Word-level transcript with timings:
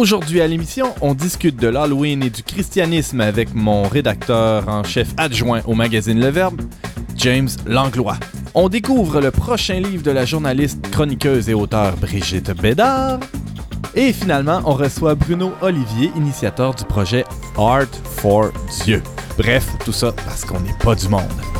Aujourd'hui 0.00 0.40
à 0.40 0.46
l'émission, 0.46 0.94
on 1.02 1.12
discute 1.12 1.56
de 1.56 1.68
l'Halloween 1.68 2.22
et 2.22 2.30
du 2.30 2.42
christianisme 2.42 3.20
avec 3.20 3.54
mon 3.54 3.82
rédacteur 3.82 4.66
en 4.66 4.82
chef 4.82 5.08
adjoint 5.18 5.60
au 5.66 5.74
magazine 5.74 6.18
Le 6.18 6.28
Verbe, 6.28 6.62
James 7.16 7.50
Langlois. 7.66 8.16
On 8.54 8.70
découvre 8.70 9.20
le 9.20 9.30
prochain 9.30 9.78
livre 9.78 10.02
de 10.02 10.10
la 10.10 10.24
journaliste, 10.24 10.90
chroniqueuse 10.90 11.50
et 11.50 11.54
auteure 11.54 11.98
Brigitte 11.98 12.50
Bédard. 12.52 13.20
Et 13.94 14.14
finalement, 14.14 14.62
on 14.64 14.72
reçoit 14.72 15.14
Bruno 15.14 15.52
Olivier, 15.60 16.10
initiateur 16.16 16.74
du 16.74 16.86
projet 16.86 17.26
Art 17.58 17.92
for 18.02 18.52
Dieu. 18.82 19.02
Bref, 19.36 19.66
tout 19.84 19.92
ça 19.92 20.12
parce 20.12 20.46
qu'on 20.46 20.60
n'est 20.60 20.78
pas 20.82 20.94
du 20.94 21.08
monde. 21.10 21.59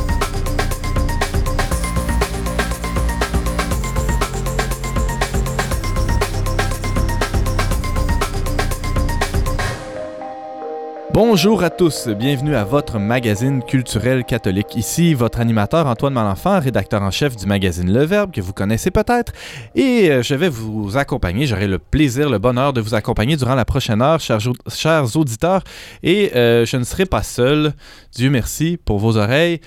Bonjour 11.13 11.61
à 11.61 11.69
tous, 11.69 12.07
bienvenue 12.07 12.55
à 12.55 12.63
votre 12.63 12.97
magazine 12.97 13.61
culturel 13.61 14.23
catholique. 14.23 14.77
Ici 14.77 15.13
votre 15.13 15.41
animateur 15.41 15.85
Antoine 15.87 16.13
Malenfant, 16.13 16.61
rédacteur 16.61 17.01
en 17.01 17.11
chef 17.11 17.35
du 17.35 17.45
magazine 17.45 17.91
Le 17.91 18.05
Verbe 18.05 18.31
que 18.31 18.39
vous 18.39 18.53
connaissez 18.53 18.91
peut-être, 18.91 19.33
et 19.75 20.09
euh, 20.09 20.23
je 20.23 20.35
vais 20.35 20.47
vous 20.47 20.95
accompagner, 20.95 21.47
j'aurai 21.47 21.67
le 21.67 21.79
plaisir, 21.79 22.29
le 22.29 22.39
bonheur 22.39 22.71
de 22.71 22.79
vous 22.79 22.95
accompagner 22.95 23.35
durant 23.35 23.55
la 23.55 23.65
prochaine 23.65 24.01
heure, 24.01 24.21
chers, 24.21 25.17
auditeurs, 25.17 25.65
et 26.01 26.31
euh, 26.37 26.65
je 26.65 26.77
ne 26.77 26.85
serai 26.85 27.05
pas 27.05 27.23
seul, 27.23 27.73
Dieu 28.15 28.29
merci 28.29 28.77
pour 28.77 28.97
vos 28.97 29.17
oreilles. 29.17 29.59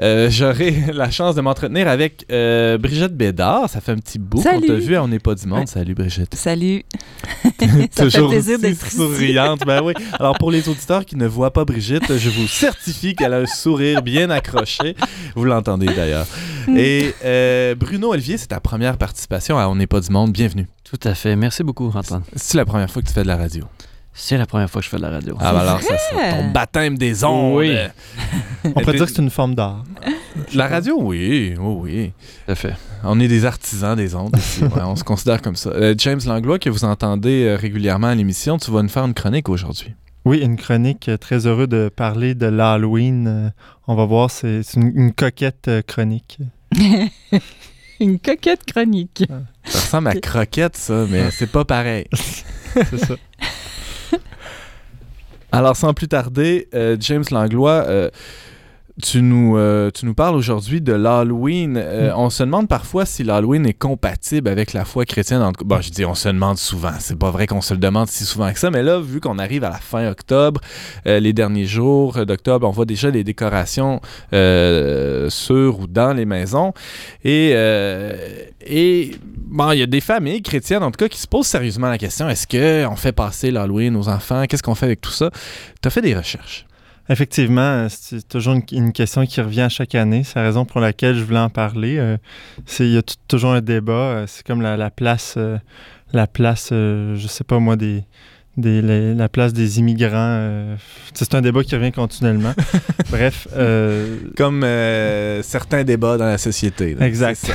Euh, 0.00 0.30
j'aurai 0.30 0.70
la 0.94 1.10
chance 1.10 1.34
de 1.34 1.42
m'entretenir 1.42 1.86
avec 1.86 2.24
euh, 2.32 2.78
Brigitte 2.78 3.14
Bédard. 3.14 3.68
Ça 3.68 3.80
fait 3.80 3.92
un 3.92 3.98
petit 3.98 4.18
bout 4.18 4.42
qu'on 4.42 4.60
t'a 4.60 4.74
vu 4.74 4.96
On 4.96 5.08
n'est 5.08 5.18
pas 5.18 5.34
du 5.34 5.46
monde. 5.46 5.68
Salut 5.68 5.94
Brigitte. 5.94 6.34
Salut. 6.34 6.84
Ça 7.90 8.04
Toujours 8.04 8.30
fait 8.30 8.36
plaisir 8.36 8.58
d'être 8.58 8.90
souriante. 8.90 9.60
ben 9.66 9.82
oui. 9.82 9.92
Alors 10.18 10.38
pour 10.38 10.50
les 10.50 10.68
auditeurs 10.68 11.04
qui 11.04 11.16
ne 11.16 11.26
voient 11.26 11.52
pas 11.52 11.64
Brigitte, 11.64 12.16
je 12.16 12.30
vous 12.30 12.48
certifie 12.48 13.14
qu'elle 13.14 13.34
a 13.34 13.38
un 13.38 13.46
sourire 13.46 14.02
bien 14.02 14.30
accroché. 14.30 14.96
Vous 15.34 15.44
l'entendez 15.44 15.86
d'ailleurs. 15.86 16.26
Et 16.74 17.14
euh, 17.24 17.74
Bruno 17.74 18.12
Olivier, 18.12 18.38
c'est 18.38 18.48
ta 18.48 18.60
première 18.60 18.96
participation 18.96 19.58
à 19.58 19.68
On 19.68 19.74
n'est 19.76 19.86
pas 19.86 20.00
du 20.00 20.10
monde. 20.10 20.32
Bienvenue. 20.32 20.66
Tout 20.84 21.00
à 21.04 21.14
fait. 21.14 21.36
Merci 21.36 21.62
beaucoup, 21.62 21.90
Antoine. 21.94 22.22
C'est 22.34 22.56
la 22.56 22.64
première 22.64 22.90
fois 22.90 23.02
que 23.02 23.08
tu 23.08 23.14
fais 23.14 23.22
de 23.22 23.28
la 23.28 23.36
radio. 23.36 23.64
C'est 24.14 24.36
la 24.36 24.46
première 24.46 24.68
fois 24.68 24.80
que 24.80 24.84
je 24.84 24.90
fais 24.90 24.98
de 24.98 25.02
la 25.02 25.10
radio. 25.10 25.36
Ah, 25.40 25.52
ben 25.52 25.60
alors, 25.60 25.80
ça, 25.80 25.94
c'est 25.96 26.30
ton 26.30 26.50
baptême 26.50 26.98
des 26.98 27.24
ondes. 27.24 27.56
Oui. 27.56 27.76
On 28.64 28.80
peut 28.80 28.92
dire 28.92 29.06
que 29.06 29.12
c'est 29.12 29.22
une 29.22 29.30
forme 29.30 29.54
d'art. 29.54 29.84
La 30.54 30.68
radio, 30.68 30.98
oui. 31.00 31.54
Oh, 31.58 31.80
oui. 31.82 32.12
Tout 32.44 32.52
à 32.52 32.54
fait. 32.54 32.74
On 33.04 33.18
est 33.20 33.28
des 33.28 33.46
artisans 33.46 33.96
des 33.96 34.14
ondes 34.14 34.36
ici. 34.36 34.62
on 34.76 34.96
se 34.96 35.04
considère 35.04 35.40
comme 35.40 35.56
ça. 35.56 35.70
Euh, 35.70 35.94
James 35.96 36.20
Langlois, 36.26 36.58
que 36.58 36.68
vous 36.68 36.84
entendez 36.84 37.44
euh, 37.44 37.56
régulièrement 37.56 38.08
à 38.08 38.14
l'émission, 38.14 38.58
tu 38.58 38.70
vas 38.70 38.82
nous 38.82 38.88
faire 38.88 39.04
une 39.04 39.14
chronique 39.14 39.48
aujourd'hui. 39.48 39.94
Oui, 40.24 40.38
une 40.38 40.56
chronique. 40.56 41.08
Euh, 41.08 41.16
très 41.16 41.46
heureux 41.46 41.66
de 41.66 41.90
parler 41.94 42.34
de 42.34 42.46
l'Halloween. 42.46 43.52
on 43.88 43.94
va 43.94 44.04
voir, 44.04 44.30
c'est 44.30 44.62
une, 44.76 45.12
coquette 45.12 45.70
chronique. 45.86 46.38
une 48.00 48.18
coquette 48.18 48.64
chronique. 48.70 49.24
Ça 49.64 49.78
ressemble 49.78 50.08
à 50.08 50.14
croquette, 50.14 50.76
ça, 50.76 51.06
mais 51.08 51.30
c'est 51.30 51.50
pas 51.50 51.64
pareil. 51.64 52.06
c'est 52.12 52.98
ça. 52.98 53.14
Alors, 55.54 55.76
sans 55.76 55.92
plus 55.92 56.08
tarder, 56.08 56.68
euh, 56.74 56.96
James 56.98 57.24
Langlois, 57.30 57.84
euh, 57.86 58.08
tu 59.00 59.22
nous, 59.22 59.56
euh, 59.56 59.90
tu 59.90 60.04
nous 60.04 60.14
parles 60.14 60.34
aujourd'hui 60.36 60.80
de 60.80 60.92
l'Halloween. 60.92 61.76
Euh, 61.76 62.10
mm. 62.10 62.18
On 62.18 62.30
se 62.30 62.42
demande 62.42 62.68
parfois 62.68 63.06
si 63.06 63.24
l'Halloween 63.24 63.66
est 63.66 63.74
compatible 63.74 64.48
avec 64.48 64.72
la 64.72 64.84
foi 64.84 65.04
chrétienne. 65.04 65.42
Bon, 65.64 65.80
je 65.80 65.90
dis 65.90 66.04
on 66.04 66.14
se 66.14 66.28
demande 66.28 66.58
souvent. 66.58 66.92
C'est 66.98 67.18
pas 67.18 67.30
vrai 67.30 67.46
qu'on 67.46 67.62
se 67.62 67.72
le 67.72 67.80
demande 67.80 68.08
si 68.08 68.24
souvent 68.24 68.52
que 68.52 68.58
ça, 68.58 68.70
mais 68.70 68.82
là, 68.82 69.00
vu 69.00 69.20
qu'on 69.20 69.38
arrive 69.38 69.64
à 69.64 69.70
la 69.70 69.78
fin 69.78 70.10
octobre, 70.10 70.60
euh, 71.06 71.20
les 71.20 71.32
derniers 71.32 71.64
jours 71.64 72.24
d'octobre, 72.26 72.68
on 72.68 72.70
voit 72.70 72.84
déjà 72.84 73.10
les 73.10 73.24
décorations 73.24 74.00
sur 74.32 75.80
ou 75.80 75.86
dans 75.86 76.12
les 76.12 76.26
maisons. 76.26 76.72
Et, 77.24 77.50
et 78.66 79.10
bon, 79.36 79.72
il 79.72 79.78
y 79.78 79.82
a 79.82 79.86
des 79.86 80.00
familles 80.00 80.42
chrétiennes, 80.42 80.82
en 80.82 80.90
tout 80.90 80.98
cas, 80.98 81.08
qui 81.08 81.18
se 81.18 81.26
posent 81.26 81.46
sérieusement 81.46 81.88
la 81.88 81.98
question 81.98 82.28
est-ce 82.28 82.46
qu'on 82.46 82.96
fait 82.96 83.12
passer 83.12 83.50
l'Halloween 83.50 83.96
aux 83.96 84.08
enfants? 84.08 84.44
Qu'est-ce 84.46 84.62
qu'on 84.62 84.74
fait 84.74 84.86
avec 84.86 85.00
tout 85.00 85.10
ça? 85.10 85.30
Tu 85.80 85.88
as 85.88 85.90
fait 85.90 86.02
des 86.02 86.14
recherches. 86.14 86.66
Effectivement, 87.08 87.88
c'est 87.88 88.26
toujours 88.28 88.54
une, 88.70 88.92
question 88.92 89.26
qui 89.26 89.40
revient 89.40 89.66
chaque 89.70 89.94
année. 89.94 90.22
C'est 90.24 90.38
la 90.38 90.44
raison 90.44 90.64
pour 90.64 90.80
laquelle 90.80 91.16
je 91.16 91.24
voulais 91.24 91.40
en 91.40 91.50
parler. 91.50 91.98
Euh, 91.98 92.16
il 92.78 92.92
y 92.92 92.96
a 92.96 93.02
toujours 93.26 93.52
un 93.52 93.60
débat. 93.60 93.92
Euh, 93.92 94.24
c'est 94.28 94.46
comme 94.46 94.62
la, 94.62 94.90
place, 94.90 95.36
la 96.12 96.26
place, 96.26 96.70
euh, 96.72 97.16
je 97.16 97.26
sais 97.26 97.42
pas 97.42 97.58
moi, 97.58 97.76
des, 97.76 98.04
la 98.56 99.28
place 99.28 99.52
des 99.52 99.80
immigrants. 99.80 100.76
c'est 101.12 101.34
un 101.34 101.40
débat 101.40 101.64
qui 101.64 101.74
revient 101.74 101.92
continuellement. 101.92 102.54
Bref. 103.10 103.48
Comme 104.36 104.62
certains 105.42 105.82
débats 105.82 106.16
dans 106.16 106.26
la 106.26 106.38
société. 106.38 106.96
exact. 107.00 107.50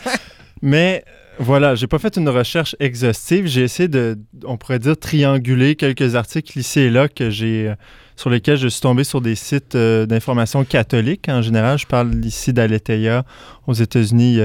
Mais 0.62 1.04
voilà, 1.38 1.74
j'ai 1.74 1.86
pas 1.86 1.98
fait 1.98 2.16
une 2.16 2.28
recherche 2.28 2.74
exhaustive. 2.80 3.46
J'ai 3.46 3.62
essayé 3.62 3.88
de, 3.88 4.18
on 4.44 4.58
pourrait 4.58 4.80
dire, 4.80 4.98
trianguler 4.98 5.76
quelques 5.76 6.16
articles 6.16 6.58
ici 6.58 6.80
et 6.80 6.90
là 6.90 7.08
que 7.08 7.30
j'ai 7.30 7.72
sur 8.20 8.28
lesquels 8.28 8.58
je 8.58 8.68
suis 8.68 8.82
tombé 8.82 9.02
sur 9.02 9.22
des 9.22 9.34
sites 9.34 9.76
euh, 9.76 10.04
d'information 10.04 10.62
catholiques. 10.64 11.30
En 11.30 11.40
général, 11.40 11.78
je 11.78 11.86
parle 11.86 12.22
ici 12.22 12.52
d'Aletheia 12.52 13.24
aux 13.66 13.72
États-Unis, 13.72 14.40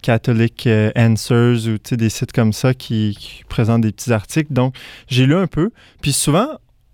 Catholic 0.00 0.66
euh, 0.66 0.90
Answers 0.96 1.68
ou 1.68 1.96
des 1.96 2.08
sites 2.08 2.32
comme 2.32 2.54
ça 2.54 2.72
qui, 2.72 3.42
présentent 3.50 3.82
des 3.82 3.92
petits 3.92 4.12
articles. 4.12 4.50
Donc, 4.50 4.74
j'ai 5.08 5.26
lu 5.26 5.34
un 5.34 5.46
peu. 5.46 5.70
Puis 6.00 6.14
souvent, 6.14 6.48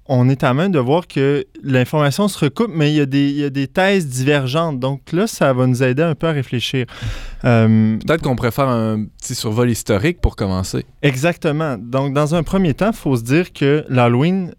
on 0.06 0.28
est 0.28 0.42
à 0.42 0.52
main 0.54 0.68
de 0.68 0.78
voir 0.80 1.06
que 1.06 1.46
l'information 1.62 2.26
se 2.26 2.44
recoupe, 2.44 2.70
mais 2.74 2.92
il 2.92 2.96
y, 2.96 3.00
a 3.00 3.06
des, 3.06 3.30
il 3.30 3.36
y, 3.36 3.44
a 3.44 3.50
des, 3.50 3.68
thèses 3.68 4.08
divergentes. 4.08 4.80
Donc 4.80 5.12
là, 5.12 5.28
ça 5.28 5.52
va 5.52 5.68
nous 5.68 5.84
aider 5.84 6.02
un 6.02 6.16
peu 6.16 6.26
à 6.26 6.32
réfléchir. 6.32 6.86
Euh, 7.44 7.96
Peut-être 8.04 8.22
qu'on 8.22 8.34
pourrait 8.34 8.50
faire 8.50 8.68
un 8.68 9.04
petit 9.04 9.36
survol 9.36 9.70
historique 9.70 10.20
pour 10.20 10.34
commencer. 10.34 10.84
Exactement. 11.00 11.76
Donc, 11.78 12.12
dans 12.12 12.34
un 12.34 12.42
premier 12.42 12.74
temps, 12.74 12.90
il 12.90 12.96
faut 12.96 13.16
se 13.16 13.22
dire 13.22 13.52
que 13.52 13.84
l'Halloween, 13.88 14.52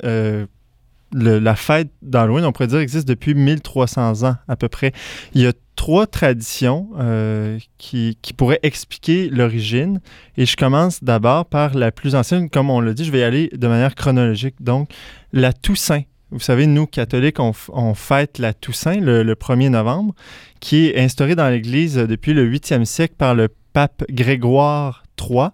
la 1.16 1.56
fête 1.56 1.90
d'Halloween, 2.02 2.46
on 2.46 2.52
pourrait 2.52 2.68
dire, 2.68 2.80
existe 2.80 3.08
depuis 3.08 3.34
1300 3.34 4.24
ans 4.24 4.36
à 4.48 4.56
peu 4.56 4.68
près. 4.68 4.92
Il 5.34 5.42
y 5.42 5.48
a 5.48 5.54
trois 5.76 6.08
traditions 6.08 6.90
euh, 6.98 7.60
qui, 7.78 8.18
pourraient 8.36 8.60
expliquer 8.64 9.30
l'origine. 9.30 10.02
Et 10.38 10.46
je 10.46 10.58
commence 10.58 11.04
d'abord 11.04 11.46
par 11.46 11.76
la 11.76 11.92
plus 11.92 12.16
ancienne. 12.16 12.50
Comme 12.50 12.70
on 12.70 12.80
l'a 12.80 12.94
dit, 12.94 13.06
je 13.06 13.12
vais 13.12 13.20
y 13.20 13.24
aller 13.24 13.50
de 13.54 13.68
manière 13.68 13.96
chronologique. 13.96 14.56
Donc, 14.60 14.90
la 15.34 15.54
Toussaint. 15.54 16.04
Vous 16.32 16.40
savez, 16.40 16.66
nous, 16.68 16.88
catholiques, 16.88 17.40
on, 17.40 17.94
fête 17.94 18.40
la 18.40 18.54
Toussaint 18.54 19.00
le, 19.00 19.24
le, 19.24 19.36
1er 19.36 19.70
novembre, 19.70 20.16
qui 20.60 20.88
est 20.88 21.00
instaurée 21.00 21.36
dans 21.36 21.50
l'Église 21.50 21.96
depuis 21.96 22.34
le 22.34 22.50
8e 22.50 22.84
siècle 22.84 23.14
par 23.18 23.36
le 23.36 23.48
pape 23.74 24.04
Grégoire 24.10 25.04
III. 25.22 25.50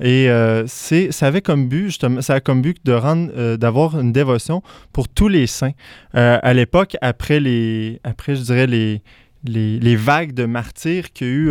Et 0.00 0.28
euh, 0.28 0.64
c'est, 0.66 1.12
ça 1.12 1.28
avait 1.28 1.40
comme 1.40 1.68
but, 1.68 1.86
justement, 1.86 2.20
ça 2.20 2.34
a 2.34 2.40
comme 2.40 2.62
but 2.62 2.84
de 2.84 2.92
rendre, 2.92 3.30
euh, 3.36 3.56
d'avoir 3.56 3.98
une 3.98 4.12
dévotion 4.12 4.62
pour 4.92 5.08
tous 5.08 5.28
les 5.28 5.46
saints. 5.46 5.72
Euh, 6.16 6.38
à 6.42 6.52
l'époque, 6.52 6.96
après 7.00 7.38
les, 7.38 8.00
après, 8.02 8.34
je 8.34 8.42
dirais, 8.42 8.66
les, 8.66 9.02
les, 9.44 9.96
vagues 9.96 10.32
de 10.32 10.46
martyrs 10.46 11.12
qu'il 11.12 11.26
y 11.26 11.30
a 11.30 11.32
eu 11.32 11.48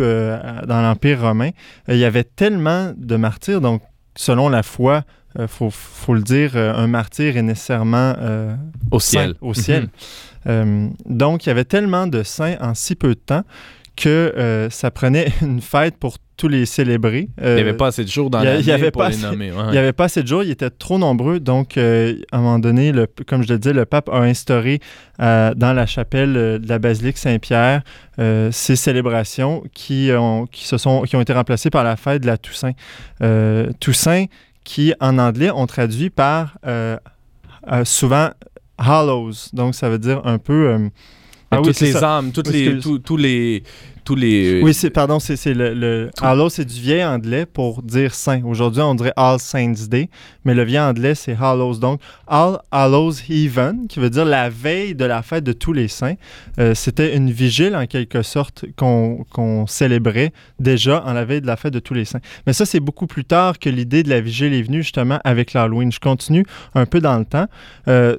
dans 0.66 0.82
l'Empire 0.82 1.22
romain, 1.22 1.50
il 1.88 1.96
y 1.96 2.04
avait 2.04 2.24
tellement 2.24 2.92
de 2.96 3.16
martyrs, 3.16 3.60
donc 3.60 3.82
selon 4.16 4.48
la 4.48 4.62
foi, 4.62 5.04
il 5.38 5.48
faut, 5.48 5.70
faut, 5.70 6.14
le 6.14 6.22
dire, 6.22 6.56
un 6.56 6.86
martyr 6.86 7.36
est 7.36 7.42
nécessairement 7.42 8.14
au 8.90 9.00
ciel. 9.00 9.34
Au 9.40 9.54
ciel. 9.54 9.88
Mhm. 10.44 10.92
donc, 11.06 11.46
il 11.46 11.48
y 11.48 11.52
avait 11.52 11.64
tellement 11.64 12.06
de 12.06 12.22
saints 12.22 12.56
en 12.60 12.74
si 12.74 12.96
peu 12.96 13.10
de 13.10 13.20
temps 13.20 13.44
que 13.96 14.68
ça 14.70 14.90
prenait 14.90 15.32
une 15.40 15.60
fête 15.60 15.96
pour 15.96 16.18
tous 16.36 16.48
les 16.48 16.66
célébrer. 16.66 17.28
il 17.40 17.44
n'y 17.54 17.60
avait 17.60 17.74
pas 17.74 17.86
assez 17.88 18.02
de 18.04 18.08
jours 18.08 18.28
dans 18.30 18.40
l'année 18.44 18.90
pour 18.90 19.02
les 19.04 19.16
nommer. 19.18 19.52
Il 19.68 19.70
n'y 19.72 19.78
avait 19.78 19.92
pas 19.92 20.04
assez 20.04 20.22
de 20.22 20.26
jours, 20.28 20.42
ils 20.42 20.50
étaient 20.50 20.70
trop 20.70 20.98
nombreux. 20.98 21.38
Donc, 21.40 21.76
euh, 21.76 22.16
à 22.32 22.38
un 22.38 22.40
moment 22.40 22.58
donné, 22.58 22.90
le, 22.92 23.06
comme 23.26 23.42
je 23.42 23.52
le 23.52 23.58
disais, 23.58 23.72
le 23.72 23.84
pape 23.84 24.08
a 24.08 24.18
instauré 24.18 24.80
euh, 25.20 25.54
dans 25.54 25.72
la 25.72 25.86
chapelle 25.86 26.36
euh, 26.36 26.58
de 26.58 26.68
la 26.68 26.78
basilique 26.78 27.18
Saint-Pierre 27.18 27.82
ces 28.52 28.76
célébrations 28.76 29.62
qui 29.72 30.10
ont, 30.16 30.46
qui, 30.46 30.66
se 30.66 30.76
sont, 30.78 31.02
qui 31.02 31.16
ont 31.16 31.20
été 31.20 31.32
remplacées 31.32 31.70
par 31.70 31.82
la 31.82 31.96
fête 31.96 32.22
de 32.22 32.26
la 32.28 32.36
Toussaint. 32.38 32.72
Toussaint, 33.80 34.26
qui 34.62 34.94
en 35.00 35.18
anglais, 35.18 35.50
on 35.54 35.66
traduit 35.66 36.10
par 36.10 36.56
souvent 37.84 38.30
Hallows. 38.78 39.32
Donc, 39.52 39.74
ça 39.74 39.88
veut 39.88 39.98
dire 39.98 40.20
un 40.24 40.38
peu 40.38 40.78
Ah 41.50 41.58
toutes 41.62 41.80
les 41.80 41.92
ça. 41.92 42.18
âmes, 42.18 42.32
toutes 42.32 42.50
les, 42.50 42.78
que- 42.78 42.96
tous 42.98 43.16
les, 43.16 43.62
tous 44.04 44.14
les. 44.14 44.62
Oui, 44.62 44.74
c'est 44.74 44.90
pardon, 44.90 45.18
c'est 45.18 45.36
c'est 45.36 45.54
le, 45.54 45.74
le 45.74 46.10
Hallow, 46.20 46.48
c'est 46.48 46.64
du 46.64 46.80
vieil 46.80 47.04
anglais 47.04 47.46
pour 47.46 47.82
dire 47.82 48.14
saint. 48.14 48.42
Aujourd'hui, 48.44 48.82
on 48.82 48.94
dirait 48.94 49.12
All 49.16 49.38
Saints 49.38 49.88
Day, 49.88 50.08
mais 50.44 50.54
le 50.54 50.62
vieil 50.64 50.80
anglais 50.80 51.14
c'est 51.14 51.36
Hallows. 51.40 51.78
Donc 51.78 52.00
All 52.26 52.58
Hallows 52.70 53.14
Even, 53.28 53.86
qui 53.88 53.98
veut 53.98 54.10
dire 54.10 54.24
la 54.24 54.50
veille 54.50 54.94
de 54.94 55.04
la 55.04 55.22
fête 55.22 55.44
de 55.44 55.52
tous 55.52 55.72
les 55.72 55.88
saints. 55.88 56.14
Euh, 56.58 56.74
C'était 56.74 57.16
une 57.16 57.30
vigile 57.30 57.74
en 57.74 57.86
quelque 57.86 58.22
sorte 58.22 58.64
qu'on 58.76 59.24
qu'on 59.30 59.66
célébrait 59.66 60.32
déjà 60.60 61.02
en 61.04 61.12
la 61.12 61.24
veille 61.24 61.40
de 61.40 61.46
la 61.46 61.56
fête 61.56 61.72
de 61.72 61.80
tous 61.80 61.94
les 61.94 62.04
saints. 62.04 62.20
Mais 62.46 62.52
ça, 62.52 62.66
c'est 62.66 62.80
beaucoup 62.80 63.06
plus 63.06 63.24
tard 63.24 63.58
que 63.58 63.70
l'idée 63.70 64.02
de 64.02 64.10
la 64.10 64.20
vigile 64.20 64.52
est 64.52 64.62
venue 64.62 64.82
justement 64.82 65.18
avec 65.24 65.52
l'Halloween. 65.54 65.90
Je 65.90 66.00
continue 66.00 66.44
un 66.74 66.86
peu 66.86 67.00
dans 67.00 67.18
le 67.18 67.24
temps. 67.24 67.46
Euh, 67.88 68.16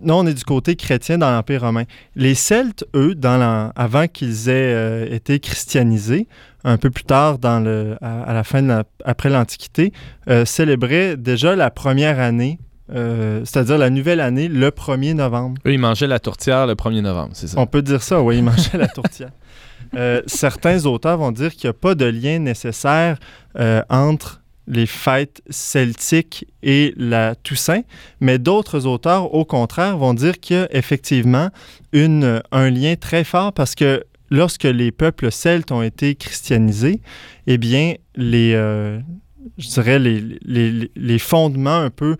nous, 0.00 0.14
on 0.14 0.26
est 0.26 0.34
du 0.34 0.44
côté 0.44 0.76
chrétien 0.76 1.18
dans 1.18 1.30
l'Empire 1.30 1.62
romain. 1.62 1.84
Les 2.16 2.34
Celtes, 2.34 2.84
eux, 2.94 3.14
dans 3.14 3.70
avant 3.74 4.06
qu'ils 4.08 4.48
aient 4.48 4.74
euh, 4.74 5.06
été 5.14 5.40
christianisés, 5.40 6.26
un 6.64 6.76
peu 6.76 6.90
plus 6.90 7.04
tard, 7.04 7.38
dans 7.38 7.60
le, 7.60 7.96
à, 8.00 8.22
à 8.22 8.32
la 8.34 8.44
fin 8.44 8.62
de 8.62 8.68
la- 8.68 8.84
après 9.04 9.30
l'Antiquité, 9.30 9.92
euh, 10.28 10.44
célébraient 10.44 11.16
déjà 11.16 11.56
la 11.56 11.70
première 11.70 12.18
année, 12.20 12.58
euh, 12.94 13.42
c'est-à-dire 13.44 13.78
la 13.78 13.90
nouvelle 13.90 14.20
année, 14.20 14.48
le 14.48 14.70
1er 14.70 15.14
novembre. 15.14 15.60
Eux, 15.66 15.72
ils 15.72 15.78
mangeaient 15.78 16.06
la 16.06 16.18
tourtière 16.18 16.66
le 16.66 16.74
1er 16.74 17.02
novembre, 17.02 17.30
c'est 17.34 17.46
ça. 17.48 17.58
On 17.60 17.66
peut 17.66 17.82
dire 17.82 18.02
ça, 18.02 18.20
oui, 18.22 18.38
ils 18.38 18.42
mangeaient 18.44 18.78
la 18.78 18.88
tourtière. 18.88 19.30
Certains 20.26 20.84
auteurs 20.86 21.16
vont 21.18 21.32
dire 21.32 21.50
qu'il 21.54 21.66
n'y 21.68 21.70
a 21.70 21.74
pas 21.74 21.94
de 21.94 22.04
lien 22.04 22.38
nécessaire 22.38 23.18
entre 23.88 24.42
les 24.70 24.86
fêtes 24.86 25.40
celtiques 25.50 26.46
et 26.62 26.92
la 26.96 27.34
Toussaint, 27.34 27.80
mais 28.20 28.38
d'autres 28.38 28.86
auteurs, 28.86 29.34
au 29.34 29.44
contraire, 29.44 29.96
vont 29.96 30.12
dire 30.14 30.38
qu'il 30.38 30.56
y 30.56 30.60
a 30.60 30.68
effectivement 30.76 31.48
une, 31.92 32.42
un 32.52 32.70
lien 32.70 32.94
très 32.94 33.24
fort 33.24 33.52
parce 33.54 33.74
que 33.74 34.04
lorsque 34.30 34.64
les 34.64 34.92
peuples 34.92 35.30
celtes 35.32 35.72
ont 35.72 35.80
été 35.82 36.14
christianisés, 36.14 37.00
eh 37.46 37.56
bien, 37.56 37.94
les, 38.14 38.52
euh, 38.54 38.98
je 39.56 39.68
dirais, 39.68 39.98
les, 39.98 40.22
les, 40.44 40.90
les 40.94 41.18
fondements 41.18 41.78
un 41.78 41.90
peu 41.90 42.16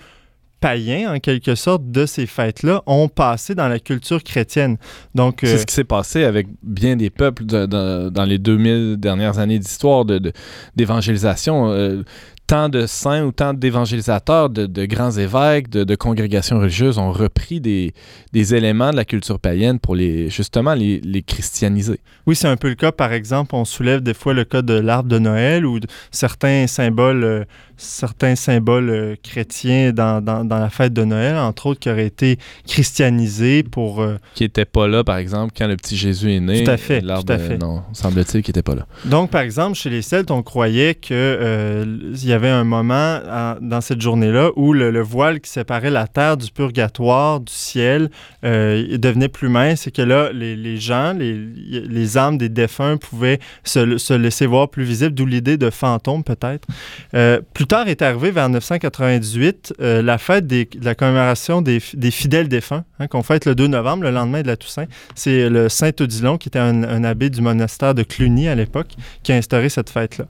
païens, 0.60 1.14
en 1.14 1.20
quelque 1.20 1.54
sorte, 1.54 1.88
de 1.92 2.04
ces 2.06 2.26
fêtes-là 2.26 2.82
ont 2.86 3.06
passé 3.08 3.54
dans 3.54 3.68
la 3.68 3.78
culture 3.78 4.24
chrétienne. 4.24 4.76
Donc, 5.14 5.40
C'est 5.42 5.54
euh, 5.54 5.58
ce 5.58 5.66
qui 5.66 5.74
s'est 5.74 5.84
passé 5.84 6.24
avec 6.24 6.48
bien 6.64 6.96
des 6.96 7.10
peuples 7.10 7.44
de- 7.44 7.66
de- 7.66 8.08
dans 8.08 8.24
les 8.24 8.38
2000 8.38 8.96
dernières 8.96 9.38
années 9.38 9.60
d'histoire 9.60 10.04
de- 10.04 10.18
de- 10.18 10.32
d'évangélisation. 10.74 11.70
Euh, 11.70 12.02
tant 12.48 12.70
de 12.70 12.86
saints 12.86 13.24
ou 13.24 13.30
tant 13.30 13.52
d'évangélisateurs, 13.52 14.48
de, 14.48 14.86
grands 14.86 15.10
évêques, 15.10 15.68
de, 15.68 15.94
congrégations 15.94 16.58
religieuses 16.58 16.96
ont 16.96 17.12
repris 17.12 17.60
des, 17.60 17.92
éléments 18.32 18.90
de 18.90 18.96
la 18.96 19.04
culture 19.04 19.38
païenne 19.38 19.78
pour 19.78 19.94
les 19.94 20.30
justement 20.30 20.72
les, 20.72 20.98
les 21.00 21.22
christianiser. 21.22 22.00
Oui, 22.26 22.34
c'est 22.34 22.48
un 22.48 22.56
peu 22.56 22.70
le 22.70 22.74
cas. 22.74 22.90
Par 22.90 23.12
exemple, 23.12 23.54
on 23.54 23.66
soulève 23.66 24.00
des 24.00 24.14
fois 24.14 24.32
le 24.32 24.44
cas 24.44 24.62
de 24.62 24.72
l'arbre 24.72 25.10
de 25.10 25.18
Noël 25.18 25.66
ou 25.66 25.78
certains 26.10 26.66
symboles, 26.66 27.22
euh, 27.22 27.44
certains 27.78 28.34
symboles 28.36 28.90
euh, 28.90 29.14
chrétiens 29.22 29.92
dans, 29.92 30.20
dans- 30.22 30.44
dans 30.44 30.58
la 30.58 30.69
fête 30.69 30.92
de 30.92 31.04
Noël, 31.04 31.36
entre 31.36 31.66
autres, 31.66 31.80
qui 31.80 31.88
auraient 31.90 32.06
été 32.06 32.38
christianisés 32.66 33.62
pour... 33.62 34.00
euh, 34.00 34.19
Qui 34.34 34.44
n'étaient 34.44 34.64
pas 34.64 34.88
là, 34.88 35.04
par 35.04 35.16
exemple, 35.19 35.52
quand 35.56 35.66
le 35.66 35.76
petit 35.76 35.96
Jésus 35.96 36.32
est 36.32 36.40
né. 36.40 36.64
Tout 36.64 36.70
à 36.70 36.76
fait, 36.76 37.00
tout 37.00 37.06
à 37.32 37.38
fait. 37.38 37.58
Non, 37.58 37.82
semble-t-il 37.92 38.42
qu'il 38.42 38.52
n'était 38.52 38.62
pas 38.62 38.75
là. 38.75 38.86
Donc, 39.04 39.30
par 39.30 39.42
exemple, 39.42 39.76
chez 39.76 39.90
les 39.90 40.02
Celtes, 40.02 40.30
on 40.30 40.42
croyait 40.42 40.94
que 40.94 41.08
euh, 41.12 41.84
y 42.22 42.32
avait 42.32 42.48
un 42.48 42.64
moment 42.64 43.20
en- 43.30 43.56
dans 43.60 43.80
cette 43.80 44.00
journée-là 44.00 44.50
où 44.56 44.72
le, 44.72 44.90
le 44.90 45.00
voile 45.02 45.40
qui 45.40 45.50
séparait 45.50 45.90
la 45.90 46.06
terre 46.06 46.36
du 46.36 46.50
purgatoire, 46.50 47.40
du 47.40 47.52
ciel, 47.52 48.10
euh, 48.44 48.96
devenait 48.98 49.28
plus 49.28 49.48
mince 49.48 49.86
et 49.86 49.90
que 49.90 50.02
là, 50.02 50.30
les, 50.32 50.56
les 50.56 50.76
gens, 50.78 51.12
les, 51.12 51.34
les 51.36 52.19
âmes 52.19 52.38
des 52.38 52.48
défunts 52.48 52.96
pouvaient 52.96 53.38
se, 53.64 53.98
se 53.98 54.14
laisser 54.14 54.46
voir 54.46 54.69
plus 54.69 54.84
visible, 54.84 55.14
d'où 55.14 55.26
l'idée 55.26 55.56
de 55.56 55.70
fantôme 55.70 56.25
peut-être. 56.25 56.66
Euh, 57.14 57.40
plus 57.54 57.66
tard 57.68 57.88
est 57.88 58.02
arrivé 58.02 58.30
vers 58.30 58.48
998 58.48 59.74
euh, 59.80 60.02
la 60.02 60.18
fête 60.18 60.46
de 60.46 60.66
la 60.82 60.94
commémoration 60.94 61.62
des, 61.62 61.80
fidèles 61.80 62.48
défunts, 62.48 62.84
hein, 62.98 63.06
qu'on 63.06 63.22
fête 63.22 63.44
le 63.44 63.54
2 63.54 63.68
novembre, 63.68 64.02
le 64.04 64.10
lendemain 64.10 64.42
de 64.42 64.48
la 64.48 64.56
Toussaint. 64.56 64.86
C'est 65.14 65.48
le 65.48 65.68
Saint 65.68 65.92
Odilon, 66.00 66.38
qui 66.38 66.48
était 66.48 66.58
un, 66.58 66.82
un 66.82 67.04
abbé 67.04 67.30
du 67.30 67.40
monastère 67.40 67.94
de 67.94 68.02
Cluny 68.02 68.48
à 68.48 68.54
l'époque, 68.54 68.94
qui 69.22 69.32
a 69.32 69.36
instauré 69.36 69.68
cette 69.68 69.90
fête-là. 69.90 70.26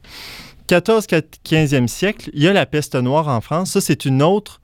14-15e 0.69 1.87
siècle, 1.87 2.31
il 2.35 2.43
y 2.43 2.49
a 2.49 2.53
la 2.53 2.67
peste 2.67 2.95
noire 2.95 3.29
en 3.29 3.41
France. 3.41 3.73
Ça, 3.73 3.81
c'est 3.81 4.05
une 4.05 4.23
autre 4.23 4.61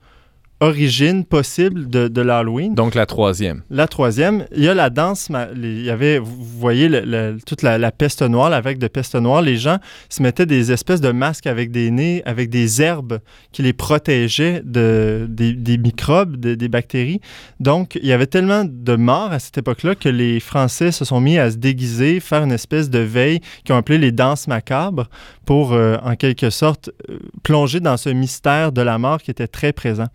origine 0.61 1.25
possible 1.25 1.89
de, 1.89 2.07
de 2.07 2.21
l'Halloween. 2.21 2.75
Donc 2.75 2.95
la 2.95 3.05
troisième. 3.05 3.63
La 3.69 3.87
troisième, 3.87 4.45
il 4.55 4.63
y 4.63 4.69
a 4.69 4.73
la 4.73 4.89
danse. 4.89 5.29
Il 5.55 5.83
y 5.83 5.89
avait, 5.89 6.17
vous 6.17 6.43
voyez, 6.43 6.87
le- 6.87 7.01
le- 7.01 7.37
toute 7.45 7.61
la, 7.61 7.77
la 7.77 7.91
peste 7.91 8.21
noire, 8.21 8.49
la 8.49 8.61
vague 8.61 8.77
de 8.77 8.87
peste 8.87 9.15
noire. 9.15 9.41
Les 9.41 9.57
gens 9.57 9.79
se 10.09 10.23
mettaient 10.23 10.45
des 10.45 10.71
espèces 10.71 11.01
de 11.01 11.11
masques 11.11 11.45
avec 11.47 11.71
des 11.71 11.91
nez, 11.91 12.21
avec 12.25 12.49
des 12.49 12.81
herbes 12.81 13.19
qui 13.51 13.63
les 13.63 13.73
protégeaient 13.73 14.61
de, 14.63 15.27
des, 15.29 15.51
des 15.53 15.77
microbes, 15.77 16.37
de- 16.37 16.55
des 16.55 16.69
bactéries. 16.69 17.19
Donc, 17.59 17.99
il 18.01 18.07
y 18.07 18.13
avait 18.13 18.25
tellement 18.27 18.63
de 18.65 18.95
morts 18.95 19.31
à 19.33 19.39
cette 19.39 19.57
époque-là 19.57 19.95
que 19.95 20.09
les 20.09 20.39
Français 20.39 20.91
se 20.93 21.03
sont 21.03 21.19
mis 21.19 21.37
à 21.37 21.51
se 21.51 21.57
déguiser, 21.57 22.21
faire 22.21 22.43
une 22.43 22.53
espèce 22.53 22.89
de 22.89 22.99
veille 22.99 23.41
qu'ils 23.65 23.75
ont 23.75 23.77
appelé 23.77 23.97
les 23.97 24.13
danses 24.13 24.47
macabres 24.47 25.09
pour, 25.45 25.73
euh, 25.73 25.97
en 26.03 26.15
quelque 26.15 26.49
sorte, 26.49 26.91
euh, 27.09 27.17
plonger 27.43 27.81
dans 27.81 27.97
ce 27.97 28.09
mystère 28.09 28.71
de 28.71 28.81
la 28.81 28.97
mort 28.97 29.21
qui 29.21 29.31
était 29.31 29.47
très 29.47 29.73
présent. 29.73 30.07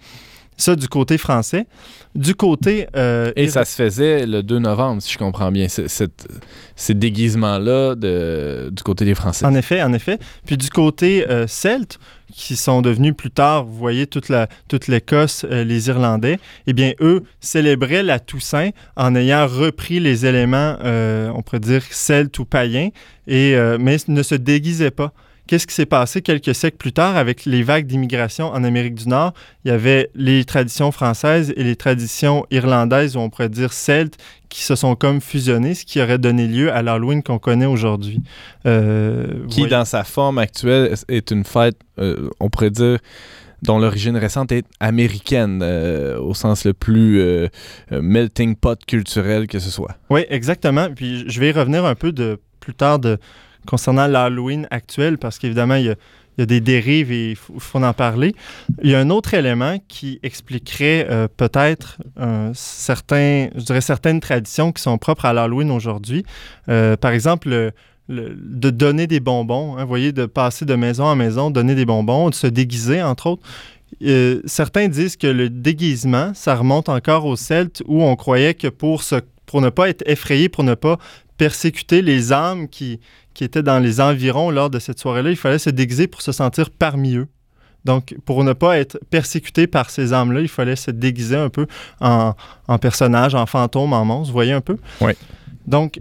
Ça, 0.60 0.76
du 0.76 0.88
côté 0.88 1.16
français. 1.18 1.66
Du 2.14 2.34
côté... 2.34 2.86
euh, 2.96 3.32
Et 3.36 3.48
ça 3.48 3.64
se 3.64 3.74
faisait 3.74 4.26
le 4.26 4.42
2 4.42 4.58
novembre, 4.58 5.00
si 5.00 5.12
je 5.12 5.18
comprends 5.18 5.50
bien, 5.50 5.68
cette- 5.68 6.28
ces 6.76 6.92
déguisements-là 6.94 7.94
du 8.70 8.82
côté 8.82 9.04
des 9.04 9.14
Français. 9.14 9.46
En 9.46 9.54
effet, 9.54 9.82
en 9.82 9.92
effet. 9.92 10.18
Puis 10.46 10.56
du 10.56 10.68
côté 10.70 11.28
euh, 11.30 11.46
celte, 11.46 11.98
qui 12.32 12.56
sont 12.56 12.80
devenus 12.82 13.14
plus 13.16 13.30
tard, 13.30 13.64
vous 13.64 13.76
voyez, 13.76 14.06
toute 14.06 14.28
la 14.28 14.48
toute 14.68 14.86
l'Écosse, 14.86 15.44
euh, 15.50 15.64
les 15.64 15.88
Irlandais, 15.88 16.38
eh 16.66 16.72
bien, 16.72 16.92
eux 17.00 17.24
célébraient 17.40 18.02
la 18.04 18.20
Toussaint 18.20 18.70
en 18.96 19.14
ayant 19.16 19.46
repris 19.46 19.98
les 19.98 20.26
éléments, 20.26 20.76
euh, 20.84 21.30
on 21.34 21.42
pourrait 21.42 21.58
dire, 21.60 21.82
celtes 21.90 22.38
ou 22.38 22.44
païens, 22.44 22.90
et, 23.26 23.54
euh, 23.56 23.78
mais 23.80 23.96
ne 24.08 24.22
se 24.22 24.34
déguisaient 24.36 24.90
pas. 24.92 25.12
Qu'est-ce 25.50 25.66
qui 25.66 25.74
s'est 25.74 25.84
passé 25.84 26.22
quelques 26.22 26.54
siècles 26.54 26.76
plus 26.76 26.92
tard 26.92 27.16
avec 27.16 27.44
les 27.44 27.64
vagues 27.64 27.84
d'immigration 27.84 28.52
en 28.52 28.62
Amérique 28.62 28.94
du 28.94 29.08
Nord? 29.08 29.32
Il 29.64 29.72
y 29.72 29.74
avait 29.74 30.08
les 30.14 30.44
traditions 30.44 30.92
françaises 30.92 31.52
et 31.56 31.64
les 31.64 31.74
traditions 31.74 32.46
irlandaises, 32.52 33.16
ou 33.16 33.18
on 33.18 33.30
pourrait 33.30 33.48
dire 33.48 33.72
celtes, 33.72 34.16
qui 34.48 34.62
se 34.62 34.76
sont 34.76 34.94
comme 34.94 35.20
fusionnées, 35.20 35.74
ce 35.74 35.84
qui 35.84 36.00
aurait 36.00 36.18
donné 36.18 36.46
lieu 36.46 36.72
à 36.72 36.82
l'Halloween 36.82 37.24
qu'on 37.24 37.40
connaît 37.40 37.66
aujourd'hui. 37.66 38.20
Euh, 38.64 39.44
qui, 39.48 39.62
voyez- 39.62 39.70
dans 39.72 39.84
sa 39.84 40.04
forme 40.04 40.38
actuelle, 40.38 40.94
est 41.08 41.32
une 41.32 41.42
fête, 41.42 41.80
euh, 41.98 42.30
on 42.38 42.48
pourrait 42.48 42.70
dire, 42.70 43.00
dont 43.60 43.80
l'origine 43.80 44.16
récente 44.16 44.52
est 44.52 44.66
américaine, 44.78 45.62
euh, 45.64 46.16
au 46.20 46.32
sens 46.32 46.64
le 46.64 46.74
plus 46.74 47.20
euh, 47.20 47.48
melting 47.90 48.54
pot 48.54 48.78
culturel 48.86 49.48
que 49.48 49.58
ce 49.58 49.72
soit. 49.72 49.96
Oui, 50.10 50.20
exactement. 50.28 50.90
Puis 50.94 51.24
je 51.28 51.40
vais 51.40 51.48
y 51.48 51.52
revenir 51.52 51.84
un 51.86 51.96
peu 51.96 52.12
de, 52.12 52.38
plus 52.60 52.74
tard 52.74 53.00
de, 53.00 53.18
concernant 53.66 54.06
l'Halloween 54.06 54.66
actuel, 54.70 55.18
parce 55.18 55.38
qu'évidemment, 55.38 55.76
il 55.76 55.86
y 55.86 55.90
a, 55.90 55.96
des 56.46 56.60
dérives 56.60 57.12
et 57.12 57.32
il 57.32 57.36
faut, 57.36 57.82
en 57.84 57.92
parler. 57.92 58.34
Il 58.82 58.88
y 58.88 58.94
a 58.94 58.98
un 58.98 59.10
autre 59.10 59.34
élément 59.34 59.76
qui 59.88 60.18
expliquerait 60.22 61.06
euh, 61.10 61.28
peut-être 61.36 61.98
euh, 62.18 62.50
certaines 62.54 64.20
traditions 64.20 64.72
qui 64.72 64.82
sont 64.82 64.96
propres 64.96 65.26
à 65.26 65.34
l'Halloween 65.34 65.70
aujourd'hui. 65.70 66.24
Euh, 66.70 66.96
par 66.96 67.10
exemple, 67.12 67.50
le- 67.50 67.72
le- 68.08 68.34
de 68.34 68.70
donner 68.70 69.06
des 69.06 69.20
bonbons, 69.20 69.76
hein, 69.76 69.84
voyez, 69.84 70.12
de 70.12 70.24
passer 70.24 70.64
de 70.64 70.74
maison 70.76 71.04
en 71.04 71.14
maison, 71.14 71.50
donner 71.50 71.74
des 71.74 71.84
bonbons, 71.84 72.30
de 72.30 72.34
se 72.34 72.46
déguiser, 72.46 73.02
entre 73.02 73.26
autres. 73.26 73.42
Certains 74.46 74.88
disent 74.88 75.16
que 75.16 75.26
le 75.26 75.50
déguisement, 75.50 76.32
ça 76.34 76.54
remonte 76.54 76.88
encore 76.88 77.26
aux 77.26 77.36
Celtes 77.36 77.82
où 77.86 78.02
on 78.02 78.16
croyait 78.16 78.54
que 78.54 78.68
pour, 78.68 79.02
se, 79.02 79.16
pour 79.50 79.60
ne 79.60 79.68
pas 79.68 79.88
être 79.88 80.04
effrayé, 80.06 80.48
pour 80.48 80.62
ne 80.62 80.76
pas 80.76 80.96
persécuter 81.36 82.02
les 82.02 82.32
âmes 82.32 82.68
qui, 82.68 83.00
qui 83.34 83.42
étaient 83.42 83.64
dans 83.64 83.80
les 83.80 84.00
environs 84.00 84.52
lors 84.52 84.70
de 84.70 84.78
cette 84.78 85.00
soirée-là, 85.00 85.30
il 85.30 85.36
fallait 85.36 85.58
se 85.58 85.70
déguiser 85.70 86.06
pour 86.06 86.22
se 86.22 86.30
sentir 86.30 86.70
parmi 86.70 87.16
eux. 87.16 87.26
Donc, 87.84 88.14
pour 88.24 88.44
ne 88.44 88.52
pas 88.52 88.78
être 88.78 89.00
persécuté 89.10 89.66
par 89.66 89.90
ces 89.90 90.12
âmes-là, 90.12 90.40
il 90.40 90.48
fallait 90.48 90.76
se 90.76 90.92
déguiser 90.92 91.34
un 91.36 91.48
peu 91.48 91.66
en, 92.00 92.34
en 92.68 92.78
personnage, 92.78 93.34
en 93.34 93.46
fantôme, 93.46 93.92
en 93.92 94.04
monstre. 94.04 94.28
Vous 94.28 94.34
voyez 94.34 94.52
un 94.52 94.60
peu? 94.60 94.76
Oui. 95.00 95.14
Donc, 95.66 96.00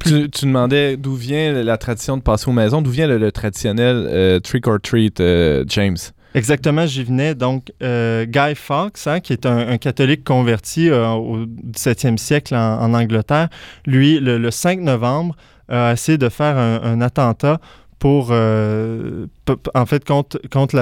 Tu, 0.00 0.28
tu 0.28 0.44
demandais 0.44 0.98
d'où 0.98 1.14
vient 1.14 1.52
la 1.64 1.78
tradition 1.78 2.18
de 2.18 2.22
passer 2.22 2.50
aux 2.50 2.52
maisons, 2.52 2.82
d'où 2.82 2.90
vient 2.90 3.06
le, 3.06 3.16
le 3.16 3.32
traditionnel 3.32 3.96
euh, 3.96 4.40
trick 4.40 4.66
or 4.66 4.78
treat, 4.82 5.20
euh, 5.20 5.64
James? 5.68 5.96
Exactement, 6.34 6.84
j'y 6.86 7.04
venais. 7.04 7.34
Donc, 7.34 7.72
euh, 7.82 8.24
Guy 8.26 8.56
Fawkes, 8.56 9.06
hein, 9.06 9.20
qui 9.20 9.32
est 9.32 9.46
un, 9.46 9.78
catholique 9.78 10.24
converti 10.24 10.90
euh, 10.90 11.10
au 11.10 11.46
17e 11.46 12.18
siècle 12.18 12.56
en, 12.56 12.92
Angleterre, 12.92 13.48
lui, 13.86 14.18
le, 14.18 14.38
le 14.38 14.50
5 14.50 14.80
novembre, 14.80 15.36
a 15.68 15.92
essayé 15.92 16.18
de 16.18 16.28
faire 16.28 16.58
un 16.58 17.00
attentat 17.00 17.58
pour, 18.04 18.28
euh, 18.32 19.28
en 19.74 19.86
fait, 19.86 20.04
contre, 20.04 20.38
contre, 20.50 20.76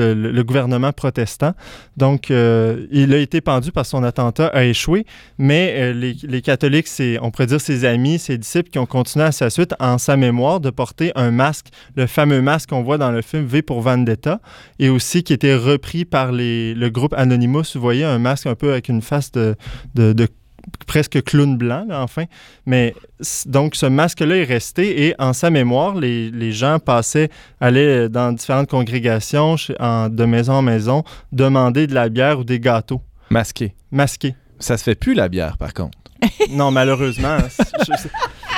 le, 0.00 0.42
gouvernement 0.42 0.90
protestant. 0.90 1.52
Donc, 1.98 2.30
euh, 2.30 2.86
il 2.90 3.12
a 3.12 3.18
été 3.18 3.42
pendu 3.42 3.72
parce 3.72 3.90
son 3.90 4.02
attentat 4.02 4.46
a 4.46 4.64
échoué, 4.64 5.04
mais 5.36 5.74
euh, 5.76 5.92
les, 5.92 6.40
catholiques, 6.40 6.88
c'est, 6.88 7.18
on 7.20 7.30
pourrait 7.30 7.44
dire 7.44 7.60
ses 7.60 7.84
amis, 7.84 8.18
ses 8.18 8.38
disciples 8.38 8.70
qui 8.70 8.78
ont 8.78 8.86
continué 8.86 9.26
à 9.26 9.32
sa 9.32 9.50
suite, 9.50 9.74
en 9.80 9.98
sa 9.98 10.16
mémoire, 10.16 10.60
de 10.60 10.70
porter 10.70 11.12
un 11.14 11.30
masque, 11.30 11.66
le 11.94 12.06
fameux 12.06 12.40
masque 12.40 12.70
qu'on 12.70 12.82
voit 12.82 12.96
dans 12.96 13.10
le 13.10 13.20
film 13.20 13.44
V 13.44 13.60
pour 13.60 13.82
Vendetta, 13.82 14.40
et 14.78 14.88
aussi 14.88 15.24
qui 15.24 15.34
était 15.34 15.56
repris 15.56 16.06
par 16.06 16.32
le 16.32 16.88
groupe 16.88 17.12
Anonymous. 17.12 17.64
Vous 17.74 17.82
voyez, 17.82 18.04
un 18.04 18.18
masque 18.18 18.46
un 18.46 18.54
peu 18.54 18.70
avec 18.70 18.88
une 18.88 19.02
face 19.02 19.30
de, 19.30 19.56
de 19.94 20.26
presque 20.86 21.22
clown 21.22 21.56
blanc, 21.56 21.84
là, 21.88 22.02
enfin. 22.02 22.24
Mais 22.66 22.94
donc, 23.46 23.74
ce 23.76 23.86
masque-là 23.86 24.36
est 24.36 24.44
resté 24.44 25.06
et 25.06 25.14
en 25.18 25.32
sa 25.32 25.50
mémoire, 25.50 25.94
les, 25.94 26.30
les 26.30 26.52
gens 26.52 26.78
passaient, 26.78 27.28
allaient 27.60 28.08
dans 28.08 28.32
différentes 28.32 28.68
congrégations, 28.70 29.56
en- 29.80 30.08
de 30.08 30.24
maison 30.24 30.54
en 30.54 30.62
maison, 30.62 31.04
demander 31.32 31.86
de 31.86 31.94
la 31.94 32.08
bière 32.08 32.38
ou 32.40 32.44
des 32.44 32.60
gâteaux 32.60 33.00
Masqué. 33.30 33.74
masqués. 33.90 34.34
Ça 34.58 34.76
se 34.76 34.84
fait 34.84 34.94
plus 34.94 35.14
la 35.14 35.28
bière, 35.28 35.56
par 35.58 35.74
contre. 35.74 35.98
non, 36.50 36.70
malheureusement. 36.70 37.38
je- 37.86 38.08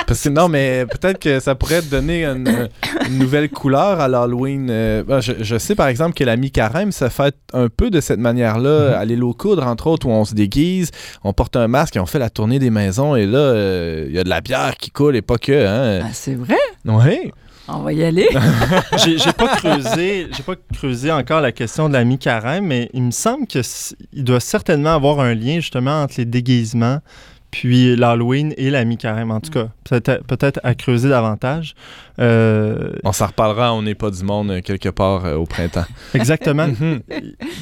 Parce 0.07 0.23
que 0.23 0.29
non, 0.29 0.49
mais 0.49 0.85
peut-être 0.85 1.19
que 1.19 1.39
ça 1.39 1.55
pourrait 1.55 1.81
donner 1.81 2.25
une, 2.25 2.69
une 3.07 3.17
nouvelle 3.17 3.49
couleur 3.49 3.99
à 3.99 4.07
l'Halloween. 4.07 4.69
Euh, 4.69 5.21
je, 5.21 5.33
je 5.39 5.57
sais 5.57 5.75
par 5.75 5.87
exemple 5.87 6.13
que 6.13 6.23
la 6.23 6.35
mi-carême 6.35 6.91
se 6.91 7.09
fait 7.09 7.35
un 7.53 7.67
peu 7.69 7.89
de 7.89 8.01
cette 8.01 8.19
manière-là. 8.19 8.97
À 8.97 9.05
l'île 9.05 9.23
aux 9.23 9.33
coudres, 9.33 9.65
entre 9.65 9.87
autres, 9.87 10.07
où 10.07 10.11
on 10.11 10.25
se 10.25 10.33
déguise, 10.33 10.91
on 11.23 11.33
porte 11.33 11.55
un 11.55 11.67
masque 11.67 11.95
et 11.95 11.99
on 11.99 12.05
fait 12.05 12.19
la 12.19 12.29
tournée 12.29 12.59
des 12.59 12.69
maisons. 12.69 13.15
Et 13.15 13.25
là, 13.25 13.37
euh, 13.37 14.05
il 14.07 14.15
y 14.15 14.19
a 14.19 14.23
de 14.23 14.29
la 14.29 14.41
bière 14.41 14.75
qui 14.77 14.91
coule 14.91 15.15
et 15.15 15.21
pas 15.21 15.37
que. 15.37 15.51
Hein? 15.51 16.05
Ah, 16.05 16.09
c'est 16.13 16.35
vrai? 16.35 16.57
Oui. 16.85 17.31
On 17.71 17.79
va 17.79 17.93
y 17.93 18.03
aller. 18.03 18.27
J'ai 18.97 19.33
pas 19.33 19.55
creusé, 19.57 20.27
j'ai 20.31 20.43
pas 20.43 20.55
creusé 20.73 21.11
encore 21.11 21.39
la 21.39 21.51
question 21.51 21.87
de 21.87 21.93
la 21.93 22.03
mi-carême, 22.03 22.65
mais 22.65 22.89
il 22.93 23.03
me 23.03 23.11
semble 23.11 23.45
que 23.45 23.59
il 24.11 24.23
doit 24.23 24.39
certainement 24.39 24.95
avoir 24.95 25.19
un 25.19 25.35
lien 25.35 25.55
justement 25.57 26.01
entre 26.01 26.15
les 26.17 26.25
déguisements 26.25 26.99
puis 27.51 27.95
l'Halloween 27.95 28.53
et 28.57 28.69
la 28.69 28.85
mi-carême. 28.85 29.31
En 29.31 29.39
tout 29.39 29.51
cas, 29.51 29.67
peut-être 29.83 30.59
à 30.63 30.75
creuser 30.75 31.09
davantage. 31.09 31.73
Euh, 32.19 32.91
On 33.03 33.11
s'en 33.13 33.27
reparlera, 33.27 33.73
on 33.73 33.81
n'est 33.81 33.95
pas 33.95 34.11
du 34.11 34.23
monde 34.23 34.51
euh, 34.51 34.61
quelque 34.61 34.89
part 34.89 35.25
euh, 35.25 35.35
au 35.35 35.45
printemps. 35.45 35.85
exactement. 36.13 36.67
Mhm. 36.67 36.99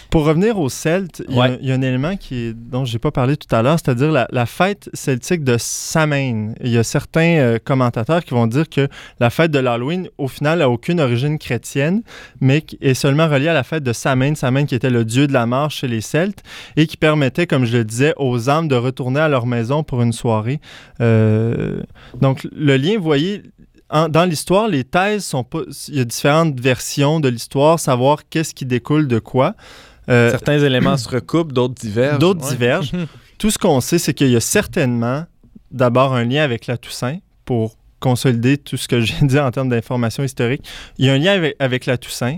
Pour 0.10 0.26
revenir 0.26 0.60
aux 0.60 0.70
Celtes, 0.70 1.24
il 1.30 1.36
y 1.36 1.38
a- 1.38 1.42
Ouais. 1.42 1.58
il 1.62 1.68
y, 1.70 1.72
a 1.72 1.76
un 1.76 1.82
élément 1.82 2.16
qui 2.18 2.48
est, 2.48 2.54
dont 2.54 2.84
je 2.86 2.94
n'ai 2.94 3.00
pas 3.00 3.12
parlé 3.12 3.38
tout 3.38 3.54
à 3.56 3.62
l'heure, 3.62 3.78
c'est-à-dire 3.84 4.12
la, 4.12 4.28
la 4.32 4.46
fête 4.48 4.90
celtique 4.94 5.44
de 5.44 5.58
Samhain. 5.60 6.54
Il 6.64 6.72
y 6.72 6.78
a 6.78 6.84
certains 6.84 7.38
euh, 7.38 7.60
commentateurs 7.64 8.24
qui 8.24 8.32
vont 8.34 8.48
dire 8.48 8.68
que 8.68 8.88
la 9.20 9.30
fête 9.30 9.52
de 9.52 9.60
l'Halloween, 9.60 10.10
au 10.18 10.28
final, 10.28 10.60
n'a 10.60 10.70
aucune 10.70 11.00
origine 11.00 11.38
chrétienne, 11.38 12.02
mais 12.42 12.66
est 12.82 12.94
seulement 12.96 13.28
reliée 13.28 13.50
à 13.50 13.54
la 13.54 13.64
fête 13.64 13.84
de 13.84 13.94
Samhain, 13.94 14.34
Samhain 14.36 14.66
qui 14.66 14.74
était 14.76 14.90
le 14.90 15.06
dieu 15.06 15.28
de 15.28 15.34
la 15.34 15.46
mort 15.46 15.70
chez 15.70 15.88
les 15.88 16.02
Celtes 16.02 16.42
et 16.76 16.88
qui 16.88 16.98
permettait, 16.98 17.46
comme 17.46 17.66
je 17.66 17.78
le 17.78 17.84
disais, 17.84 18.14
aux 18.18 18.50
âmes 18.50 18.68
de 18.68 18.76
retourner 18.76 19.20
à 19.20 19.30
leur 19.30 19.46
maison 19.46 19.77
pour 19.84 20.02
une 20.02 20.14
soirée. 20.14 20.60
Euh, 21.02 21.82
donc, 22.22 22.48
le 22.56 22.78
lien, 22.78 22.98
vous 22.98 23.04
voyez, 23.04 23.44
en- 23.90 24.10
dans 24.10 24.26
l'histoire, 24.26 24.68
les 24.68 24.84
thèses 24.84 25.24
sont 25.26 25.44
pas. 25.44 25.62
Il 25.88 25.96
y 25.96 26.00
a 26.00 26.06
différentes 26.06 26.60
versions 26.60 27.20
de 27.20 27.30
l'histoire, 27.30 27.80
savoir 27.80 28.28
qu'est-ce 28.30 28.54
qui 28.54 28.66
découle 28.66 29.08
de 29.08 29.20
quoi. 29.20 29.56
Euh, 30.10 30.32
Certains 30.32 30.60
éléments 30.60 30.98
se 30.98 31.10
recoupent, 31.10 31.52
d'autres 31.54 31.76
divergent. 31.76 32.20
D'autres 32.20 32.46
Ouais. 32.46 32.52
divergent. 32.52 32.92
Tout 33.38 33.52
ce 33.52 33.58
qu'on 33.58 33.82
sait, 33.82 34.00
c'est 34.00 34.14
qu'il 34.14 34.30
y 34.30 34.36
a 34.36 34.40
certainement 34.42 35.26
d'abord 35.72 36.14
un 36.16 36.24
lien 36.24 36.44
avec 36.44 36.66
la 36.66 36.78
Toussaint 36.78 37.18
pour 37.46 37.76
consolider 38.00 38.58
tout 38.58 38.78
ce 38.78 38.88
que 38.88 39.00
j'ai 39.02 39.16
dit 39.26 39.40
en 39.40 39.52
termes 39.52 39.70
d'informations 39.70 40.24
historiques. 40.24 40.64
Il 40.98 41.06
y 41.06 41.10
a 41.10 41.14
un 41.14 41.18
lien 41.18 41.34
avec, 41.34 41.56
avec 41.60 41.86
la 41.86 41.98
Toussaint. 41.98 42.38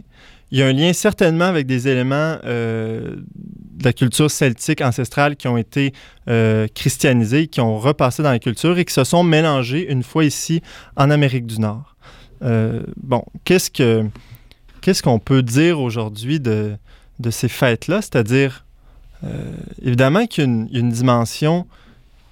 Il 0.52 0.58
y 0.58 0.64
a 0.64 0.68
un 0.68 0.74
lien 0.74 0.94
certainement 0.94 1.46
avec 1.46 1.68
des 1.68 1.88
éléments 1.88 2.38
euh, 2.44 3.18
de 3.36 3.84
la 3.84 3.94
culture 3.94 4.32
celtique 4.32 4.82
ancestrale 4.82 5.36
qui 5.36 5.48
ont 5.48 5.58
été 5.58 5.94
euh, 6.28 6.68
christianisés, 6.74 7.48
qui 7.48 7.62
ont 7.62 7.78
repassé 7.78 8.24
dans 8.24 8.32
la 8.32 8.40
culture 8.40 8.78
et 8.78 8.86
qui 8.86 8.94
se 8.94 9.04
sont 9.04 9.24
mélangés 9.24 9.92
une 9.92 10.04
fois 10.04 10.26
ici 10.26 10.62
en 10.96 11.12
Amérique 11.12 11.46
du 11.46 11.60
Nord. 11.60 11.96
Euh, 12.42 12.82
bon, 12.98 13.24
qu'est-ce 13.44 13.70
que 13.70 14.06
qu'est-ce 14.82 15.04
qu'on 15.04 15.20
peut 15.20 15.44
dire 15.44 15.80
aujourd'hui 15.80 16.40
de, 16.40 16.72
de 17.20 17.30
ces 17.30 17.50
fêtes-là? 17.50 18.02
C'est-à-dire, 18.02 18.66
évidemment 19.82 20.26
qu'il 20.26 20.46
y 20.72 20.78
a 20.78 20.80
une, 20.80 20.90
dimension 20.90 21.68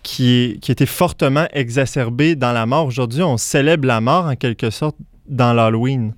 qui, 0.01 0.29
est, 0.29 0.59
qui 0.61 0.71
a 0.71 0.73
été 0.73 0.85
fortement 0.85 1.45
exacerbée 1.51 2.35
dans 2.35 2.53
la 2.53 2.65
mort. 2.65 2.85
Aujourd'hui, 2.85 3.21
on 3.21 3.35
célèbre 3.35 3.85
la 3.85 3.99
mort 3.99 4.25
en 4.25 4.37
quelque 4.37 4.69
sorte 4.69 4.95
dans 5.27 5.51
l'Halloween. 5.51 6.13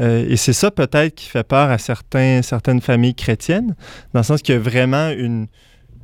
Euh, 0.00 0.26
et 0.28 0.36
c'est 0.36 0.52
ça 0.52 0.70
peut-être 0.70 1.14
qui 1.14 1.26
fait 1.26 1.42
peur 1.46 1.70
à 1.70 1.78
certains, 1.78 2.42
certaines 2.42 2.80
familles 2.80 3.14
chrétiennes, 3.14 3.74
dans 4.12 4.20
le 4.20 4.24
sens 4.24 4.42
qu'il 4.42 4.54
y 4.54 4.58
a 4.58 4.60
vraiment 4.60 5.08
une, 5.10 5.46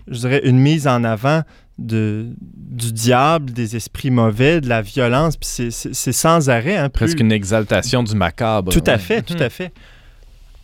je 0.09 0.19
dirais, 0.21 0.41
une 0.45 0.59
mise 0.59 0.87
en 0.89 1.05
avant 1.05 1.43
de, 1.79 2.27
du 2.41 2.93
diable, 2.93 3.51
des 3.53 3.77
esprits 3.77 4.11
mauvais, 4.11 4.61
de 4.61 4.69
la 4.69 4.83
violence, 4.83 5.37
puis 5.37 5.49
c'est- 5.49 5.71
c'est 5.71 5.95
c'est 5.95 6.13
sans 6.13 6.49
arrêt. 6.51 6.77
hein, 6.77 6.89
plus- 6.89 7.07
Presque 7.07 7.21
une 7.21 7.33
exaltation 7.33 8.03
du 8.03 8.15
macabre. 8.15 8.73
tout 8.73 8.83
à 8.87 8.93
ouais. 8.93 8.99
fait, 8.99 9.23
tout 9.23 9.37
à 9.39 9.49
fait. 9.51 9.73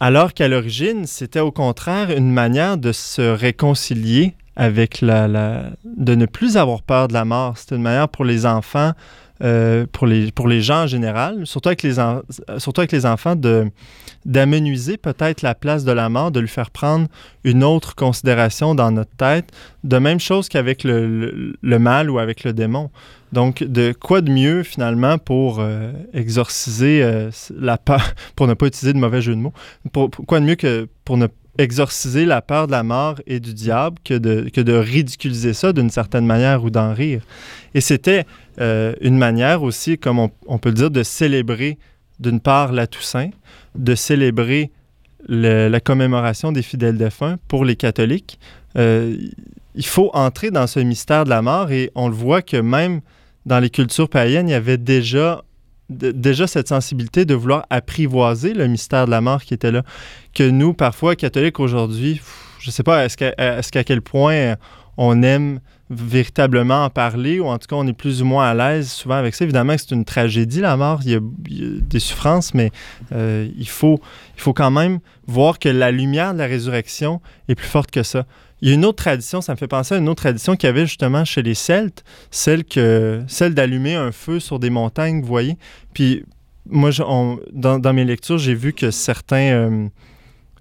Alors 0.00 0.32
qu'à 0.32 0.46
l'origine, 0.48 1.06
c'était 1.06 1.40
au 1.40 1.50
contraire 1.50 2.10
une 2.16 2.30
manière 2.30 2.76
de 2.78 2.92
se 2.92 3.20
réconcilier 3.22 4.34
avec 4.54 5.00
la, 5.00 5.26
la- 5.28 5.70
de 5.84 6.14
ne 6.14 6.26
plus 6.26 6.56
avoir 6.56 6.82
peur 6.82 7.08
de 7.08 7.14
la 7.14 7.24
mort. 7.24 7.58
C'était 7.58 7.76
une 7.76 7.82
manière 7.82 8.08
pour 8.08 8.24
les 8.24 8.46
enfants, 8.46 8.92
euh, 9.42 9.86
pour, 9.92 10.06
les, 10.06 10.32
pour 10.32 10.48
les 10.48 10.62
gens 10.62 10.82
en 10.82 10.86
général, 10.86 11.46
surtout 11.46 11.68
avec 11.68 11.82
les, 11.82 11.94
surtout 12.58 12.80
avec 12.80 12.92
les 12.92 13.06
enfants, 13.06 13.36
d'amenuiser 14.24 14.96
peut-être 14.96 15.42
la 15.42 15.54
place 15.54 15.84
de 15.84 15.92
la 15.92 16.08
mort, 16.08 16.30
de 16.30 16.40
lui 16.40 16.48
faire 16.48 16.70
prendre 16.70 17.06
une 17.44 17.62
autre 17.64 17.94
considération 17.94 18.74
dans 18.74 18.90
notre 18.90 19.14
tête, 19.16 19.50
de 19.84 19.98
même 19.98 20.20
chose 20.20 20.48
qu'avec 20.48 20.84
le, 20.84 21.54
le- 21.60 21.78
mal 21.78 22.10
ou 22.10 22.18
avec 22.18 22.44
le 22.44 22.52
démon. 22.52 22.90
Donc, 23.32 23.62
de 23.62 23.92
quoi 23.92 24.20
de 24.22 24.30
mieux 24.30 24.62
finalement 24.62 25.18
pour 25.18 25.58
euh, 25.60 25.92
exorciser 26.14 27.02
euh, 27.02 27.30
la 27.56 27.78
peur, 27.78 28.12
pour 28.36 28.46
ne 28.46 28.54
pas 28.54 28.66
utiliser 28.66 28.92
de 28.92 28.98
mauvais 28.98 29.22
jeu 29.22 29.34
de 29.34 29.40
mots, 29.40 29.52
quoi 30.26 30.40
de 30.40 30.44
mieux 30.44 30.56
que 30.56 30.88
pour 31.04 31.16
ne 31.16 31.26
exorciser 31.58 32.24
la 32.24 32.40
peur 32.40 32.66
de 32.66 32.72
la 32.72 32.82
mort 32.82 33.16
et 33.26 33.40
du 33.40 33.52
diable 33.52 33.98
que 34.04 34.14
de, 34.14 34.48
que 34.48 34.60
de 34.60 34.72
ridiculiser 34.72 35.52
ça 35.52 35.72
d'une 35.72 35.90
certaine 35.90 36.24
manière 36.24 36.64
ou 36.64 36.70
d'en 36.70 36.94
rire. 36.94 37.22
Et 37.74 37.80
c'était 37.80 38.24
euh, 38.60 38.94
une 39.00 39.18
manière 39.18 39.62
aussi, 39.62 39.98
comme 39.98 40.18
on, 40.18 40.58
peut 40.58 40.70
le 40.70 40.74
dire, 40.74 40.90
de 40.90 41.02
célébrer 41.02 41.78
d'une 42.20 42.40
part 42.40 42.72
la 42.72 42.86
Toussaint, 42.86 43.30
de 43.74 43.94
célébrer 43.94 44.70
la 45.28 45.80
commémoration 45.80 46.52
des 46.52 46.62
fidèles 46.62 46.96
défunts 46.96 47.38
pour 47.48 47.64
les 47.64 47.74
catholiques. 47.76 48.38
Euh, 48.76 49.16
il 49.74 49.86
faut 49.86 50.10
entrer 50.14 50.50
dans 50.50 50.66
ce 50.66 50.80
mystère 50.80 51.24
de 51.24 51.30
la 51.30 51.42
mort 51.42 51.70
et 51.70 51.90
on 51.94 52.08
le 52.08 52.14
voit 52.14 52.40
que 52.40 52.56
même 52.56 53.00
dans 53.46 53.58
les 53.58 53.70
cultures 53.70 54.08
païennes, 54.08 54.48
il 54.48 54.52
y 54.52 54.54
avait 54.54 54.76
déjà, 54.76 55.42
déjà 55.88 56.46
cette 56.46 56.68
sensibilité 56.68 57.24
de 57.24 57.34
vouloir 57.34 57.66
apprivoiser 57.70 58.54
le 58.54 58.66
mystère 58.66 59.06
de 59.06 59.10
la 59.10 59.20
mort 59.20 59.42
qui 59.42 59.54
était 59.54 59.72
là. 59.72 59.82
Que 60.38 60.48
nous, 60.48 60.72
parfois, 60.72 61.16
catholiques 61.16 61.58
aujourd'hui, 61.58 62.20
je 62.60 62.68
ne 62.68 62.72
sais 62.72 62.84
pas, 62.84 63.04
est-ce 63.06 63.82
quel 63.82 64.02
point 64.02 64.54
on 64.96 65.20
aime 65.24 65.58
véritablement 65.90 66.84
en 66.84 66.90
parler 66.90 67.40
ou 67.40 67.46
en 67.46 67.58
tout 67.58 67.66
cas 67.66 67.74
on 67.74 67.84
est 67.88 67.92
plus 67.92 68.22
ou 68.22 68.24
moins 68.24 68.48
à 68.48 68.54
l'aise 68.54 68.88
souvent 68.88 69.16
avec 69.16 69.34
ça? 69.34 69.42
Évidemment 69.42 69.74
que 69.74 69.80
c'est 69.80 69.96
une 69.96 70.04
tragédie 70.04 70.60
la 70.60 70.76
mort, 70.76 71.00
il 71.04 71.10
y 71.10 71.16
a, 71.16 71.20
des 71.80 71.98
souffrances, 71.98 72.54
mais 72.54 72.70
euh, 73.10 73.48
il, 73.58 73.68
faut, 73.68 73.98
il 74.36 74.40
faut 74.40 74.52
quand 74.52 74.70
même 74.70 75.00
voir 75.26 75.58
que 75.58 75.68
la 75.68 75.90
lumière 75.90 76.34
de 76.34 76.38
la 76.38 76.46
résurrection 76.46 77.20
est 77.48 77.56
plus 77.56 77.66
forte 77.66 77.90
que 77.90 78.04
ça. 78.04 78.24
Il 78.60 78.68
y 78.68 78.70
a 78.70 78.74
une 78.74 78.84
autre 78.84 79.02
tradition, 79.02 79.40
ça 79.40 79.54
me 79.54 79.58
fait 79.58 79.66
penser 79.66 79.96
à 79.96 79.98
une 79.98 80.08
autre 80.08 80.22
tradition 80.22 80.54
qu'il 80.54 80.68
y 80.68 80.70
avait 80.70 80.86
justement 80.86 81.24
chez 81.24 81.42
les 81.42 81.54
Celtes, 81.54 82.04
celle, 82.30 82.62
celle 83.26 83.54
d'allumer 83.54 83.96
un 83.96 84.12
feu 84.12 84.38
sur 84.38 84.60
des 84.60 84.70
montagnes, 84.70 85.20
vous 85.20 85.26
voyez? 85.26 85.58
Puis 85.94 86.22
moi, 86.70 86.92
je- 86.92 87.02
dans 87.50 87.92
mes 87.92 88.04
lectures, 88.04 88.38
j'ai 88.38 88.54
vu 88.54 88.72
que 88.72 88.92
certains... 88.92 89.50
euh, 89.50 89.88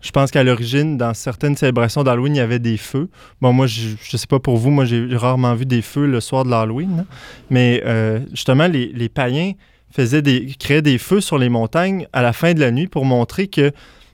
je 0.02 0.12
pense 0.12 0.32
qu'à 0.32 0.44
l'origine, 0.44 0.98
dans 0.98 1.14
certaines 1.14 1.56
célébrations 1.56 2.04
d'Halloween, 2.04 2.36
il 2.36 2.40
y 2.40 2.42
avait 2.42 2.60
des 2.60 2.78
feux. 2.78 3.10
Bon, 3.42 3.54
moi, 3.54 3.68
je 3.68 3.90
ne 3.92 4.18
sais 4.18 4.28
pas 4.28 4.40
pour 4.40 4.58
vous, 4.58 4.70
moi, 4.72 4.86
j'ai 4.86 5.08
rarement 5.16 5.54
vu 5.56 5.66
des 5.66 5.82
feux 5.82 6.06
le 6.06 6.20
soir 6.22 6.44
de 6.46 6.50
l'Halloween. 6.50 6.98
là. 6.98 7.06
Mais 7.50 7.82
euh, 7.86 8.20
justement, 8.32 8.68
les, 8.68 8.92
les 8.94 9.10
païens 9.10 9.54
faisaient 9.92 10.22
des, 10.22 10.54
créaient 10.60 10.82
des 10.82 10.98
feux 10.98 11.22
sur 11.22 11.38
les 11.38 11.50
montagnes 11.50 12.08
à 12.14 12.22
la 12.22 12.34
fin 12.34 12.54
de 12.54 12.60
la 12.60 12.72
nuit 12.72 12.88
pour 12.88 13.06
montrer 13.06 13.48
que, 13.48 13.72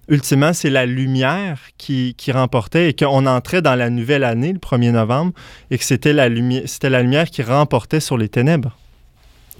ultimement, 0.07 0.53
c'est 0.53 0.69
la 0.69 0.85
lumière 0.85 1.59
qui, 1.77 2.13
qui 2.17 2.31
remportait 2.31 2.89
et 2.89 2.93
qu'on 2.93 3.25
entrait 3.25 3.61
dans 3.61 3.75
la 3.75 3.89
nouvelle 3.89 4.23
année, 4.23 4.53
le 4.53 4.59
1er 4.59 4.91
novembre, 4.91 5.33
et 5.71 5.77
que 5.77 5.83
c'était 5.83 6.13
la, 6.13 6.29
lumière, 6.29 6.63
c'était 6.65 6.89
la 6.89 7.01
lumière 7.01 7.29
qui 7.29 7.41
remportait 7.41 7.99
sur 7.99 8.17
les 8.17 8.29
ténèbres. 8.29 8.77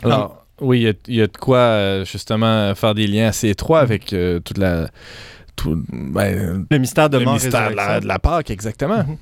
Alors, 0.04 0.46
oui, 0.62 0.82
il 0.82 0.84
y 0.84 0.88
a- 0.90 0.94
il 1.08 1.16
y, 1.16 1.22
a 1.22 1.28
de 1.28 1.38
quoi, 1.38 1.58
euh, 1.58 2.06
justement, 2.06 2.74
faire 2.76 2.94
des 2.94 3.08
liens 3.08 3.28
assez 3.28 3.50
étroits 3.50 3.80
avec 3.80 4.14
euh, 4.14 4.40
toute 4.40 4.58
la 4.58 4.88
tout, 5.56 5.84
ben, 5.92 6.66
Le 6.70 6.78
mystère 6.78 7.10
de 7.10 7.18
le 7.18 7.26
mort 7.26 7.36
mystère 7.36 7.70
de 7.72 7.76
la, 7.76 8.00
de 8.00 8.08
la 8.08 8.20
Pâque, 8.20 8.50
exactement. 8.52 9.04
Mhm. 9.04 9.18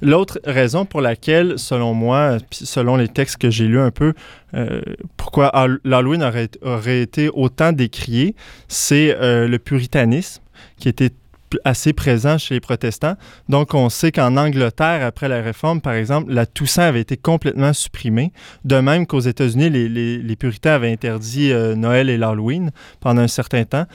L'autre 0.00 0.40
raison 0.44 0.84
pour 0.84 1.00
laquelle, 1.00 1.58
selon 1.58 1.92
moi, 1.94 2.38
selon 2.50 2.96
les 2.96 3.08
textes 3.08 3.36
que 3.38 3.50
j'ai 3.50 3.66
lus 3.66 3.80
un 3.80 3.90
peu, 3.90 4.14
euh, 4.54 4.80
pourquoi 5.16 5.50
Hall- 5.56 5.80
l'Halloween 5.84 6.22
aurait, 6.22 6.48
aurait 6.62 7.00
été 7.02 7.28
autant 7.32 7.72
décrié, 7.72 8.34
c'est 8.68 9.16
euh, 9.20 9.48
le 9.48 9.58
puritanisme 9.58 10.42
qui 10.78 10.88
était 10.88 11.10
assez 11.64 11.92
présent 11.92 12.38
chez 12.38 12.54
les 12.54 12.60
protestants. 12.60 13.16
Donc, 13.48 13.74
on 13.74 13.88
sait 13.88 14.12
qu'en 14.12 14.36
Angleterre, 14.36 15.04
après 15.04 15.28
la 15.28 15.42
Réforme, 15.42 15.80
par 15.80 15.94
exemple, 15.94 16.32
la 16.32 16.46
Toussaint 16.46 16.84
avait 16.84 17.00
été 17.00 17.16
complètement 17.16 17.72
supprimée. 17.72 18.32
De 18.64 18.76
même 18.76 19.06
qu'aux 19.06 19.20
États-Unis, 19.20 19.70
les, 19.70 20.36
puritains 20.36 20.72
avaient 20.72 20.92
interdit 20.92 21.52
euh, 21.52 21.74
Noël 21.74 22.08
et 22.10 22.16
l'Halloween 22.16 22.70
pendant 23.00 23.22
un 23.22 23.28
certain 23.28 23.64
temps. 23.64 23.86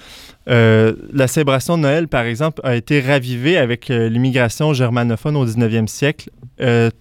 Euh, 0.49 0.93
la 1.11 1.27
célébration 1.27 1.77
de 1.77 1.83
Noël, 1.83 2.07
par 2.07 2.25
exemple, 2.25 2.61
a 2.63 2.75
été 2.75 3.01
ravivée 3.01 3.57
avec 3.57 3.89
euh, 3.89 4.09
l'immigration 4.09 4.73
germanophone 4.73 5.35
au 5.35 5.45
19e 5.45 5.87
siècle, 5.87 6.29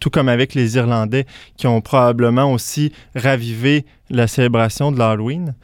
tout 0.01 0.11
comme 0.11 0.29
avec 0.29 0.55
les 0.55 0.77
Irlandais 0.77 1.25
qui 1.57 1.67
ont 1.67 1.81
probablement 1.81 2.53
aussi 2.53 2.93
ravivé 3.15 3.87
la 4.11 4.27
célébration 4.27 4.93
de 4.93 4.99
l'Halloween. 4.99 5.55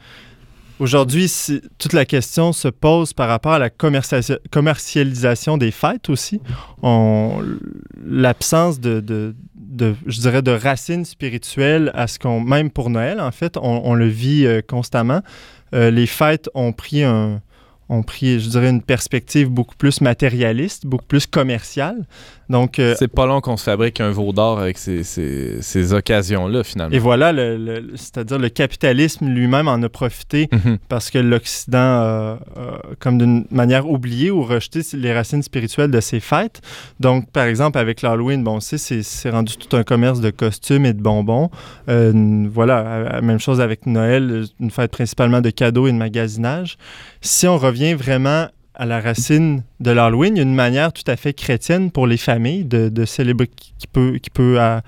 Aujourd'hui, 0.79 1.31
toute 1.77 1.93
la 1.93 2.05
question 2.05 2.51
se 2.51 2.67
pose 2.67 3.13
par 3.13 3.27
rapport 3.27 3.53
à 3.53 3.59
la 3.59 3.69
commercia- 3.69 4.37
commercialisation 4.51 5.57
des 5.57 5.71
fêtes 5.71 6.09
aussi. 6.09 6.41
L'absence 8.03 8.79
de, 8.79 9.35
je 10.05 10.19
dirais, 10.19 10.41
de 10.41 10.51
racines 10.51 11.05
spirituelles 11.05 11.91
à 11.93 12.07
ce 12.07 12.19
qu'on, 12.19 12.39
même 12.41 12.69
pour 12.69 12.89
Noël, 12.89 13.19
en 13.19 13.31
fait, 13.31 13.57
on, 13.57 13.93
le 13.93 14.07
vit 14.07 14.45
euh, 14.45 14.61
constamment. 14.61 15.21
Euh, 15.73 15.89
les 15.89 16.05
fêtes 16.05 16.49
ont 16.53 16.73
pris 16.73 17.03
un, 17.03 17.41
ont 17.89 18.03
pris, 18.03 18.39
je 18.39 18.49
dirais, 18.49 18.69
une 18.69 18.81
perspective 18.81 19.49
beaucoup 19.49 19.75
plus 19.75 20.01
matérialiste, 20.01 20.85
beaucoup 20.85 21.05
plus 21.05 21.25
commerciale. 21.25 22.05
Donc, 22.49 22.77
euh, 22.79 22.93
C'est 22.99 23.07
pas 23.07 23.25
long 23.25 23.39
qu'on 23.41 23.57
se 23.57 23.63
fabrique 23.63 24.01
un 24.01 24.11
veau 24.11 24.33
d'or 24.33 24.59
avec 24.59 24.77
ces, 24.77 25.03
ces- 25.03 25.61
ces 25.61 25.93
occasions-là, 25.93 26.63
finalement. 26.63 26.93
et 26.95 26.99
voilà, 26.99 27.31
le- 27.31 27.57
le- 27.57 27.91
c'est-à-dire 27.95 28.37
le 28.37 28.49
capitalisme 28.49 29.27
lui-même 29.27 29.67
en 29.67 29.81
a 29.81 29.89
profité 29.89 30.49
Mhm. 30.51 30.77
parce 30.89 31.09
que 31.09 31.19
l'Occident 31.19 31.77
a, 31.77 32.39
a, 32.55 32.81
comme 32.99 33.17
d'une 33.17 33.45
manière 33.51 33.89
oublié 33.89 34.29
ou 34.31 34.43
rejeté 34.43 34.81
les 34.93 35.13
racines 35.13 35.41
spirituelles 35.43 35.91
de 35.91 35.99
ses 36.01 36.19
fêtes. 36.19 36.61
Donc, 36.99 37.29
par 37.31 37.45
exemple, 37.45 37.77
avec 37.77 38.01
l'Halloween, 38.01 38.43
bon, 38.43 38.59
c'est, 38.59 38.77
c'est 38.77 39.29
rendu 39.29 39.55
tout 39.57 39.75
un 39.75 39.83
commerce 39.83 40.19
de 40.19 40.29
costumes 40.29 40.85
et 40.85 40.93
de 40.93 41.01
bonbons. 41.01 41.49
Euh, 41.89 42.45
voilà, 42.51 43.21
même 43.21 43.39
chose 43.39 43.61
avec 43.61 43.85
Noël, 43.85 44.45
une 44.59 44.71
fête 44.71 44.91
principalement 44.91 45.41
de 45.41 45.49
cadeaux 45.49 45.87
et 45.87 45.91
de 45.91 45.97
magasinage. 45.97 46.77
Si 47.21 47.47
on 47.47 47.57
revient 47.57 47.93
vraiment 47.93 48.47
à 48.75 48.85
la 48.85 48.99
racine 48.99 49.63
de 49.79 49.91
l'Halloween, 49.91 50.35
il 50.35 50.37
y 50.37 50.41
a 50.41 50.43
une 50.43 50.55
manière 50.55 50.91
tout 50.91 51.03
à 51.07 51.15
fait 51.15 51.33
chrétienne 51.33 51.91
pour 51.91 52.07
les 52.07 52.17
familles 52.17 52.65
de, 52.65 52.89
de 52.89 53.05
célébrer, 53.05 53.47
qui 53.47 53.87
peut, 53.87 54.17
qui 54.21 54.29
peut 54.29 54.57
euh, 54.59 54.79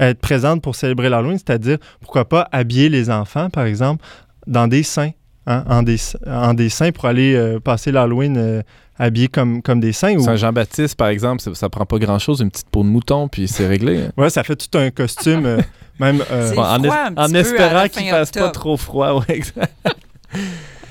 être 0.00 0.18
présente 0.18 0.62
pour 0.62 0.74
célébrer 0.74 1.08
l'Halloween, 1.08 1.38
c'est-à-dire, 1.38 1.78
pourquoi 2.00 2.28
pas 2.28 2.48
habiller 2.52 2.88
les 2.88 3.10
enfants, 3.10 3.50
par 3.50 3.66
exemple, 3.66 4.04
dans 4.46 4.66
des 4.66 4.82
saints, 4.82 5.10
hein, 5.46 5.64
en, 5.68 5.82
des, 5.82 5.96
en 6.26 6.54
des 6.54 6.68
saints 6.68 6.90
pour 6.90 7.04
aller 7.04 7.34
euh, 7.34 7.60
passer 7.60 7.92
l'Halloween 7.92 8.36
euh, 8.36 8.62
habillés 8.98 9.28
comme, 9.28 9.60
comme 9.60 9.80
des 9.80 9.92
saints. 9.92 10.14
Ou... 10.16 10.20
Saint-Jean-Baptiste, 10.20 10.96
par 10.96 11.08
exemple, 11.08 11.42
ça, 11.42 11.54
ça 11.54 11.68
prend 11.68 11.84
pas 11.84 11.98
grand-chose, 11.98 12.40
une 12.40 12.50
petite 12.50 12.70
peau 12.70 12.82
de 12.82 12.88
mouton, 12.88 13.28
puis 13.28 13.46
c'est 13.46 13.66
réglé. 13.66 14.04
Ouais, 14.16 14.30
ça 14.30 14.42
fait 14.42 14.56
tout 14.56 14.78
un 14.78 14.90
costume, 14.90 15.44
euh, 15.44 15.60
même... 16.00 16.22
euh, 16.30 16.50
en, 16.56 16.78
froid 16.78 16.78
es- 16.78 16.88
un 16.88 17.12
petit 17.12 17.20
en 17.20 17.28
peu 17.28 17.36
à 17.36 17.40
espérant 17.40 17.88
qu'il 17.88 18.08
fasse 18.08 18.30
pas 18.30 18.48
trop 18.50 18.76
froid. 18.76 19.18
Ouais, 19.20 19.36
exact. 19.36 19.72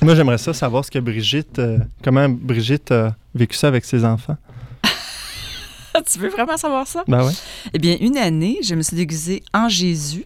Moi, 0.04 0.16
j'aimerais 0.16 0.38
ça 0.38 0.54
savoir 0.54 0.84
ce 0.84 0.92
que 0.92 1.00
Brigitte... 1.00 1.60
euh, 1.60 1.78
comment 2.04 2.28
Brigitte 2.28 2.92
a 2.92 3.16
vécu 3.34 3.56
ça 3.56 3.70
avec 3.70 3.86
ses 3.86 4.04
enfants. 4.04 4.36
tu 6.12 6.20
veux 6.20 6.28
vraiment 6.28 6.58
savoir 6.58 6.86
ça? 6.86 7.06
Ben 7.08 7.26
ouais. 7.26 7.32
Eh 7.74 7.80
bien, 7.80 7.96
une 8.02 8.18
année, 8.18 8.60
je 8.64 8.76
me 8.76 8.82
suis 8.82 8.98
déguisée 8.98 9.44
en 9.54 9.70
Jésus, 9.70 10.26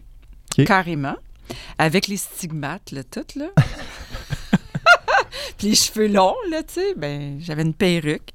carrément, 0.66 1.14
avec 1.78 2.08
les 2.08 2.16
stigmates, 2.16 2.90
là, 2.90 3.04
tout, 3.04 3.24
là. 3.36 3.46
Puis 5.56 5.68
les 5.68 5.74
cheveux 5.74 6.08
longs, 6.08 6.34
là, 6.50 6.62
tu 6.62 6.74
sais, 6.74 6.94
ben, 6.96 7.38
j'avais 7.40 7.62
une 7.62 7.74
perruque. 7.74 8.30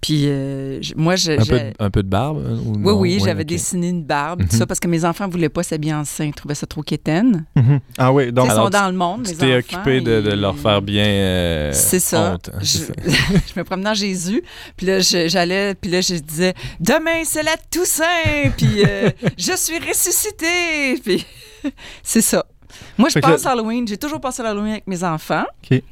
Puis 0.00 0.24
euh, 0.28 0.80
moi, 0.96 1.16
je, 1.16 1.32
un, 1.32 1.36
peu 1.44 1.58
de, 1.58 1.72
un 1.78 1.90
peu 1.90 2.02
de 2.02 2.08
barbe? 2.08 2.38
ou 2.64 2.78
Oui, 2.82 2.92
oui, 3.16 3.22
j'avais 3.24 3.44
dessiné 3.44 3.88
une 3.90 4.02
barbe, 4.04 4.40
tout 4.40 4.48
Mhm. 4.52 4.58
ça, 4.58 4.66
parce 4.66 4.80
que 4.80 4.88
mes 4.88 5.04
enfants 5.04 5.26
ne 5.26 5.32
voulaient 5.32 5.48
pas 5.50 5.62
s'habiller 5.62 5.92
en 5.94 6.04
saint. 6.04 6.24
Ils 6.24 6.32
trouvaient 6.34 6.54
ça 6.54 6.66
trop 6.66 6.82
quétaine. 6.82 7.44
Mhm. 7.56 7.80
Ah 7.98 8.10
oui, 8.12 8.32
donc... 8.32 8.46
ils 8.48 8.54
sont 8.54 8.70
dans 8.70 8.88
le 8.90 8.96
monde, 8.96 9.26
Tu 9.26 9.36
t'es 9.36 9.56
occupé 9.56 10.00
de, 10.00 10.30
leur 10.32 10.56
faire 10.56 10.80
bien 10.80 11.04
euh, 11.06 11.72
C'est 11.74 12.00
ça. 12.00 12.32
honte. 12.34 12.50
hein, 12.54 12.58
Je, 12.60 12.66
c'est 12.66 12.86
ça. 12.86 12.92
je 13.54 13.58
me 13.60 13.64
promenais 13.64 13.90
en 13.90 13.94
Jésus, 13.94 14.42
puis 14.76 14.86
là, 14.86 15.00
j'allais, 15.00 15.74
puis 15.74 15.90
là, 15.90 16.00
je 16.00 16.14
disais 16.14 16.54
Demain, 16.80 17.22
c'est 17.24 17.42
la 17.42 17.56
Toussaint, 17.70 18.50
puis 18.56 18.82
euh, 18.86 19.10
je 19.38 19.52
suis 19.56 19.78
ressuscité. 19.78 20.98
Puis 21.04 21.26
c'est 22.02 22.22
ça. 22.22 22.44
Moi, 22.96 23.08
je 23.08 23.14
que 23.16 23.20
passe 23.20 23.44
là- 23.44 23.50
Halloween. 23.52 23.86
J'ai 23.86 23.96
toujours 23.98 24.20
passé 24.20 24.42
l'Halloween 24.42 24.72
avec 24.72 24.86
mes 24.86 25.02
enfants. 25.04 25.44
OK. 25.70 25.82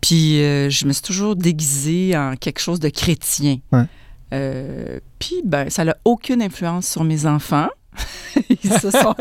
Puis 0.00 0.42
euh, 0.42 0.70
je 0.70 0.86
me 0.86 0.92
suis 0.92 1.02
toujours 1.02 1.36
déguisée 1.36 2.16
en 2.16 2.34
quelque 2.36 2.60
chose 2.60 2.80
de 2.80 2.88
chrétien. 2.88 3.58
Ouais. 3.72 3.84
Euh, 4.32 5.00
puis, 5.18 5.42
ben, 5.44 5.68
ça 5.70 5.84
n'a 5.84 5.96
aucune 6.04 6.40
influence 6.42 6.86
sur 6.86 7.04
mes 7.04 7.26
enfants. 7.26 7.68
ils, 8.48 8.72
se 8.72 8.90
sont... 8.90 9.14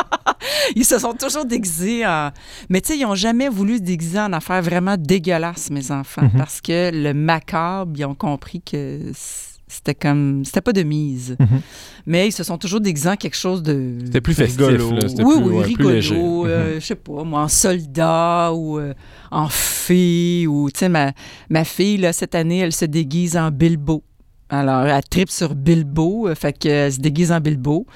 ils 0.76 0.84
se 0.84 0.98
sont 0.98 1.12
toujours 1.14 1.44
déguisés 1.44 2.04
en. 2.06 2.30
Mais 2.68 2.80
tu 2.80 2.88
sais, 2.88 2.98
ils 2.98 3.02
n'ont 3.02 3.14
jamais 3.14 3.48
voulu 3.48 3.76
se 3.76 3.82
déguiser 3.82 4.18
en 4.18 4.32
affaires 4.32 4.62
vraiment 4.62 4.96
dégueulasses, 4.98 5.70
mes 5.70 5.90
enfants, 5.92 6.22
Mhm. 6.22 6.32
parce 6.36 6.60
que 6.60 6.90
le 6.92 7.14
macabre, 7.14 7.92
ils 7.96 8.04
ont 8.04 8.14
compris 8.16 8.60
que 8.60 9.12
c'était 9.72 9.94
comme. 9.94 10.44
C'était 10.44 10.60
pas 10.60 10.72
de 10.72 10.82
mise. 10.82 11.36
Mhm. 11.38 11.60
Mais 12.06 12.28
ils 12.28 12.32
se 12.32 12.44
sont 12.44 12.58
toujours 12.58 12.80
déguisés 12.80 13.08
en 13.08 13.16
quelque 13.16 13.36
chose 13.36 13.62
de. 13.62 13.98
C'était 14.04 14.20
plus 14.20 14.34
festif. 14.34 14.60
Rigolo. 14.60 14.92
là, 14.92 15.08
c'était 15.08 15.22
Oui, 15.24 15.34
plus, 15.36 15.44
oui, 15.44 15.54
ouais, 15.56 15.62
plus 15.62 15.70
rigolo. 15.76 15.90
léger. 15.94 16.16
euh, 16.16 16.74
Mhm. 16.74 16.80
je 16.80 16.86
sais 16.86 16.94
pas, 16.94 17.24
moi, 17.24 17.42
en 17.42 17.48
soldat 17.48 18.52
ou 18.52 18.78
euh, 18.78 18.94
en 19.30 19.48
fée. 19.48 20.46
Ou, 20.46 20.70
tu 20.70 20.78
sais, 20.80 20.88
ma, 20.88 21.12
ma 21.50 21.64
fille, 21.64 21.96
là, 21.98 22.12
cette 22.12 22.34
année, 22.34 22.58
elle 22.58 22.72
se 22.72 22.84
déguise 22.84 23.36
en 23.36 23.50
Bilbo. 23.50 24.02
Alors, 24.48 24.84
elle 24.86 25.02
tripe 25.08 25.30
sur 25.30 25.54
Bilbo, 25.54 26.28
euh, 26.28 26.34
fait 26.34 26.52
qu'elle 26.56 26.92
se 26.92 26.98
déguise 27.00 27.32
en 27.32 27.40
Bilbo. 27.40 27.86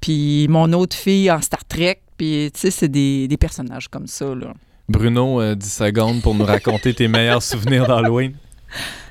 Puis 0.00 0.46
mon 0.48 0.72
autre 0.72 0.96
fille 0.96 1.30
en 1.30 1.40
Star 1.42 1.64
Trek. 1.66 2.00
Puis, 2.16 2.50
tu 2.54 2.60
sais, 2.60 2.70
c'est 2.70 2.88
des, 2.88 3.28
des 3.28 3.36
personnages 3.36 3.88
comme 3.88 4.06
ça, 4.06 4.34
là. 4.34 4.52
Bruno, 4.88 5.40
euh, 5.40 5.54
10 5.54 5.72
secondes 5.72 6.20
pour 6.20 6.34
nous 6.34 6.44
raconter 6.44 6.92
tes 6.94 7.06
meilleurs 7.08 7.42
souvenirs 7.42 7.86
d'Halloween. 7.86 8.32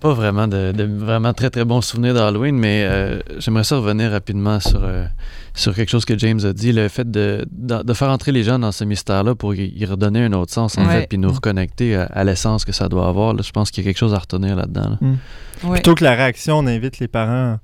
Pas 0.00 0.12
vraiment 0.12 0.46
de, 0.46 0.72
de 0.72 0.84
vraiment 0.84 1.32
très 1.32 1.50
très 1.50 1.64
bons 1.64 1.80
souvenirs 1.80 2.14
d'Halloween, 2.14 2.56
mais 2.56 2.84
euh, 2.88 3.18
j'aimerais 3.38 3.64
ça 3.64 3.76
revenir 3.76 4.10
rapidement 4.12 4.60
sur, 4.60 4.80
euh, 4.84 5.04
sur 5.54 5.74
quelque 5.74 5.88
chose 5.88 6.04
que 6.04 6.16
James 6.18 6.38
a 6.44 6.52
dit, 6.52 6.72
le 6.72 6.86
fait 6.88 7.10
de, 7.10 7.44
de, 7.50 7.82
de 7.82 7.92
faire 7.94 8.08
entrer 8.10 8.30
les 8.30 8.44
gens 8.44 8.58
dans 8.60 8.70
ce 8.72 8.84
mystère-là 8.84 9.34
pour 9.34 9.54
y, 9.54 9.72
y 9.76 9.84
redonner 9.86 10.24
un 10.24 10.32
autre 10.34 10.52
sens, 10.52 10.78
en 10.78 10.86
Ouais. 10.86 11.00
fait, 11.00 11.06
puis 11.08 11.18
nous 11.18 11.32
reconnecter 11.32 11.96
à, 11.96 12.04
à 12.04 12.22
l'essence 12.24 12.64
que 12.64 12.72
ça 12.72 12.88
doit 12.88 13.08
avoir. 13.08 13.34
là. 13.34 13.42
je 13.44 13.50
pense 13.50 13.70
qu'il 13.72 13.84
y 13.84 13.86
a 13.86 13.90
quelque 13.90 13.98
chose 13.98 14.14
à 14.14 14.18
retenir 14.18 14.54
là-dedans. 14.54 14.90
là. 15.00 15.08
Ouais. 15.64 15.72
Plutôt 15.74 15.94
que 15.96 16.04
la 16.04 16.14
réaction, 16.14 16.58
on 16.58 16.66
invite 16.68 17.00
les 17.00 17.08
parents 17.08 17.58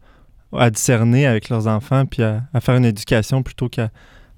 à 0.56 0.70
discerner 0.70 1.26
avec 1.26 1.48
leurs 1.48 1.66
enfants 1.68 2.04
puis 2.06 2.22
à, 2.22 2.42
à 2.52 2.60
faire 2.60 2.74
une 2.76 2.84
éducation 2.84 3.42
plutôt 3.42 3.68
qu'à 3.68 3.90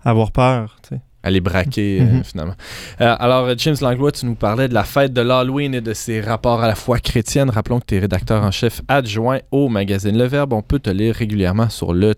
avoir 0.05 0.33
peur. 0.33 0.77
tu 0.83 0.97
sais. 0.97 1.01
À 1.27 1.31
les 1.31 1.41
braquer, 1.41 2.01
euh, 2.01 2.05
Mhm. 2.05 2.25
finalement. 2.25 2.55
Euh, 3.01 3.17
alors, 3.19 3.49
James 3.59 3.77
Langlois, 3.81 4.13
tu 4.13 4.27
nous 4.27 4.37
parlais 4.37 4.69
de 4.69 4.75
la 4.75 4.85
fête 4.85 5.13
de 5.13 5.21
l'Halloween 5.21 5.75
et 5.75 5.81
de 5.81 5.93
ses 5.93 6.21
rapports 6.21 6.63
à 6.63 6.69
la 6.69 6.75
foi 6.77 6.99
chrétienne. 7.01 7.51
Rappelons 7.51 7.81
que 7.81 7.87
tu 7.87 7.97
es 7.97 7.99
rédacteur 7.99 8.43
en 8.45 8.51
chef 8.53 8.81
adjoint 8.89 9.41
au 9.51 9.69
magazine 9.69 10.17
Le 10.17 10.25
Verbe. 10.25 10.53
On 10.53 10.63
peut 10.63 10.79
te 10.79 10.91
lire 10.91 11.15
régulièrement 11.17 11.69
sur 11.69 11.93
le 11.93 12.15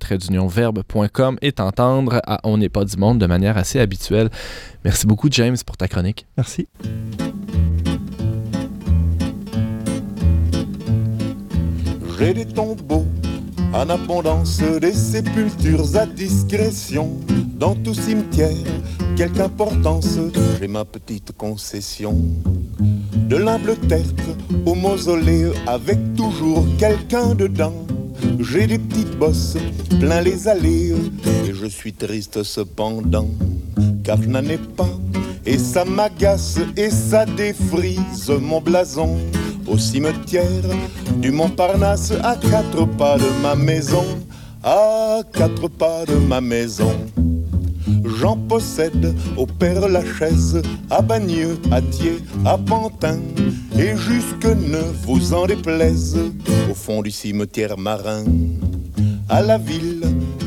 verbe.com 0.49 1.39
et 1.43 1.53
t'entendre 1.53 2.21
à 2.27 2.41
On 2.45 2.59
n'est 2.59 2.69
pas 2.69 2.85
du 2.85 2.97
monde 2.97 3.19
de 3.19 3.27
manière 3.27 3.57
assez 3.57 3.81
habituelle. 3.81 4.29
Merci 4.85 5.07
beaucoup, 5.07 5.29
James, 5.31 5.57
pour 5.67 5.77
ta 5.77 5.89
chronique. 5.89 6.27
Merci. 6.37 6.69
J'ai 12.19 12.35
des 12.35 12.47
tombeaux 12.47 13.07
en 13.73 13.89
abondance, 13.91 14.61
des 14.81 14.93
sépultures 14.93 15.97
à 15.97 16.07
discrétion. 16.07 17.11
Dans 17.59 17.75
tout 17.75 17.95
cimetière, 17.95 18.51
quelque 19.17 19.41
importance, 19.41 20.19
j'ai 20.61 20.69
ma 20.69 20.85
petite 20.85 21.33
concession. 21.37 22.17
De 22.81 23.37
l'humble 23.37 23.77
tertre 23.89 24.37
au 24.65 24.75
mausolée, 24.75 25.51
avec 25.67 25.99
toujours 26.15 26.65
quelqu'un 26.79 27.35
dedans. 27.35 27.75
J'ai 28.41 28.67
des 28.67 28.79
petites 28.79 29.19
bosses 29.19 29.57
plein 30.01 30.21
les 30.21 30.49
allées, 30.49 30.95
et 31.47 31.53
je 31.53 31.67
suis 31.67 31.93
triste 31.93 32.43
cependant, 32.43 33.29
car 34.05 34.21
je 34.23 34.29
n'en 34.29 34.45
ai 34.45 34.59
pas. 34.59 34.89
Et 35.47 35.59
ça 35.59 35.85
m'agace 35.85 36.59
et 36.77 36.91
ça 36.91 37.25
défrise 37.25 38.31
mon 38.41 38.61
blason 38.61 39.17
au 39.71 39.79
cimetière 39.79 40.45
du 41.17 41.31
Montparnasse 41.31 42.13
à 42.23 42.37
quatre 42.37 42.87
pas 42.97 43.19
de 43.19 43.43
ma 43.43 43.55
maison, 43.55 44.05
à 44.63 45.21
quatre 45.33 45.69
pas 45.69 46.05
de 46.07 46.15
ma 46.15 46.41
maison. 46.41 46.93
j'en 48.05 48.37
possède 48.37 49.15
au 49.37 49.47
Père 49.47 49.89
Lachaise, 49.89 50.63
à 50.91 51.03
Bagneux, 51.03 51.59
à 51.71 51.81
Thiers, 51.81 52.23
à 52.45 52.59
Pantin, 52.59 53.19
et 53.79 53.97
jusque 53.97 54.47
ne 54.47 54.83
vous 55.05 55.35
en 55.35 55.47
déplaise, 55.47 56.19
au 56.71 56.75
fond 56.75 57.03
du 57.03 57.11
cimetière 57.11 57.79
marin. 57.79 58.25
À 59.29 59.43
la 59.43 59.59
ville, 59.59 60.03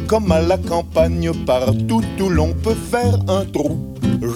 comme 0.08 0.32
à 0.32 0.42
la 0.42 0.58
campagne, 0.58 1.32
partout 1.46 2.04
où 2.20 2.30
l'on 2.30 2.54
peut 2.54 2.76
faire 2.92 3.20
un 3.28 3.46
trou, 3.46 3.80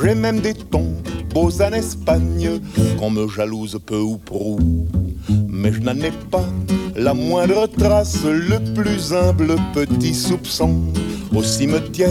j'ai 0.01 0.15
même 0.15 0.39
des 0.39 0.53
tons 0.53 0.93
en 1.35 1.73
Espagne, 1.73 2.61
qu'on 2.97 3.09
me 3.09 3.27
jalouse 3.27 3.77
peu 3.85 3.99
ou 3.99 4.17
prou. 4.17 4.57
Mais 5.49 5.73
je 5.73 5.81
n'en 5.81 5.99
ai 5.99 6.11
pas 6.31 6.45
la 6.95 7.13
moindre 7.13 7.67
trace, 7.67 8.23
le 8.23 8.57
plus 8.73 9.13
humble 9.13 9.55
petit 9.73 10.13
soupçon. 10.13 10.81
Au 11.35 11.43
cimetière 11.43 12.09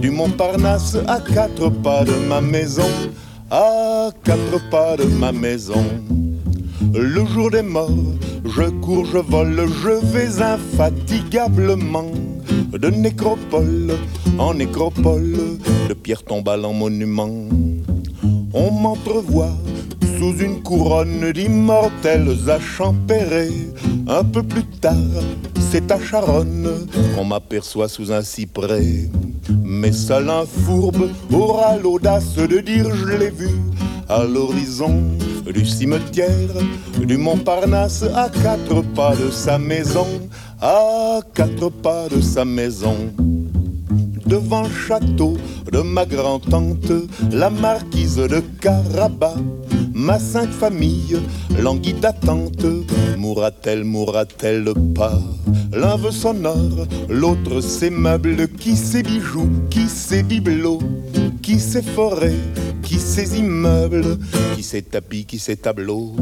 du 0.00 0.10
Montparnasse, 0.10 0.96
à 1.06 1.20
quatre 1.20 1.68
pas 1.68 2.04
de 2.04 2.14
ma 2.26 2.40
maison, 2.40 2.88
à 3.50 4.10
quatre 4.24 4.70
pas 4.70 4.96
de 4.96 5.04
ma 5.04 5.30
maison. 5.30 5.84
Le 6.94 7.26
jour 7.26 7.50
des 7.50 7.62
morts, 7.62 7.90
je 8.46 8.70
cours, 8.80 9.04
je 9.04 9.18
vole, 9.18 9.68
je 9.82 10.06
vais 10.06 10.42
infatigablement 10.42 12.10
de 12.72 12.88
nécropole 12.88 13.92
en 14.38 14.54
nécropole, 14.54 15.58
de 15.88 15.94
pierre 15.94 16.22
tombale 16.22 16.64
en 16.64 16.72
monument. 16.72 17.28
On 18.54 18.70
m'entrevoit 18.70 19.52
sous 20.18 20.38
une 20.38 20.62
couronne 20.62 21.32
d'immortels 21.32 22.48
à. 22.48 23.50
Un 24.08 24.24
peu 24.24 24.42
plus 24.42 24.64
tard, 24.64 24.94
c'est 25.70 25.92
à 25.92 25.98
Charonne 26.00 26.86
qu'on 27.14 27.24
m'aperçoit 27.24 27.88
sous 27.88 28.10
un 28.10 28.22
cyprès. 28.22 29.10
Mais 29.62 29.92
seul 29.92 30.30
un 30.30 30.44
fourbe 30.46 31.10
aura 31.32 31.76
l'audace 31.76 32.34
de 32.34 32.60
dire 32.60 32.94
je 32.94 33.16
l'ai 33.16 33.30
vu 33.30 33.50
à 34.08 34.24
l'horizon 34.24 35.02
du 35.52 35.64
cimetière 35.66 36.56
du 36.98 37.16
Montparnasse 37.16 38.04
à 38.14 38.28
quatre 38.30 38.82
pas 38.94 39.14
de 39.14 39.30
sa 39.30 39.58
maison, 39.58 40.06
à 40.60 41.20
quatre 41.34 41.68
pas 41.70 42.08
de 42.08 42.20
sa 42.20 42.44
maison 42.44 42.96
devant 44.28 44.68
château 44.68 45.36
de 45.72 45.80
ma 45.80 46.04
grand-tante, 46.04 46.92
la 47.32 47.50
marquise 47.50 48.16
de 48.16 48.40
Carabas. 48.60 49.36
Ma 49.94 50.18
sainte 50.18 50.52
famille 50.52 51.16
languit 51.60 51.94
d'attente, 51.94 52.64
mourra-t-elle, 53.16 53.82
mourra-t-elle 53.82 54.72
pas? 54.94 55.20
L'un 55.72 55.96
veut 55.96 56.12
son 56.12 56.44
or, 56.44 56.86
l'autre 57.08 57.60
ses 57.60 57.90
meubles, 57.90 58.48
qui 58.48 58.76
ses 58.76 59.02
bijoux, 59.02 59.50
qui 59.70 59.88
ses 59.88 60.22
bibelots, 60.22 60.82
qui 61.42 61.58
ses 61.58 61.82
forêts, 61.82 62.38
qui 62.82 62.98
ses 62.98 63.38
immeubles, 63.38 64.18
qui 64.54 64.62
ses 64.62 64.82
tapis, 64.82 65.24
qui 65.24 65.38
ses 65.38 65.56
tableaux? 65.56 66.14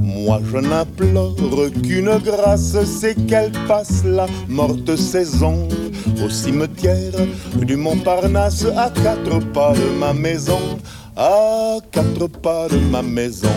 Moi 0.00 0.40
je 0.50 0.58
n'implore 0.58 1.36
qu'une 1.82 2.18
grâce, 2.24 2.76
c'est 2.84 3.14
qu'elle 3.26 3.52
passe 3.66 4.04
la 4.04 4.26
morte 4.48 4.96
saison 4.96 5.68
au 6.24 6.30
cimetière 6.30 7.12
du 7.56 7.76
Montparnasse 7.76 8.66
à 8.76 8.90
quatre 8.90 9.40
pas 9.52 9.72
de 9.72 9.98
ma 9.98 10.12
maison, 10.12 10.60
à 11.16 11.78
quatre 11.90 12.26
pas 12.28 12.68
de 12.68 12.78
ma 12.78 13.02
maison. 13.02 13.48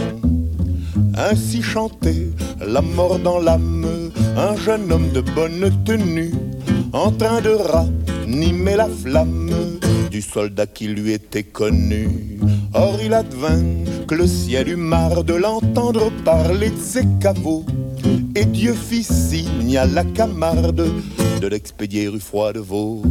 Ainsi 1.18 1.62
chantait 1.62 2.28
la 2.66 2.82
mort 2.82 3.20
dans 3.20 3.40
l'âme, 3.40 4.12
un 4.36 4.56
jeune 4.58 4.92
homme 4.92 5.10
de 5.14 5.22
bonne 5.22 5.72
tenue, 5.86 6.34
en 6.92 7.12
train 7.12 7.40
de 7.42 7.52
ranimer 7.52 8.76
la 8.76 8.90
flamme 8.90 9.80
du 10.16 10.22
soldat 10.22 10.66
qui 10.66 10.88
lui 10.88 11.12
était 11.12 11.44
connu. 11.44 12.08
Or 12.74 12.98
il 13.04 13.14
advint 13.14 13.66
que 14.08 14.16
le 14.16 14.28
ciel 14.28 14.70
eut 14.70 14.78
marre 14.78 15.26
de 15.26 15.34
l'entendre 15.34 16.10
parler 16.24 16.70
de 16.70 16.80
ses 16.80 17.06
caveaux, 17.20 17.66
et 18.34 18.46
Dieu 18.46 18.74
fit 18.74 19.04
signe 19.04 19.76
à 19.78 19.86
la 19.86 20.06
camarde 20.06 20.88
de 21.42 21.48
l'expédier 21.48 22.08
rue 22.08 22.22
Froidevaux. 22.22 23.04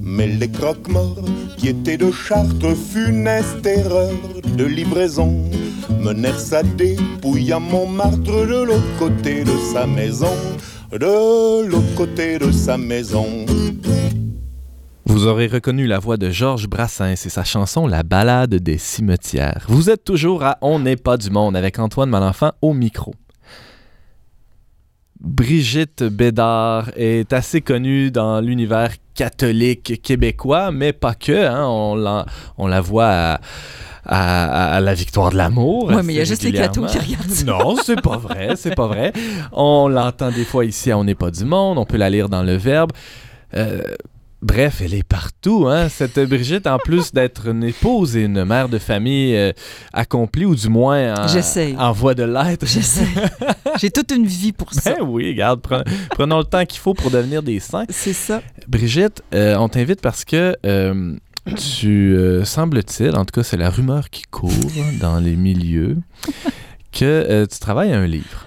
Mais 0.00 0.26
les 0.26 0.48
croque-morts 0.48 1.28
qui 1.58 1.68
étaient 1.68 1.98
de 1.98 2.10
Chartres, 2.10 2.74
funeste 2.74 3.66
erreur 3.66 4.16
de 4.56 4.64
livraison, 4.64 5.30
menèrent 6.00 6.40
sa 6.40 6.62
dépouille 6.62 7.52
à 7.52 7.58
Montmartre 7.58 8.46
de 8.46 8.62
l'autre 8.64 8.96
côté 8.98 9.44
de 9.44 9.56
sa 9.74 9.86
maison, 9.86 10.36
de 10.90 11.66
l'autre 11.68 11.94
côté 11.94 12.38
de 12.38 12.50
sa 12.50 12.78
maison. 12.78 13.44
Vous 15.06 15.26
aurez 15.26 15.48
reconnu 15.48 15.86
la 15.86 15.98
voix 15.98 16.16
de 16.16 16.30
Georges 16.30 16.66
Brassens 16.66 17.12
et 17.12 17.16
sa 17.16 17.44
chanson 17.44 17.86
La 17.86 18.02
balade 18.02 18.54
des 18.54 18.78
cimetières. 18.78 19.66
Vous 19.68 19.90
êtes 19.90 20.02
toujours 20.02 20.42
à 20.42 20.56
On 20.62 20.78
n'est 20.78 20.96
pas 20.96 21.18
du 21.18 21.28
monde 21.28 21.56
avec 21.56 21.78
Antoine 21.78 22.08
Malenfant 22.08 22.52
au 22.62 22.72
micro. 22.72 23.14
Brigitte 25.20 26.02
Bédard 26.04 26.90
est 26.96 27.34
assez 27.34 27.60
connue 27.60 28.10
dans 28.10 28.40
l'univers 28.40 28.92
catholique 29.14 30.00
québécois, 30.02 30.70
mais 30.70 30.94
pas 30.94 31.14
que. 31.14 31.46
Hein. 31.46 31.66
On, 31.66 31.96
la, 31.96 32.24
on, 32.56 32.66
la, 32.66 32.80
voit 32.80 33.08
à, 33.08 33.40
à, 34.06 34.74
à, 34.76 34.80
la 34.80 34.94
victoire 34.94 35.30
de 35.30 35.36
l'amour. 35.36 35.90
Oui, 35.94 36.02
mais 36.02 36.14
il 36.14 36.16
y 36.16 36.20
a 36.20 36.24
juste 36.24 36.42
les 36.44 36.52
cathos 36.52 36.86
qui 36.86 36.98
regardent 36.98 37.30
ça. 37.30 37.44
Non, 37.44 37.76
c'est 37.76 38.00
pas 38.00 38.16
vrai, 38.16 38.56
c'est 38.56 38.74
pas 38.74 38.86
vrai. 38.86 39.12
On 39.52 39.86
l'entend 39.88 40.30
des 40.30 40.44
fois 40.44 40.64
ici 40.64 40.90
à 40.90 40.96
On 40.96 41.04
n'est 41.04 41.14
pas 41.14 41.30
du 41.30 41.44
monde, 41.44 41.76
on 41.76 41.84
peut 41.84 41.98
la 41.98 42.08
lire 42.08 42.30
dans 42.30 42.42
le 42.42 42.56
Verbe. 42.56 42.92
Euh, 43.54 43.82
Bref, 44.44 44.82
elle 44.84 44.92
est 44.92 45.08
partout, 45.08 45.68
hein? 45.68 45.88
Cette 45.88 46.20
Brigitte, 46.20 46.66
en 46.66 46.76
plus 46.76 47.14
d'être 47.14 47.48
une 47.48 47.64
épouse 47.64 48.14
et 48.14 48.24
une 48.24 48.44
mère 48.44 48.68
de 48.68 48.76
famille 48.76 49.34
euh, 49.34 49.52
accomplie, 49.94 50.44
ou 50.44 50.54
du 50.54 50.68
moins 50.68 51.14
en, 51.14 51.78
en 51.78 51.92
voie 51.92 52.14
de 52.14 52.24
l'être. 52.24 52.66
J'essaie. 52.66 53.06
J'ai 53.80 53.90
toute 53.90 54.12
une 54.12 54.26
vie 54.26 54.52
pour 54.52 54.74
ça. 54.74 54.96
Ben 54.98 55.02
oui, 55.02 55.30
regarde, 55.30 55.62
prenons 56.10 56.36
le 56.36 56.44
temps 56.44 56.66
qu'il 56.66 56.78
faut 56.78 56.92
pour 56.92 57.10
devenir 57.10 57.42
des 57.42 57.58
saints. 57.58 57.86
C'est 57.88 58.12
ça. 58.12 58.42
Brigitte, 58.68 59.22
euh, 59.34 59.56
on 59.56 59.70
t'invite 59.70 60.02
parce 60.02 60.26
que 60.26 60.54
euh, 60.66 61.16
tu 61.56 62.14
semble-t-il, 62.44 63.16
en 63.16 63.24
tout 63.24 63.32
cas 63.32 63.44
c'est 63.44 63.56
la 63.56 63.70
rumeur 63.70 64.10
qui 64.10 64.24
court 64.24 64.52
dans 65.00 65.20
les 65.20 65.36
milieux, 65.36 65.96
que 66.92 67.46
tu 67.46 67.58
travailles 67.60 67.94
à 67.94 67.98
un 67.98 68.06
livre. 68.06 68.46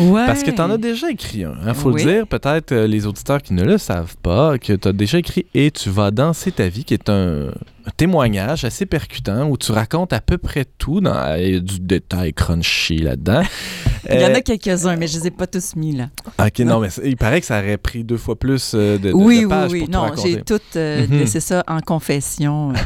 Ouais. 0.00 0.26
Parce 0.26 0.42
que 0.42 0.50
tu 0.50 0.60
en 0.60 0.70
as 0.70 0.78
déjà 0.78 1.10
écrit 1.10 1.44
un. 1.44 1.54
Il 1.66 1.74
faut 1.74 1.90
oui. 1.92 2.04
le 2.04 2.12
dire, 2.12 2.26
peut-être 2.26 2.72
euh, 2.72 2.86
les 2.86 3.06
auditeurs 3.06 3.40
qui 3.40 3.54
ne 3.54 3.62
le 3.64 3.78
savent 3.78 4.16
pas, 4.22 4.58
que 4.58 4.72
tu 4.74 4.88
as 4.88 4.92
déjà 4.92 5.18
écrit 5.18 5.46
Et 5.54 5.70
tu 5.70 5.90
vas 5.90 6.10
danser 6.10 6.52
ta 6.52 6.68
vie, 6.68 6.84
qui 6.84 6.92
est 6.94 7.08
un, 7.08 7.46
un 7.48 7.90
témoignage 7.96 8.64
assez 8.64 8.84
percutant 8.84 9.48
où 9.48 9.56
tu 9.56 9.72
racontes 9.72 10.12
à 10.12 10.20
peu 10.20 10.38
près 10.38 10.64
tout, 10.78 11.00
dans, 11.00 11.34
il 11.36 11.54
y 11.54 11.56
a 11.56 11.60
du 11.60 11.80
détail 11.80 12.34
crunchy 12.34 12.98
là-dedans. 12.98 13.42
il 14.12 14.20
y 14.20 14.24
en 14.24 14.34
a 14.34 14.40
quelques-uns, 14.40 14.96
mais 14.96 15.06
je 15.06 15.16
ne 15.16 15.22
les 15.22 15.26
ai 15.28 15.30
pas 15.30 15.46
tous 15.46 15.76
mis 15.76 15.92
là. 15.92 16.08
Ok, 16.38 16.58
non, 16.60 16.80
mais 16.80 16.88
il 17.04 17.16
paraît 17.16 17.40
que 17.40 17.46
ça 17.46 17.58
aurait 17.60 17.76
pris 17.78 18.02
deux 18.04 18.16
fois 18.18 18.36
plus 18.38 18.74
de, 18.74 18.98
de, 18.98 19.12
oui, 19.12 19.42
de 19.42 19.46
pages 19.46 19.70
oui, 19.72 19.80
oui, 19.82 19.88
pour 19.88 20.00
non, 20.02 20.12
j'ai 20.22 20.42
tout 20.42 20.60
euh, 20.76 21.06
Mhm. 21.06 21.18
laissé 21.18 21.40
ça 21.40 21.62
en 21.68 21.80
confession. 21.80 22.72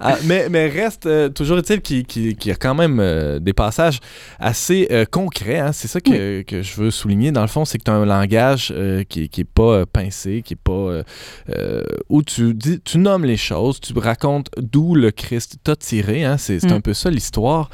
Ah, 0.00 0.16
mais, 0.24 0.48
mais 0.48 0.68
reste 0.68 1.06
euh, 1.06 1.28
toujours 1.28 1.58
est-il 1.58 1.80
qu'il 1.80 2.36
y 2.44 2.50
a 2.50 2.54
quand 2.54 2.74
même 2.74 2.98
euh, 3.00 3.38
des 3.38 3.52
passages 3.52 4.00
assez 4.38 4.88
euh, 4.90 5.04
concrets. 5.04 5.58
hein. 5.58 5.72
C'est 5.72 5.88
ça 5.88 6.00
que, 6.00 6.42
que 6.42 6.62
je 6.62 6.74
veux 6.76 6.90
souligner. 6.90 7.32
Dans 7.32 7.42
le 7.42 7.48
fond, 7.48 7.64
c'est 7.64 7.78
que 7.78 7.84
tu 7.84 7.90
as 7.90 7.94
un 7.94 8.06
langage 8.06 8.74
qui 9.08 9.30
n'est 9.36 9.44
pas 9.44 9.84
pincé, 9.86 10.42
qui 10.44 10.54
est 10.54 10.56
pas. 10.62 11.02
où 12.08 12.22
tu, 12.22 12.54
dis, 12.54 12.80
tu 12.80 12.98
nommes 12.98 13.24
les 13.24 13.36
choses, 13.36 13.80
tu 13.80 13.92
racontes 13.98 14.48
d'où 14.56 14.94
le 14.94 15.10
Christ 15.10 15.56
t'a 15.64 15.76
tiré. 15.76 16.24
hein. 16.24 16.36
C'est 16.38 16.60
c'est 16.60 16.70
Mm. 16.70 16.74
un 16.74 16.80
peu 16.80 16.94
ça 16.94 17.10
l'histoire. 17.10 17.68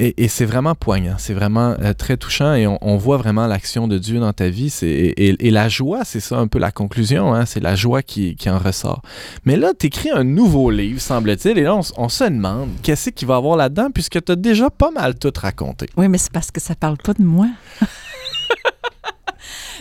Et, 0.00 0.24
et 0.24 0.28
c'est 0.28 0.46
vraiment 0.46 0.74
poignant, 0.74 1.16
c'est 1.18 1.34
vraiment 1.34 1.76
euh, 1.82 1.92
très 1.92 2.16
touchant 2.16 2.54
et 2.54 2.66
on, 2.66 2.78
on 2.80 2.96
voit 2.96 3.18
vraiment 3.18 3.46
l'action 3.46 3.86
de 3.86 3.98
Dieu 3.98 4.18
dans 4.18 4.32
ta 4.32 4.48
vie. 4.48 4.70
C'est- 4.70 4.86
Et, 4.88 5.50
la 5.50 5.68
joie, 5.68 6.06
c'est 6.06 6.20
ça 6.20 6.38
un 6.38 6.46
peu 6.46 6.58
la 6.58 6.72
conclusion, 6.72 7.34
hein, 7.34 7.44
c'est 7.44 7.60
la 7.60 7.76
joie 7.76 8.00
qui, 8.00 8.34
qui 8.34 8.48
en 8.48 8.58
ressort. 8.58 9.02
Mais 9.44 9.56
là, 9.56 9.72
tu 9.78 9.88
écris 9.88 10.08
un 10.10 10.24
nouveau 10.24 10.70
livre, 10.70 11.02
semble-t-il, 11.02 11.58
et 11.58 11.64
là, 11.64 11.78
on, 11.98 12.08
se 12.08 12.24
demande 12.24 12.70
qu'est-ce 12.82 13.10
qu'il 13.10 13.28
va 13.28 13.34
y 13.34 13.36
avoir 13.36 13.58
là-dedans 13.58 13.90
puisque 13.92 14.24
tu 14.24 14.32
as 14.32 14.36
déjà 14.36 14.70
pas 14.70 14.90
mal 14.90 15.18
tout 15.18 15.32
raconté. 15.36 15.86
Oui, 15.98 16.08
mais 16.08 16.16
c'est 16.16 16.32
parce 16.32 16.50
que 16.50 16.62
ça 16.62 16.74
parle 16.74 16.96
pas 16.96 17.12
de 17.12 17.22
moi. 17.22 17.48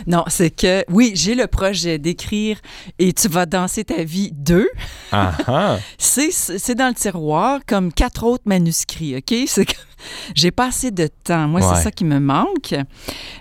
non, 0.08 0.26
c'est 0.28 0.50
que, 0.50 0.84
oui, 0.90 1.14
j'ai 1.16 1.34
le 1.36 1.48
projet 1.48 1.98
d'écrire 1.98 2.60
et 2.98 3.14
tu 3.14 3.30
vas 3.30 3.46
danser 3.46 3.86
ta 3.86 4.04
vie 4.04 4.32
2. 4.34 4.68
Ah 5.14 5.32
ah! 5.48 5.78
C'est, 5.98 6.76
dans 6.76 6.90
le 6.90 6.94
tiroir 6.94 7.62
comme 7.66 7.94
quatre 7.94 8.26
autres 8.26 8.44
manuscrits, 8.46 9.16
OK? 9.16 9.34
C'est 9.48 9.66
que 9.66 9.76
j'ai 10.36 10.52
pas 10.52 10.68
assez 10.68 10.92
de 10.92 11.08
temps. 11.24 11.48
Moi, 11.48 11.62
Ouais. 11.62 11.76
c'est 11.76 11.84
ça 11.84 11.92
qui 11.92 12.06
me 12.06 12.20
manque. 12.20 12.76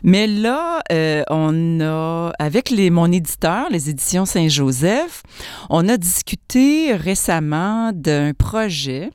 Mais 0.03 0.27
là, 0.27 0.81
euh, 0.93 1.23
on 1.31 1.81
a, 1.81 2.33
avec 2.39 2.71
les, 2.71 2.91
mon 2.91 3.11
éditeur, 3.13 3.69
les 3.71 3.91
éditions 3.91 4.25
Saint-Joseph, 4.25 5.23
on 5.71 5.89
a 5.89 5.97
discuté 5.97 6.95
récemment 6.95 7.93
d'un 7.95 8.33
projet 8.35 9.11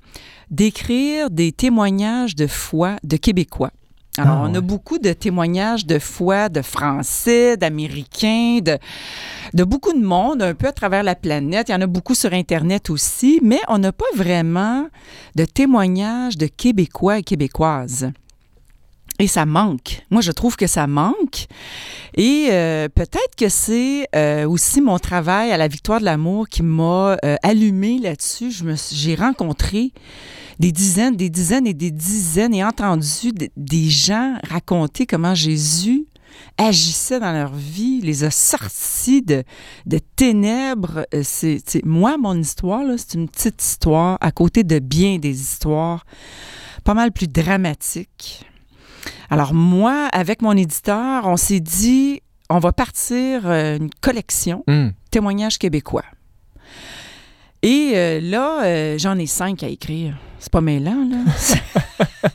d'écrire 0.51 1.29
des 1.29 1.51
témoignages 1.51 2.35
de 2.35 2.47
foi 2.47 2.97
de 3.03 3.17
Québécois. 3.17 3.71
Alors, 4.17 4.37
Ah, 4.37 4.41
on 4.43 4.53
a 4.53 4.59
ouais. 4.59 4.61
beaucoup 4.61 4.99
de 4.99 5.11
témoignages 5.11 5.87
de 5.87 5.97
foi 5.97 6.47
de 6.49 6.61
Français, 6.61 7.57
d'Américains, 7.57 8.59
de, 8.61 8.77
de 9.55 9.63
beaucoup 9.63 9.91
de 9.93 10.05
monde, 10.05 10.43
un 10.43 10.53
peu 10.53 10.67
à 10.67 10.71
travers 10.71 11.01
la 11.01 11.15
planète. 11.15 11.69
Il 11.69 11.71
y 11.71 11.75
en 11.75 11.81
a 11.81 11.87
beaucoup 11.87 12.13
sur 12.13 12.31
Internet 12.31 12.91
aussi, 12.91 13.39
mais 13.41 13.59
on 13.69 13.79
n'a 13.79 13.91
pas 13.91 14.05
vraiment 14.15 14.87
de 15.35 15.45
témoignages 15.45 16.37
de 16.37 16.45
Québécois 16.45 17.17
et 17.19 17.23
Québécoises. 17.23 18.11
Et 19.19 19.27
ça 19.27 19.45
manque. 19.47 20.03
Moi, 20.11 20.21
je 20.21 20.31
trouve 20.31 20.57
que 20.57 20.67
ça 20.67 20.85
manque. 20.85 21.47
Et 22.15 22.49
euh, 22.51 22.89
peut-être 22.89 23.35
que 23.37 23.49
c'est 23.49 24.07
euh, 24.15 24.47
aussi 24.47 24.79
mon 24.81 24.99
travail 24.99 25.51
à 25.51 25.57
la 25.57 25.67
Victoire 25.67 25.99
de 25.99 26.05
l'amour 26.05 26.49
qui 26.49 26.61
m'a 26.63 27.17
euh, 27.23 27.35
allumé 27.41 27.99
là-dessus. 27.99 28.51
Je 28.51 28.63
me 28.63 28.75
suis- 28.75 28.95
J'ai 28.95 29.15
rencontré 29.15 29.91
des 30.59 30.71
dizaines, 30.71 31.15
des 31.15 31.29
dizaines 31.29 31.67
et 31.67 31.73
des 31.73 31.91
dizaines 31.91 32.53
et 32.53 32.63
entendu 32.63 33.31
des 33.57 33.89
gens 33.89 34.37
raconter 34.49 35.05
comment 35.05 35.35
Jésus 35.35 36.05
agissait 36.57 37.19
dans 37.19 37.31
leur 37.31 37.53
vie, 37.53 38.01
les 38.01 38.23
a 38.23 38.31
sortis 38.31 39.21
de, 39.21 39.43
de 39.85 39.99
ténèbres. 40.15 41.05
Euh, 41.13 41.21
C'est, 41.23 41.61
moi, 41.85 42.17
mon 42.17 42.39
histoire, 42.39 42.83
c'est 42.97 43.13
une 43.13 43.29
petite 43.29 43.61
histoire 43.61 44.17
à 44.19 44.31
côté 44.31 44.63
de 44.63 44.79
bien 44.79 45.19
des 45.19 45.39
histoires 45.39 46.05
pas 46.83 46.93
mal 46.93 47.11
plus 47.11 47.27
dramatiques. 47.27 48.45
Alors 49.29 49.53
moi, 49.53 50.09
avec 50.11 50.41
mon 50.41 50.53
éditeur, 50.57 51.27
on 51.27 51.37
s'est 51.37 51.59
dit, 51.59 52.21
on 52.49 52.59
va 52.59 52.71
partir 52.73 53.47
euh, 53.47 53.77
une 53.77 53.89
collection 54.01 54.63
Hmm. 54.67 54.89
témoignages 55.11 55.57
québécois. 55.57 56.05
Et 57.61 57.91
euh, 57.95 58.19
là, 58.19 58.63
euh, 58.63 58.97
j'en 58.97 59.17
ai 59.17 59.25
cinq 59.27 59.63
à 59.63 59.67
écrire. 59.67 60.17
C'est 60.43 60.51
pas 60.51 60.59
mêlant, 60.59 61.07
là. 61.09 61.23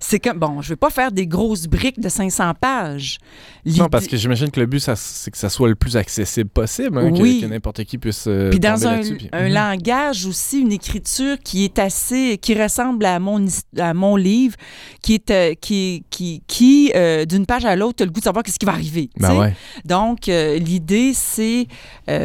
c'est 0.00 0.18
comme, 0.18 0.38
bon, 0.38 0.62
je 0.62 0.70
vais 0.70 0.76
pas 0.76 0.88
faire 0.88 1.12
des 1.12 1.26
grosses 1.26 1.66
briques 1.66 2.00
de 2.00 2.08
500 2.08 2.54
pages. 2.58 3.18
Non, 3.66 3.90
parce 3.90 4.06
que 4.06 4.16
j'imagine 4.16 4.50
que 4.50 4.60
le 4.60 4.64
but, 4.64 4.80
c'est 4.80 5.30
que 5.30 5.36
ça 5.36 5.50
soit 5.50 5.68
le 5.68 5.74
plus 5.74 5.98
accessible 5.98 6.48
possible, 6.48 6.96
hein, 6.96 7.12
que- 7.12 7.20
Oui. 7.20 7.40
que, 7.42 7.46
n'importe 7.46 7.84
qui 7.84 7.98
puisse 7.98 8.24
euh, 8.26 8.48
Puis 8.48 8.60
dans 8.60 8.86
un, 8.86 9.00
puis- 9.02 9.28
un 9.32 9.48
Mhm. 9.48 9.52
langage 9.52 10.24
aussi, 10.24 10.60
une 10.60 10.72
écriture 10.72 11.36
qui 11.44 11.64
est 11.64 11.78
assez, 11.78 12.38
qui 12.40 12.54
ressemble 12.60 13.04
à 13.04 13.18
mon, 13.18 13.44
à 13.76 13.92
mon 13.92 14.16
livre, 14.16 14.56
qui 15.02 15.12
est, 15.16 15.30
euh, 15.30 15.52
qui, 15.60 16.04
qui, 16.08 16.42
qui 16.46 16.92
euh, 16.96 17.26
d'une 17.26 17.44
page 17.44 17.66
à 17.66 17.76
l'autre, 17.76 17.96
tu 17.96 18.02
as 18.04 18.06
le 18.06 18.12
goût 18.12 18.20
de 18.20 18.24
savoir 18.24 18.42
qu'est-ce 18.42 18.58
qui 18.58 18.64
va 18.66 18.72
arriver. 18.72 19.10
Ben 19.18 19.38
ouais. 19.38 19.54
Donc, 19.84 20.30
euh, 20.30 20.56
l'idée, 20.58 21.12
c'est 21.14 21.66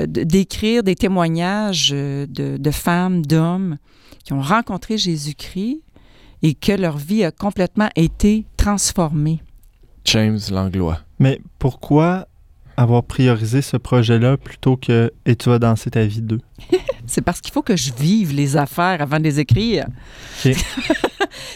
d'écrire 0.08 0.82
des 0.82 0.96
témoignages 0.96 1.90
de, 1.90 2.26
de 2.58 2.72
femmes, 2.72 3.26
d'hommes 3.26 3.78
qui 4.26 4.34
ont 4.34 4.42
rencontré 4.42 4.98
Jésus-Christ 4.98 5.82
et 6.42 6.54
que 6.54 6.74
leur 6.74 6.98
vie 6.98 7.24
a 7.24 7.32
complètement 7.32 7.90
été 7.96 8.46
transformée. 8.58 9.42
James 10.04 10.40
Langlois. 10.52 11.00
Mais 11.20 11.40
pourquoi 11.60 12.28
avoir 12.76 13.04
priorisé 13.04 13.62
ce 13.62 13.78
projet-là 13.78 14.38
plutôt 14.38 14.76
que 14.76 15.12
Et 15.26 15.36
tu 15.36 15.50
vas 15.50 15.60
danser 15.60 15.92
ta 15.92 16.06
vie 16.06 16.22
2? 16.22 16.40
C'est 17.08 17.22
parce 17.22 17.42
qu'il 17.42 17.54
faut 17.54 17.62
que 17.62 17.76
je 17.76 17.92
vive 17.94 18.34
les 18.34 18.58
affaires 18.58 19.02
avant 19.02 19.18
de 19.18 19.24
les 19.24 19.40
écrire. 19.40 19.88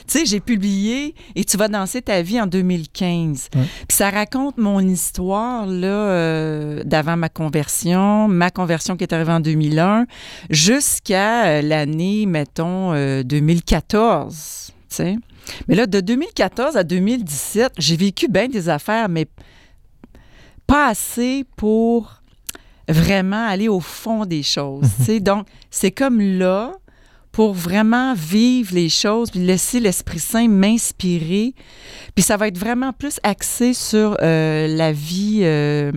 Tu 0.07 0.19
sais, 0.19 0.25
j'ai 0.25 0.39
publié 0.39 1.13
Et 1.35 1.43
tu 1.43 1.57
vas 1.57 1.67
danser 1.67 2.01
ta 2.01 2.21
vie 2.21 2.39
en 2.41 2.47
2015. 2.47 3.49
Ouais. 3.55 3.61
Puis 3.87 3.97
ça 3.97 4.09
raconte 4.09 4.57
mon 4.57 4.79
histoire 4.79 5.65
là 5.65 5.87
euh, 5.87 6.83
d'avant 6.83 7.17
ma 7.17 7.29
conversion, 7.29 8.27
ma 8.27 8.51
conversion 8.51 8.97
qui 8.97 9.03
est 9.03 9.13
arrivée 9.13 9.31
en 9.31 9.39
2001, 9.39 10.05
jusqu'à 10.49 11.45
euh, 11.45 11.61
l'année, 11.61 12.25
mettons, 12.25 12.93
euh, 12.93 13.23
2014. 13.23 14.71
tu 14.71 14.95
sais. 14.95 15.15
Mais 15.67 15.75
là, 15.75 15.87
de 15.87 15.99
2014 15.99 16.75
à 16.77 16.83
2017, 16.83 17.73
j'ai 17.77 17.95
vécu 17.95 18.27
bien 18.27 18.47
des 18.47 18.69
affaires, 18.69 19.09
mais 19.09 19.27
pas 20.67 20.89
assez 20.89 21.45
pour 21.55 22.18
vraiment 22.89 23.47
aller 23.47 23.67
au 23.67 23.79
fond 23.79 24.25
des 24.25 24.43
choses. 24.43 24.87
sais. 25.01 25.19
Donc, 25.19 25.47
c'est 25.71 25.91
comme 25.91 26.19
là, 26.19 26.73
pour 27.31 27.53
vraiment 27.53 28.15
vivre 28.15 28.73
les 28.73 28.89
choses, 28.89 29.29
puis 29.29 29.39
laisser 29.39 29.79
l'Esprit 29.79 30.19
Saint 30.19 30.47
m'inspirer. 30.47 31.53
Puis 32.15 32.23
ça 32.23 32.37
va 32.37 32.47
être 32.47 32.57
vraiment 32.57 32.91
plus 32.91 33.19
axé 33.23 33.73
sur 33.73 34.17
euh, 34.21 34.67
la 34.67 34.91
vie 34.91 35.41
euh, 35.43 35.91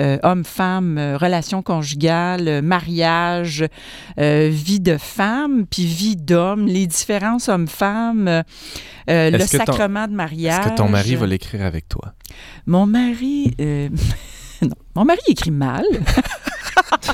euh, 0.00 0.18
homme-femme, 0.22 1.16
relation 1.20 1.62
conjugale, 1.62 2.62
mariage, 2.62 3.64
vie 4.16 4.80
de 4.80 4.96
femme, 4.96 5.66
puis 5.70 5.84
vie 5.84 6.16
d'homme, 6.16 6.66
les 6.66 6.86
différences 6.86 7.48
hommes-femmes, 7.48 8.42
le 9.06 9.38
ton- 9.38 9.46
sacrement 9.46 10.08
de 10.08 10.14
mariage. 10.14 10.60
Est-ce 10.60 10.70
que 10.70 10.76
ton 10.76 10.88
mari 10.88 11.14
va 11.14 11.26
l'écrire 11.26 11.62
avec 11.62 11.88
toi? 11.88 12.14
Mon 12.66 12.86
mari... 12.86 13.54
non, 14.68 14.74
mon 14.94 15.04
mari 15.04 15.20
écrit 15.28 15.50
mal. 15.50 15.84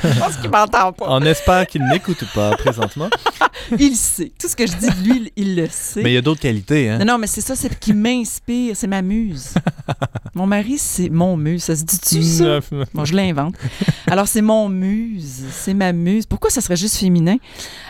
Je 0.03 0.19
pense 0.19 0.37
qu'il 0.37 0.51
m'entend 0.51 0.93
pas. 0.93 1.07
On 1.09 1.23
espère 1.23 1.67
qu'il 1.67 1.85
n'écoute 1.87 2.25
pas 2.35 2.57
présentement. 2.57 3.09
Il 3.79 3.97
sait. 3.97 4.33
Tout 4.39 4.49
ce 4.49 4.57
que 4.57 4.67
je 4.67 4.75
dis 4.75 4.87
de 4.87 5.03
lui, 5.09 5.33
il 5.37 5.57
le 5.57 5.67
sait. 5.71 6.03
Mais 6.03 6.13
il 6.13 6.15
y 6.15 6.19
a 6.19 6.23
d'autres 6.23 6.41
qualités, 6.41 6.89
hein? 6.89 6.99
Non, 6.99 7.05
non, 7.05 7.19
mais 7.19 7.27
c'est 7.27 7.41
ça, 7.41 7.57
c'est 7.57 7.73
ce 7.73 7.79
qui 7.79 7.93
m'inspire, 7.93 8.77
c'est 8.77 8.87
ma 8.87 9.03
muse. 9.03 9.55
mon 10.35 10.47
mari, 10.47 10.79
c'est 10.79 11.09
mon 11.09 11.37
muse. 11.37 11.65
Ça 11.65 11.75
se 11.75 11.83
dit-tu, 11.83 12.23
ça? 12.23 12.61
Bon, 12.95 13.05
je 13.05 13.15
l'invente. 13.15 13.55
Alors, 14.07 14.29
c'est 14.29 14.43
mon 14.43 14.69
muse, 14.69 15.45
c'est 15.51 15.75
ma 15.75 15.93
muse. 15.93 16.27
Pourquoi 16.27 16.51
ça 16.51 16.61
serait 16.61 16.77
juste 16.77 16.97
féminin? 16.97 17.37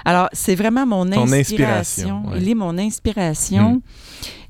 Alors, 0.05 0.29
c'est 0.33 0.55
vraiment 0.55 0.87
mon 0.87 1.05
Ton 1.05 1.31
inspiration. 1.33 1.41
inspiration, 1.41 2.23
ouais. 2.31 2.39
Il 2.41 2.49
est 2.49 2.55
mon 2.55 2.79
inspiration. 2.79 3.75
Mm. 3.75 3.81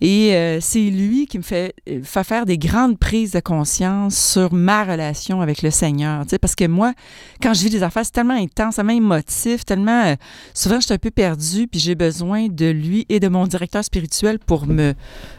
Et 0.00 0.34
euh, 0.34 0.58
c'est 0.60 0.90
lui 0.90 1.26
qui 1.26 1.38
me 1.38 1.42
fait, 1.42 1.74
euh, 1.88 2.00
fait 2.02 2.24
faire 2.24 2.44
des 2.44 2.58
grandes 2.58 2.98
prises 2.98 3.32
de 3.32 3.40
conscience 3.40 4.16
sur 4.16 4.52
ma 4.52 4.84
relation 4.84 5.40
avec 5.40 5.62
le 5.62 5.70
Seigneur. 5.70 6.22
Tu 6.24 6.30
sais, 6.30 6.38
parce 6.38 6.54
que 6.54 6.66
moi, 6.66 6.92
quand 7.42 7.54
je 7.54 7.62
vis 7.64 7.70
des 7.70 7.82
affaires, 7.82 8.04
c'est 8.04 8.12
tellement 8.12 8.34
intense, 8.40 8.76
tellement 8.76 8.92
émotif, 8.92 9.64
tellement... 9.64 10.04
euh, 10.06 10.16
souvent, 10.54 10.80
je 10.80 10.86
suis 10.86 10.94
un 10.94 10.98
peu 10.98 11.10
perdue, 11.10 11.66
puis 11.68 11.80
j'ai 11.80 11.94
besoin 11.94 12.48
de 12.48 12.66
lui 12.66 13.04
et 13.08 13.20
de 13.20 13.28
mon 13.28 13.46
directeur 13.46 13.84
spirituel 13.84 14.38
pour 14.38 14.66
me, 14.66 14.94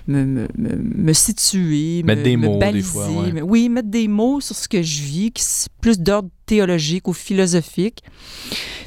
me, 0.08 0.24
me, 0.26 0.48
me- 0.58 0.78
me 1.04 1.14
situer, 1.14 2.04
Mettre 2.04 2.20
me, 2.20 2.24
des 2.26 2.38
mots, 2.38 2.54
des 2.54 2.60
baliser. 2.60 2.84
fois, 2.90 3.08
ouais. 3.10 3.32
Mais 3.32 3.42
oui, 3.42 3.70
mettre 3.70 3.90
des 3.90 4.08
mots 4.08 4.40
sur 4.42 4.56
ce 4.56 4.68
que 4.68 4.82
je 4.82 5.02
vis, 5.02 5.32
qui 5.32 5.44
plus 5.82 6.00
d'ordre 6.00 6.30
théologique 6.46 7.08
ou 7.08 7.14
philosophique. 7.14 8.04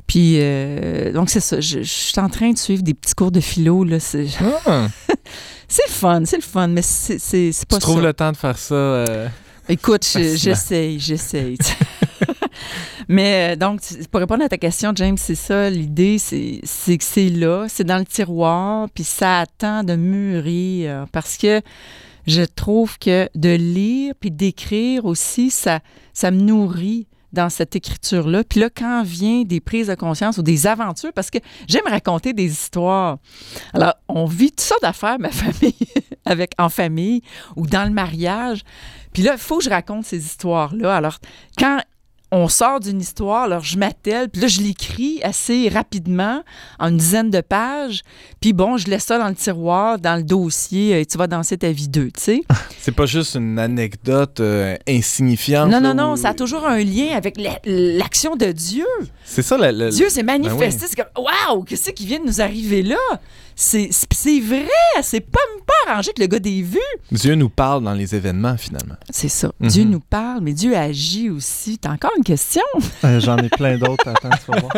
Puis, 0.07 0.37
euh, 0.39 1.13
donc, 1.13 1.31
c'est 1.31 1.41
ça. 1.41 1.61
Je, 1.61 1.81
je 1.81 1.85
suis 1.91 2.19
en 2.21 2.29
train 2.29 2.51
de 2.53 2.59
suivre 2.59 2.83
des 2.83 2.95
petits 2.95 3.15
cours 3.15 3.31
de 3.31 3.41
philo. 3.41 3.85
Là. 3.85 4.01
C'est, 4.01 4.27
Ah, 4.67 4.89
c'est 5.69 5.87
le 5.87 5.93
fun, 5.93 6.23
c'est 6.25 6.37
le 6.37 6.43
fun, 6.43 6.67
mais 6.69 6.83
c'est, 6.83 7.17
pas 7.69 7.77
tu 7.77 7.81
trouves 7.83 7.97
ça. 8.01 8.07
le 8.07 8.13
temps 8.15 8.33
de 8.33 8.37
faire 8.37 8.59
ça? 8.59 8.75
euh, 8.75 9.29
Écoute, 9.69 10.05
j'essaye, 10.13 10.99
j'essaye. 10.99 11.57
Mais 13.11 13.55
euh, 13.55 13.57
donc, 13.57 13.81
pour 14.13 14.21
répondre 14.21 14.45
à 14.45 14.49
ta 14.49 14.57
question, 14.57 14.93
James, 14.95 15.19
c'est 15.19 15.35
ça, 15.35 15.69
l'idée, 15.69 16.19
c'est, 16.19 16.61
c'est 16.63 16.97
que 16.97 17.03
c'est 17.03 17.29
là, 17.29 17.67
c'est 17.69 17.83
dans 17.83 17.99
le 17.99 18.05
tiroir, 18.05 18.89
puis 18.95 19.03
ça 19.03 19.41
attend 19.41 19.83
de 19.83 19.97
mûrir. 19.97 21.07
Parce 21.11 21.37
que 21.37 21.61
je 22.29 22.43
trouve 22.43 23.01
que 23.01 23.29
de 23.35 23.49
lire 23.49 24.15
puis 24.21 24.31
d'écrire 24.31 25.07
aussi, 25.07 25.51
ça, 25.51 25.81
ça 26.13 26.31
me 26.31 26.41
nourrit 26.41 27.09
dans 27.33 27.51
cette 27.51 27.75
écriture-là. 27.75 28.45
Puis 28.45 28.61
là, 28.61 28.71
quand 28.71 29.03
vient 29.03 29.43
des 29.43 29.59
prises 29.59 29.89
de 29.89 29.97
conscience 29.97 30.39
ou 30.39 30.43
des 30.43 30.69
aventures, 30.69 31.13
parce 31.13 31.31
que 31.31 31.39
j'aime 31.67 31.87
raconter 31.89 32.33
des 32.33 32.47
histoires. 32.47 33.19
Alors, 33.75 33.95
on 34.09 34.27
vit 34.27 34.53
tout 34.53 34.63
ça 34.63 34.77
d'affaires, 34.83 35.19
ma 35.19 35.31
famille, 35.33 35.75
avec, 36.25 36.53
en 36.59 36.69
famille 36.69 37.23
ou 37.57 37.67
dans 37.67 37.83
le 37.83 37.91
mariage. 37.91 38.63
Puis 39.13 39.25
là, 39.25 39.33
il 39.33 39.41
faut 39.41 39.59
que 39.59 39.65
je 39.65 39.71
raconte 39.71 40.05
ces 40.05 40.25
histoires-là. 40.25 40.95
Alors, 40.95 41.19
quand 41.59 41.81
on 42.33 42.47
sort 42.49 42.79
d'une 42.81 43.01
histoire, 43.01 43.43
alors 43.45 43.65
je 43.65 43.77
m'attelle, 43.77 44.29
puis 44.29 44.41
là, 44.41 44.47
je 44.49 44.61
l'écris 44.61 45.21
assez 45.25 45.69
rapidement, 45.69 46.43
en 46.79 46.89
une 46.89 46.97
dizaine 46.97 47.31
de 47.31 47.41
pages. 47.41 48.03
Puis 48.41 48.53
bon, 48.53 48.77
je 48.77 48.87
laisse 48.89 49.05
ça 49.05 49.19
dans 49.19 49.29
le 49.29 49.35
tiroir, 49.35 49.99
dans 49.99 50.17
le 50.17 50.23
dossier, 50.23 51.01
et 51.01 51.07
tu 51.07 51.19
vas 51.19 51.27
danser 51.27 51.59
ta 51.59 51.73
vie 51.73 51.89
2, 51.89 52.05
tu 52.07 52.11
sais. 52.17 52.41
C'est 52.81 52.93
pas 52.95 53.07
juste 53.07 53.35
une 53.35 53.59
anecdote 53.59 54.39
euh, 54.41 54.77
insignifiante. 54.89 55.71
Non, 55.71 55.81
non, 55.81 55.95
non, 55.95 56.13
où- 56.13 56.17
ça 56.17 56.29
a 56.31 56.35
toujours 56.35 56.67
un 56.67 56.79
lien 56.79 57.09
avec 57.17 57.37
la- 57.39 57.59
l'action 57.65 58.37
de 58.37 58.47
Dieu. 58.53 58.87
C'est 59.25 59.43
ça, 59.43 59.59
la, 59.59 59.73
la- 59.73 59.91
Dieu 59.91 60.09
s'est 60.09 60.23
ben 60.23 60.41
manifesté. 60.41 60.87
C'est 60.89 60.97
comme, 60.97 61.25
waouh, 61.25 61.65
qu'est-ce 61.65 61.91
qui 61.91 62.07
vient 62.07 62.21
de 62.21 62.27
nous 62.27 62.41
arriver 62.41 62.83
là? 62.83 62.97
C'est 63.63 64.41
vrai, 64.41 64.67
c'est 65.03 65.21
pas, 65.21 65.39
pas 65.67 65.93
arrangé 65.93 66.13
que 66.17 66.21
le 66.23 66.29
gars 66.29 66.39
des 66.39 66.63
vues. 66.63 66.79
Dieu 67.13 67.35
nous 67.35 67.51
parle 67.51 67.85
dans 67.85 67.93
les 67.93 68.15
événements, 68.15 68.57
finalement. 68.57 68.95
C'est 69.11 69.29
ça. 69.29 69.53
Mhm. 69.61 69.69
Dieu 69.69 69.85
nous 69.85 70.01
parle, 70.01 70.41
mais 70.43 70.55
Dieu 70.55 70.75
agit 70.75 71.29
aussi. 71.29 71.77
T'as 71.79 71.93
encore 71.93 72.13
une 72.17 72.25
question? 72.25 72.63
Euh, 73.05 73.21
J'en 73.21 73.37
ai 73.39 73.49
plein 73.51 73.77
d'autres. 73.79 74.09
Attends, 74.09 74.31
tu 74.45 74.51
vas 74.51 74.61
voir. 74.61 74.73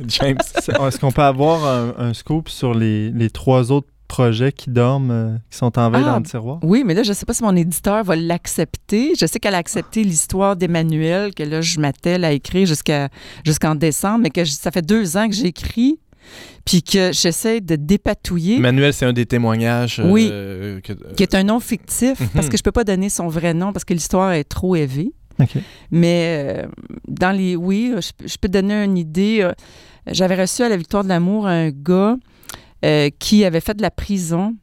James. 0.08 0.36
Est-ce 0.56 0.98
qu'on 0.98 1.10
peut 1.12 1.22
avoir 1.22 1.64
un, 1.66 1.94
un 1.98 2.14
scoop 2.14 2.48
sur 2.48 2.74
les, 2.74 3.10
les 3.10 3.30
trois 3.30 3.72
autres 3.72 3.88
projets 4.08 4.52
qui 4.52 4.70
dorment, 4.70 5.10
euh, 5.10 5.36
qui 5.50 5.56
sont 5.58 5.78
en 5.78 5.90
veille 5.90 6.02
Ah, 6.04 6.10
dans 6.12 6.16
le 6.18 6.22
tiroir? 6.24 6.58
Oui, 6.62 6.82
mais 6.84 6.94
là, 6.94 7.02
je 7.02 7.12
sais 7.14 7.26
pas 7.26 7.34
si 7.34 7.42
mon 7.42 7.54
éditeur 7.56 8.04
va 8.04 8.16
l'accepter. 8.16 9.12
Je 9.20 9.24
sais 9.26 9.38
qu'elle 9.38 9.54
a 9.54 9.58
accepté 9.58 10.02
l'histoire 10.04 10.56
d'Emmanuel, 10.56 11.34
que 11.34 11.42
là, 11.42 11.60
je 11.60 11.78
m'attelle 11.80 12.24
à 12.24 12.32
écrire 12.32 12.66
jusqu'à 12.66 13.08
jusqu'en 13.44 13.74
décembre, 13.74 14.20
mais 14.24 14.30
que 14.30 14.44
je- 14.44 14.52
ça 14.52 14.70
fait 14.70 14.82
deux 14.84 15.16
ans 15.16 15.28
que 15.28 15.34
j'écris. 15.34 15.98
Puis 16.64 16.82
que 16.82 17.12
j'essaie 17.12 17.60
de 17.60 17.76
dépatouiller. 17.76 18.58
Manuel, 18.58 18.92
c'est 18.92 19.06
un 19.06 19.12
des 19.12 19.26
témoignages. 19.26 20.00
Oui. 20.04 20.28
euh, 20.30 20.80
que- 20.80 20.92
qui 21.14 21.22
est 21.22 21.34
un 21.34 21.44
nom 21.44 21.60
fictif, 21.60 22.20
Mhm. 22.20 22.28
parce 22.34 22.48
que 22.48 22.56
je 22.56 22.62
peux 22.62 22.72
pas 22.72 22.84
donner 22.84 23.08
son 23.10 23.28
vrai 23.28 23.54
nom 23.54 23.72
parce 23.72 23.84
que 23.84 23.94
l'histoire 23.94 24.32
est 24.32 24.44
trop 24.44 24.76
élevée. 24.76 25.12
OK. 25.40 25.50
Mais 25.92 26.64
euh, 26.64 26.66
dans 27.06 27.30
les. 27.36 27.54
Oui, 27.56 27.92
je, 27.96 28.10
peux- 28.16 28.26
je 28.28 28.36
peux 28.40 28.48
te 28.48 28.52
donner 28.54 28.74
une 28.84 28.98
idée. 28.98 29.40
Euh, 29.42 29.52
J'avais 30.10 30.36
reçu 30.40 30.62
à 30.62 30.68
la 30.70 30.76
Victoire 30.78 31.04
de 31.04 31.08
l'amour 31.10 31.46
un 31.46 31.68
gars 31.70 32.16
euh, 32.84 33.10
qui 33.18 33.44
avait 33.44 33.60
fait 33.60 33.74
de 33.74 33.82
la 33.82 33.90
prison 33.90 34.54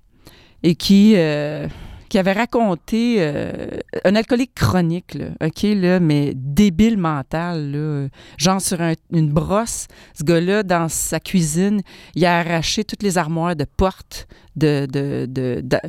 et 0.64 0.74
qui, 0.76 1.14
euh, 1.16 1.68
qui 2.10 2.18
avait 2.18 2.34
raconté 2.34 3.18
euh, 3.20 3.68
un 4.04 4.16
alcoolique 4.16 4.54
chronique, 4.56 5.14
là, 5.16 5.26
OK, 5.44 5.64
là, 5.64 6.00
mais 6.00 6.34
débile 6.36 6.98
mental, 6.98 7.72
là, 7.72 8.08
genre 8.38 8.62
sur 8.62 8.82
un- 8.82 8.94
une 9.12 9.30
brosse. 9.32 9.88
Ce 10.18 10.24
gars-là, 10.24 10.64
dans 10.64 10.88
sa 10.90 11.20
cuisine, 11.20 11.82
il 12.16 12.26
a 12.26 12.40
arraché 12.40 12.84
toutes 12.84 13.04
les 13.04 13.18
armoires 13.18 13.56
de 13.56 13.66
portes, 13.66 14.28
de, 14.56 14.88
de, 14.90 15.26
de- 15.30 15.62
de- 15.62 15.82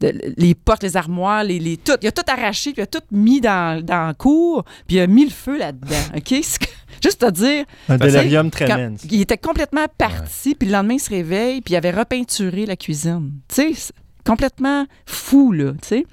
de- 0.00 0.34
les 0.36 0.54
portes, 0.54 0.82
les 0.82 0.96
armoires, 0.96 1.44
les, 1.44 1.58
les, 1.58 1.76
tout. 1.76 1.92
Il 2.02 2.08
a 2.08 2.12
tout 2.12 2.22
arraché, 2.28 2.72
puis 2.72 2.80
il 2.80 2.84
a 2.84 2.86
tout 2.86 3.02
mis 3.12 3.40
dans, 3.40 3.84
dans 3.84 4.06
la 4.08 4.14
cour, 4.14 4.64
puis 4.86 4.96
il 4.96 5.00
a 5.00 5.06
mis 5.06 5.24
le 5.24 5.30
feu 5.30 5.58
là-dedans, 5.58 6.16
OK? 6.16 6.34
Juste 7.02 7.22
à 7.22 7.30
dire, 7.30 7.64
Un 7.88 7.96
délirium 7.96 8.50
tremens. 8.50 8.96
il 9.10 9.20
était 9.20 9.38
complètement 9.38 9.86
parti, 9.98 10.54
puis 10.54 10.66
le 10.68 10.72
lendemain, 10.74 10.94
il 10.94 11.00
se 11.00 11.10
réveille, 11.10 11.60
puis 11.60 11.74
il 11.74 11.76
avait 11.76 11.90
repeinturé 11.92 12.66
la 12.66 12.74
cuisine. 12.76 13.32
Tu 13.48 13.74
sais, 13.74 13.92
complètement 14.24 14.86
fou, 15.06 15.52
là, 15.52 15.72
tu 15.82 15.88
sais. 15.88 16.06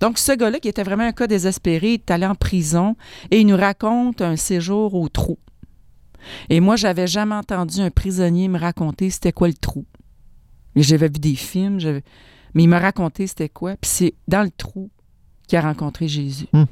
Donc, 0.00 0.18
ce 0.18 0.32
gars-là, 0.32 0.60
qui 0.60 0.68
était 0.68 0.82
vraiment 0.82 1.04
un 1.04 1.12
cas 1.12 1.26
désespéré, 1.26 1.88
il 1.90 1.94
est 1.94 2.10
allé 2.10 2.26
en 2.26 2.34
prison 2.34 2.96
et 3.30 3.40
il 3.40 3.46
nous 3.46 3.56
raconte 3.56 4.20
un 4.20 4.36
séjour 4.36 4.94
au 4.94 5.08
trou. 5.08 5.38
Et 6.50 6.60
moi, 6.60 6.76
j'avais 6.76 7.06
jamais 7.06 7.34
entendu 7.34 7.80
un 7.80 7.90
prisonnier 7.90 8.48
me 8.48 8.58
raconter 8.58 9.10
c'était 9.10 9.32
quoi 9.32 9.48
le 9.48 9.54
trou. 9.54 9.84
J'avais 10.76 11.08
vu 11.08 11.18
des 11.18 11.34
films, 11.34 11.80
j'avais- 11.80 12.04
mais 12.54 12.62
il 12.62 12.68
m'a 12.68 12.78
raconté 12.78 13.26
c'était 13.26 13.48
quoi. 13.48 13.72
Puis 13.76 13.90
c'est 13.90 14.14
dans 14.28 14.42
le 14.42 14.50
trou 14.50 14.90
qu'il 15.48 15.58
a 15.58 15.62
rencontré 15.62 16.08
Jésus. 16.08 16.46
Hmm. 16.52 16.64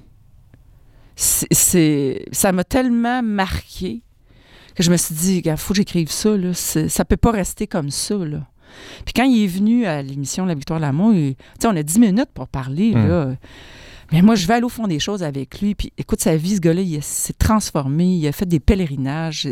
C'est- 1.17 1.53
c'est- 1.53 2.25
ça 2.33 2.53
m'a 2.53 2.65
tellement 2.65 3.23
marqué 3.23 4.03
que 4.75 4.83
je 4.83 4.91
me 4.91 4.97
suis 4.97 5.15
dit, 5.15 5.43
il 5.45 5.57
faut 5.57 5.75
que 5.75 5.79
j'écrive 5.79 6.11
ça. 6.11 6.37
Là. 6.37 6.55
C'est- 6.55 6.89
Ça 6.89 7.05
peut 7.05 7.17
pas 7.17 7.33
rester 7.33 7.67
comme 7.67 7.91
ça. 7.91 8.15
Là. 8.17 8.47
Puis 9.05 9.13
quand 9.15 9.25
il 9.25 9.45
est 9.45 9.47
venu 9.49 9.87
à 9.87 10.03
l'émission 10.03 10.45
La 10.47 10.55
Victoire 10.55 10.79
de 10.81 10.85
l'amour, 10.85 11.13
il- 11.15 11.35
tu 11.35 11.43
sais, 11.61 11.69
on 11.69 11.77
a 11.77 11.83
10 11.83 11.99
minutes 11.99 12.31
pour 12.35 12.49
parler. 12.49 12.93
Là. 13.09 13.35
Mais 14.13 14.23
moi, 14.23 14.35
je 14.35 14.45
vais 14.49 14.55
aller 14.55 14.65
au 14.65 14.69
fond 14.69 14.89
des 14.89 14.99
choses 14.99 15.23
avec 15.23 15.61
lui. 15.61 15.77
Puis 15.77 15.93
écoute, 15.97 16.21
sa 16.21 16.37
vie, 16.37 16.57
ce 16.57 16.61
gars-là, 16.61 16.81
il 16.81 17.01
s'est 17.01 17.33
transformé. 17.33 18.07
Il 18.17 18.27
a 18.27 18.33
fait 18.33 18.45
des 18.47 18.59
pèlerinages. 18.59 19.49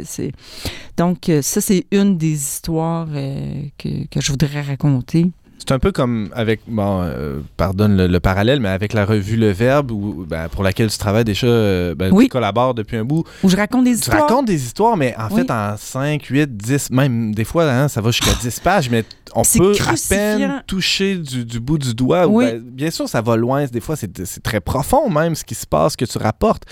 Donc, 0.97 1.29
euh, 1.29 1.43
ça, 1.43 1.61
c'est 1.61 1.87
une 1.93 2.19
des 2.19 2.33
histoires 2.33 3.07
euh, 3.13 3.63
que, 3.79 4.07
que 4.09 4.21
je 4.21 4.31
voudrais 4.33 4.63
raconter. 4.63 5.31
C'est 5.69 5.75
un 5.75 5.79
peu 5.79 5.93
comme 5.93 6.31
avec, 6.35 6.61
bon, 6.67 7.03
euh, 7.03 7.41
pardonne 7.59 7.95
le, 7.95 8.07
le 8.07 8.21
parallèle, 8.21 8.59
mais 8.59 8.71
avec 8.71 8.95
la 8.95 9.05
revue 9.05 9.37
Le 9.37 9.51
Verbe, 9.51 9.91
où, 9.91 10.25
ben, 10.27 10.49
pour 10.49 10.63
laquelle 10.65 10.89
tu 10.89 10.97
travailles 10.97 11.25
déjà, 11.25 11.47
euh, 11.47 11.95
ben, 11.95 12.11
Oui. 12.11 12.25
tu 12.25 12.31
collabores 12.31 12.73
depuis 12.73 12.97
un 12.97 13.05
bout. 13.05 13.25
Où 13.43 13.51
je 13.51 13.57
raconte 13.57 13.85
des 13.85 13.91
Tu 13.91 13.97
histoires. 13.99 14.23
racontes 14.23 14.47
des 14.47 14.65
histoires, 14.65 14.97
mais 14.97 15.15
en 15.19 15.29
Oui. 15.31 15.43
fait, 15.43 15.51
en 15.51 15.77
5, 15.77 16.25
8, 16.25 16.57
10, 16.57 16.91
même 16.91 17.35
des 17.35 17.45
fois, 17.45 17.71
hein, 17.71 17.89
ça 17.89 18.01
va 18.01 18.11
jusqu'à 18.13 18.33
10 18.41 18.61
pages, 18.61 18.89
mais 18.89 19.05
on 19.35 19.43
peut 19.43 19.75
à 19.87 19.93
peine 20.09 20.63
toucher 20.67 21.17
du, 21.19 21.45
du 21.45 21.61
bout 21.61 21.77
du 21.77 21.93
doigt. 21.95 22.27
ou 22.27 22.39
Oui. 22.39 22.47
ben, 22.47 22.63
bien 22.63 22.91
sûr, 22.91 23.07
ça 23.07 23.21
va 23.21 23.37
loin. 23.37 23.67
Des 23.67 23.81
fois, 23.81 23.95
c'est 23.95 24.11
très 24.43 24.61
profond 24.61 25.11
même 25.11 25.35
ce 25.35 25.45
qui 25.45 25.55
se 25.55 25.67
passe, 25.67 25.97
que 25.97 26.07
tu 26.07 26.17
rapportes. 26.17 26.63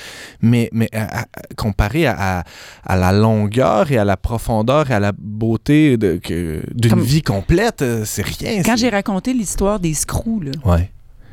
Mais, 0.41 0.71
mais 0.73 0.89
à- 0.95 1.21
à- 1.21 1.25
comparé 1.55 2.07
à, 2.07 2.45
la 2.89 3.13
longueur 3.13 3.93
et 3.93 3.99
à 3.99 4.07
la 4.07 4.17
profondeur 4.17 4.91
et 4.91 4.95
à 4.95 5.01
la 5.01 5.13
beauté 5.13 5.99
d'une 5.99 7.01
vie 7.03 7.21
complète, 7.21 7.83
euh, 7.83 8.03
c'est 8.07 8.25
rien. 8.25 8.63
Quand 8.63 8.77
j'ai 8.87 8.91
raconté 8.91 9.33
l'histoire 9.33 9.81
des 9.81 9.95
screws, 9.95 10.41
là, 10.45 10.53
Ouais. 10.65 10.91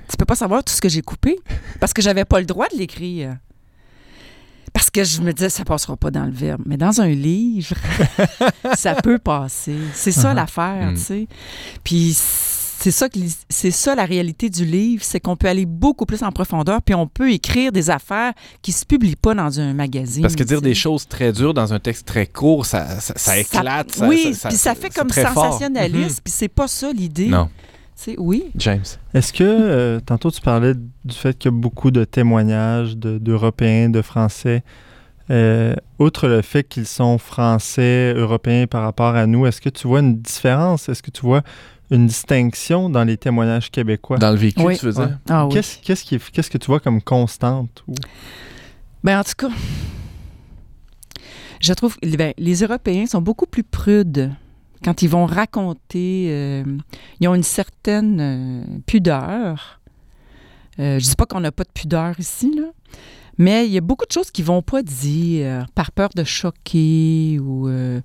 tu 0.09 0.17
peux 0.17 0.25
pas 0.25 0.35
savoir 0.35 0.63
tout 0.63 0.73
ce 0.73 0.81
que 0.81 0.89
j'ai 0.89 1.01
coupé 1.03 1.37
parce 1.79 1.93
que 1.93 2.01
j'avais 2.01 2.25
pas 2.25 2.39
le 2.39 2.45
droit 2.47 2.67
de 2.73 2.77
l'écrire. 2.77 3.37
Parce 4.73 4.89
que 4.89 5.03
je 5.03 5.21
me 5.21 5.31
disais, 5.33 5.49
ça 5.49 5.63
passera 5.63 5.95
pas 5.95 6.09
dans 6.09 6.25
le 6.25 6.31
verbe. 6.31 6.63
Mais 6.65 6.77
dans 6.77 6.99
un 6.99 7.09
livre, 7.09 7.75
ça 8.75 8.95
peut 8.95 9.19
passer. 9.19 9.75
C'est 9.93 10.11
ça 10.11 10.31
Uh-huh. 10.31 10.35
l'affaire, 10.35 10.91
Mm. 10.91 10.95
tu 10.95 10.99
sais. 11.01 11.27
Puis 11.83 12.17
c'est 12.83 12.91
ça, 12.91 13.07
que 13.07 13.17
c'est 13.49 13.71
ça 13.71 13.95
la 13.95 14.03
réalité 14.03 14.49
du 14.49 14.65
livre, 14.65 15.03
c'est 15.05 15.21
qu'on 15.21 15.37
peut 15.37 15.47
aller 15.47 15.65
beaucoup 15.65 16.05
plus 16.05 16.21
en 16.21 16.31
profondeur, 16.33 16.81
puis 16.81 16.93
on 16.95 17.07
peut 17.07 17.31
écrire 17.31 17.71
des 17.71 17.89
affaires 17.89 18.33
qui 18.61 18.73
se 18.73 18.85
publient 18.85 19.15
pas 19.15 19.33
dans 19.33 19.59
un 19.61 19.73
magazine. 19.73 20.21
Parce 20.21 20.35
que 20.35 20.43
dire 20.43 20.61
des 20.61 20.73
choses 20.75 21.07
très 21.07 21.31
dures 21.31 21.53
dans 21.53 21.73
un 21.73 21.79
texte 21.79 22.05
très 22.05 22.25
court, 22.27 22.65
ça, 22.65 22.99
ça, 22.99 23.13
ça 23.15 23.37
éclate. 23.39 23.91
ça- 23.93 24.07
oui, 24.07 24.33
ça- 24.33 24.49
puis 24.49 24.57
ça 24.57 24.75
fait 24.75 24.89
c'est 24.91 24.99
comme 24.99 25.09
sensationnaliste, 25.09 26.21
puis 26.23 26.33
c'est 26.35 26.49
pas 26.49 26.67
ça 26.67 26.91
l'idée. 26.91 27.27
Non, 27.27 27.47
sais, 27.95 28.15
oui. 28.17 28.45
James. 28.57 28.83
Est-ce 29.13 29.31
que, 29.31 29.43
euh, 29.45 29.99
tantôt 30.05 30.29
tu 30.29 30.41
parlais 30.41 30.73
du 30.75 31.15
fait 31.15 31.37
qu'il 31.37 31.51
y 31.51 31.53
a 31.53 31.57
beaucoup 31.57 31.89
de 31.89 32.03
témoignages 32.03 32.97
de- 32.97 33.17
d'Européens, 33.17 33.89
de, 33.89 34.01
Français, 34.01 34.61
euh, 35.29 35.73
outre 35.99 36.27
le 36.27 36.41
fait 36.41 36.63
qu'ils 36.63 36.85
sont 36.85 37.17
Français, 37.17 38.13
Européens 38.13 38.67
par 38.67 38.83
rapport 38.83 39.15
à 39.15 39.25
nous, 39.25 39.45
est-ce 39.45 39.61
que 39.61 39.69
tu 39.69 39.87
vois 39.87 40.01
une 40.01 40.17
différence? 40.19 40.89
Est-ce 40.89 41.01
que 41.01 41.11
tu 41.11 41.21
vois 41.21 41.43
une 41.91 42.07
distinction 42.07 42.89
dans 42.89 43.03
les 43.03 43.17
témoignages 43.17 43.69
québécois? 43.71 44.17
Dans 44.17 44.31
le 44.31 44.37
vécu, 44.37 44.61
Oui. 44.63 44.77
tu 44.77 44.85
veux 44.85 44.93
dire? 44.93 45.19
Ah 45.29 45.45
oui. 45.47 45.53
Qu'est-ce 45.53 45.77
qu'est-ce 45.79 46.03
qui 46.03 46.15
est- 46.15 46.31
qu'est-ce 46.31 46.49
que 46.49 46.57
tu 46.57 46.67
vois 46.67 46.79
comme 46.79 47.01
constante? 47.01 47.83
ou- 47.87 47.93
Ben, 49.03 49.19
en 49.19 49.23
tout 49.23 49.33
cas, 49.37 49.49
je 51.59 51.73
trouve 51.73 51.97
que 51.99 52.15
ben, 52.15 52.33
les 52.37 52.61
Européens 52.63 53.05
sont 53.05 53.21
beaucoup 53.21 53.45
plus 53.45 53.63
prudes 53.63 54.31
quand 54.83 55.01
ils 55.01 55.09
vont 55.09 55.25
raconter. 55.25 56.27
euh, 56.29 56.63
ils 57.19 57.27
ont 57.27 57.35
une 57.35 57.43
certaine 57.43 58.19
euh, 58.19 58.63
pudeur. 58.85 59.79
Euh, 60.79 60.99
je 60.99 61.05
dis 61.07 61.15
pas 61.15 61.25
qu'on 61.25 61.39
n'a 61.39 61.51
pas 61.51 61.63
de 61.63 61.69
pudeur 61.73 62.19
ici, 62.19 62.53
là. 62.55 62.67
Mais 63.39 63.65
il 63.65 63.71
y 63.73 63.77
a 63.77 63.81
beaucoup 63.81 64.05
de 64.05 64.11
choses 64.11 64.29
qu'ils 64.29 64.45
vont 64.45 64.61
pas 64.61 64.83
dire 64.83 65.65
par 65.73 65.91
peur 65.91 66.09
de 66.15 66.23
choquer 66.23 67.39
ou 67.41 67.67
euh, 67.67 67.99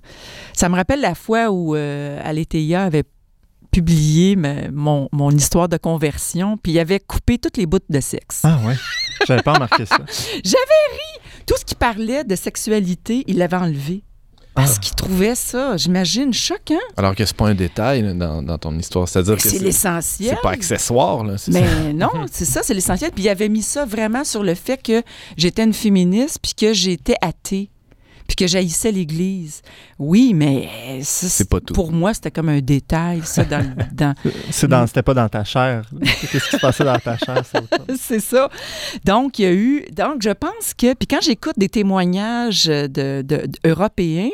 ça 0.53 0.69
me 0.69 0.75
rappelle 0.75 1.01
la 1.01 1.13
fois 1.13 1.51
où 1.51 1.75
euh, 1.75 2.19
Aletheia 2.23 2.83
avait 2.83 3.03
publié 3.71 4.35
ma- 4.35 4.69
mon, 4.71 5.09
mon 5.11 5.31
histoire 5.31 5.69
de 5.69 5.77
conversion 5.77 6.57
puis 6.57 6.73
il 6.73 6.79
avait 6.79 6.99
coupé 6.99 7.37
toutes 7.37 7.57
les 7.57 7.65
bouts 7.65 7.79
de 7.89 7.99
sexe. 7.99 8.41
Ah 8.43 8.59
ouais, 8.65 8.75
j'avais 9.27 9.41
pas 9.43 9.53
remarqué 9.53 9.85
ça. 9.85 9.97
Tout 11.45 11.55
ce 11.59 11.65
qui 11.65 11.75
parlait 11.75 12.23
de 12.23 12.35
sexualité, 12.35 13.23
il 13.27 13.37
l'avait 13.37 13.57
enlevé. 13.57 14.03
Parce 14.55 14.75
Ah. 14.75 14.79
qu'il 14.79 14.93
trouvait 14.95 15.35
ça, 15.35 15.77
j'imagine, 15.77 16.33
choquant? 16.33 16.75
Alors 16.97 17.15
que 17.15 17.23
c'est 17.25 17.35
pas 17.35 17.47
un 17.47 17.55
détail 17.55 18.01
là, 18.01 18.13
dans, 18.13 18.43
dans 18.43 18.57
ton 18.57 18.77
histoire. 18.77 19.07
C'est-à-dire 19.07 19.35
que 19.37 19.41
C'est 19.41 19.49
c'est 19.57 19.59
l'essentiel. 19.63 20.35
c'est 20.35 20.41
pas 20.41 20.51
accessoire. 20.51 21.23
Là, 21.23 21.37
c'est 21.37 21.51
ça? 21.51 21.59
Mais 21.61 21.93
non, 21.93 22.09
c'est 22.31 22.45
ça, 22.45 22.61
c'est 22.63 22.73
l'essentiel. 22.73 23.11
Puis 23.11 23.23
il 23.23 23.29
avait 23.29 23.49
mis 23.49 23.61
ça 23.61 23.85
vraiment 23.85 24.23
sur 24.23 24.43
le 24.43 24.53
fait 24.55 24.81
que 24.81 25.01
j'étais 25.37 25.63
une 25.63 25.73
féministe 25.73 26.39
puis 26.41 26.53
que 26.55 26.73
j'étais 26.73 27.15
athée 27.21 27.69
puis 28.29 28.35
que 28.35 28.45
j'haïssais 28.47 28.91
l'Église. 28.91 29.63
Oui, 29.97 30.33
mais 30.35 30.69
ça, 31.01 31.27
C'est 31.27 31.49
pas 31.49 31.59
tout. 31.59 31.73
Pour 31.73 31.91
moi, 31.91 32.13
c'était 32.13 32.29
comme 32.29 32.47
un 32.49 32.61
détail, 32.61 33.21
ça, 33.25 33.43
dans... 33.43 33.57
le- 33.59 33.83
dans... 33.91 34.13
C'est 34.51 34.67
dans, 34.67 34.85
c'était 34.85 35.01
pas 35.01 35.15
dans 35.15 35.27
ta 35.27 35.43
chair. 35.43 35.89
Qu'est-ce 36.31 36.45
qui 36.49 36.55
se 36.55 36.57
passait 36.57 36.83
dans 36.85 36.99
ta 36.99 37.17
chair? 37.17 37.41
c'est 37.99 38.19
ça. 38.19 38.47
Donc, 39.03 39.39
il 39.39 39.41
y 39.41 39.45
a 39.47 39.51
eu. 39.53 39.83
Donc, 39.91 40.21
je 40.21 40.29
pense 40.29 40.73
que. 40.77 40.93
Puis 40.93 41.07
quand 41.07 41.21
j'écoute 41.21 41.55
des 41.57 41.69
témoignages 41.69 42.65
de, 42.65 42.87
de- 42.87 43.21
de- 43.23 43.47
européens, 43.67 44.29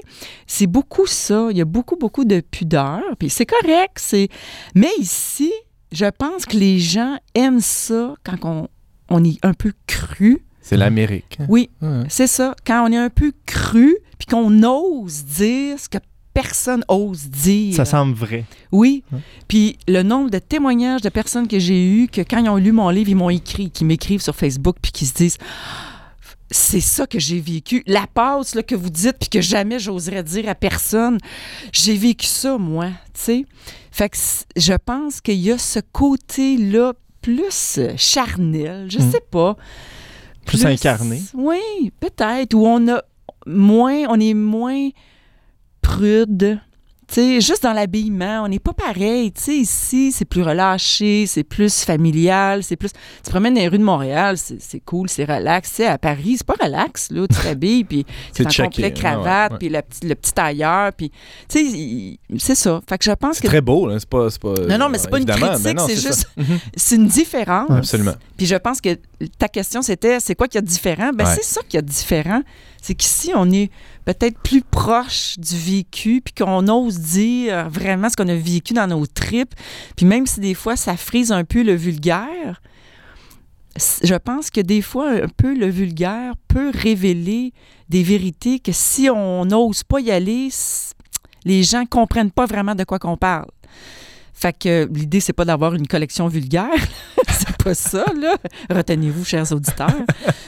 c'est 0.45 0.67
beaucoup 0.67 1.07
ça. 1.07 1.47
Il 1.51 1.57
y 1.57 1.61
a 1.61 1.65
beaucoup, 1.65 1.95
beaucoup 1.95 2.25
de 2.25 2.41
pudeur. 2.41 2.99
Puis 3.17 3.29
c'est 3.29 3.45
correct. 3.45 3.93
C'est... 3.95 4.27
Mais 4.75 4.89
ici, 4.99 5.51
je 5.93 6.05
pense 6.05 6.45
que 6.45 6.57
les 6.57 6.79
gens 6.79 7.17
aiment 7.33 7.61
ça 7.61 8.13
quand 8.25 8.37
on, 8.43 8.67
on 9.09 9.23
est 9.23 9.39
un 9.45 9.53
peu 9.53 9.71
cru. 9.87 10.43
C'est 10.67 10.77
l'Amérique. 10.77 11.37
hein. 11.39 11.45
Oui, 11.47 11.69
Ouais. 11.81 12.03
c'est 12.09 12.25
ça. 12.27 12.55
Quand 12.65 12.87
on 12.87 12.91
est 12.91 12.97
un 12.97 13.09
peu 13.11 13.31
cru, 13.45 13.95
puis 14.17 14.25
qu'on 14.27 14.63
ose 14.63 15.23
dire 15.25 15.79
ce 15.79 15.87
que 15.87 15.99
personne 16.33 16.83
ose 16.87 17.27
dire. 17.29 17.75
Ça 17.75 17.85
semble 17.85 18.13
vrai. 18.15 18.45
Oui. 18.71 19.03
Puis 19.47 19.77
le 19.87 20.01
nombre 20.01 20.29
de 20.31 20.39
témoignages 20.39 21.01
de 21.01 21.09
personnes 21.09 21.47
que 21.47 21.59
j'ai 21.59 21.85
eues, 21.87 22.07
que 22.07 22.21
quand 22.21 22.39
ils 22.43 22.49
ont 22.49 22.57
lu 22.57 22.71
mon 22.71 22.89
livre, 22.89 23.09
ils 23.09 23.15
m'ont 23.15 23.29
écrit, 23.29 23.69
qui 23.69 23.85
m'écrivent 23.85 24.21
sur 24.21 24.35
Facebook, 24.35 24.77
puis 24.81 24.91
qui 24.91 25.05
se 25.05 25.13
disent 25.13 25.37
c'est 26.51 26.79
ça 26.81 27.05
que 27.07 27.19
j'ai 27.19 27.39
vécu. 27.39 27.83
La 27.87 28.05
passe 28.07 28.55
là, 28.55 28.63
que 28.63 28.75
vous 28.75 28.89
dites, 28.89 29.17
puis 29.19 29.29
que 29.29 29.41
jamais 29.41 29.79
j'oserais 29.79 30.23
dire 30.23 30.47
à 30.49 30.55
personne, 30.55 31.17
j'ai 31.71 31.95
vécu 31.97 32.25
ça, 32.27 32.57
moi. 32.57 32.87
Tu 33.13 33.21
sais? 33.21 33.45
Fait 33.91 34.09
que 34.09 34.17
je 34.57 34.73
pense 34.73 35.21
qu'il 35.21 35.35
y 35.39 35.51
a 35.51 35.57
ce 35.57 35.79
côté-là 35.91 36.93
plus 37.21 37.79
charnel, 37.97 38.87
je 38.89 38.99
Mm. 38.99 39.11
sais 39.11 39.21
pas. 39.31 39.57
Plus 40.45 40.65
incarné. 40.65 41.21
Oui, 41.33 41.91
peut-être. 41.99 42.53
Où 42.53 42.65
on 42.65 42.87
a 42.87 43.03
moins, 43.45 44.05
on 44.09 44.19
est 44.19 44.33
moins 44.33 44.89
prude. 45.81 46.59
Tu 47.07 47.13
sais, 47.15 47.41
juste 47.41 47.61
dans 47.63 47.73
l'habillement, 47.73 48.43
on 48.43 48.47
n'est 48.47 48.59
pas 48.59 48.73
pareil. 48.73 49.31
Tu 49.31 49.41
sais, 49.41 49.55
ici, 49.57 50.11
c'est 50.11 50.25
plus 50.25 50.41
relâché, 50.41 51.27
c'est 51.27 51.43
plus 51.43 51.83
familial, 51.83 52.63
c'est 52.63 52.75
plus... 52.75 52.89
Tu 52.91 53.21
te 53.23 53.29
promènes 53.29 53.53
dans 53.53 53.61
les 53.61 53.67
rues 53.67 53.77
de 53.77 53.83
Montréal, 53.83 54.37
c'est 54.37 54.79
cool, 54.79 55.07
c'est 55.07 55.23
relax. 55.25 55.69
Tu 55.69 55.75
sais, 55.77 55.85
à 55.85 55.97
Paris, 55.99 56.37
c'est 56.37 56.45
pas 56.47 56.55
relax, 56.61 57.11
là. 57.11 57.27
Tu 57.27 57.35
t'habilles, 57.41 57.83
puis 57.83 58.05
C'est 58.33 58.49
checké, 58.49 58.63
complet 58.63 58.83
ouais, 58.85 58.91
cravate, 58.93 59.59
puis 59.59 59.69
le 59.69 59.81
petit, 59.81 60.07
le 60.07 60.15
petit 60.15 60.33
tailleur, 60.33 60.93
puis... 60.93 61.11
C'est 61.47 62.55
ça. 62.55 62.81
Fait 62.89 62.97
que 62.97 63.05
je 63.05 63.11
pense 63.11 63.35
C'est 63.37 63.43
que... 63.43 63.47
très 63.47 63.61
beau, 63.61 63.87
là. 63.87 63.99
C'est 63.99 64.09
pas, 64.09 64.27
pas, 64.41 64.53
Non, 64.67 64.77
non, 64.77 64.89
mais 64.89 64.97
c'est 64.97 65.09
pas 65.09 65.19
une 65.19 65.25
critique, 65.25 65.79
c'est 65.87 65.95
juste... 65.95 66.27
Mhm. 66.37 66.59
C'est 66.75 66.95
une 66.95 67.07
différence. 67.07 67.69
Absolument. 67.69 68.13
Puis 68.37 68.45
je 68.45 68.55
pense 68.55 68.81
que 68.81 68.97
ta 69.37 69.47
question, 69.47 69.81
c'était 69.81 70.19
c'est 70.19 70.35
quoi 70.35 70.47
qu'il 70.47 70.55
y 70.55 70.59
a 70.59 70.61
de 70.61 70.67
différent? 70.67 71.11
Ben, 71.13 71.25
Ouais. 71.25 71.31
c'est 71.35 71.43
ça 71.43 71.61
qu'il 71.61 71.75
y 71.75 71.77
a 71.77 71.81
de 71.81 71.87
différent. 71.89 72.41
C'est 72.87 72.93
qu'ici, 72.93 73.31
on 73.33 73.49
est 73.51 73.71
peut-être 74.05 74.37
plus 74.43 74.61
proche 74.61 75.39
du 75.39 75.57
vécu, 75.57 76.21
puis 76.23 76.35
qu'on 76.35 76.67
ose 76.67 76.99
dire 76.99 77.67
vraiment 77.67 78.11
ce 78.11 78.15
qu'on 78.15 78.27
a 78.27 78.35
vécu 78.35 78.75
dans 78.75 78.85
nos 78.85 79.07
tripes. 79.07 79.55
Puis 79.97 80.05
même 80.05 80.27
si 80.27 80.39
des 80.39 80.53
fois, 80.53 80.75
ça 80.75 80.95
frise 80.95 81.31
un 81.31 81.43
peu 81.45 81.63
le 81.63 81.73
vulgaire, 81.73 82.61
je 84.03 84.13
pense 84.13 84.51
que 84.51 84.61
des 84.61 84.83
fois, 84.83 85.09
un 85.09 85.27
peu 85.35 85.57
le 85.57 85.67
vulgaire 85.67 86.35
peut 86.47 86.69
révéler 86.75 87.53
des 87.89 88.03
vérités 88.03 88.59
que 88.59 88.71
si 88.71 89.09
on 89.09 89.45
n'ose 89.45 89.81
pas 89.81 89.99
y 89.99 90.11
aller, 90.11 90.49
les 91.43 91.63
gens 91.63 91.85
comprennent 91.87 92.29
pas 92.29 92.45
vraiment 92.45 92.75
de 92.75 92.83
quoi 92.83 92.99
qu'on 92.99 93.17
parle. 93.17 93.47
Fait 94.37 94.51
que 94.57 94.87
l'idée, 94.93 95.21
c'est 95.21 95.33
pas 95.33 95.45
d'avoir 95.45 95.73
une 95.73 95.87
collection 95.87 96.27
vulgaire. 96.27 96.69
c'est 97.29 97.55
pas 97.63 97.73
ça, 97.73 98.05
là. 98.19 98.35
Retenez-vous, 98.69 99.23
chers 99.23 99.49
auditeurs. 99.53 99.95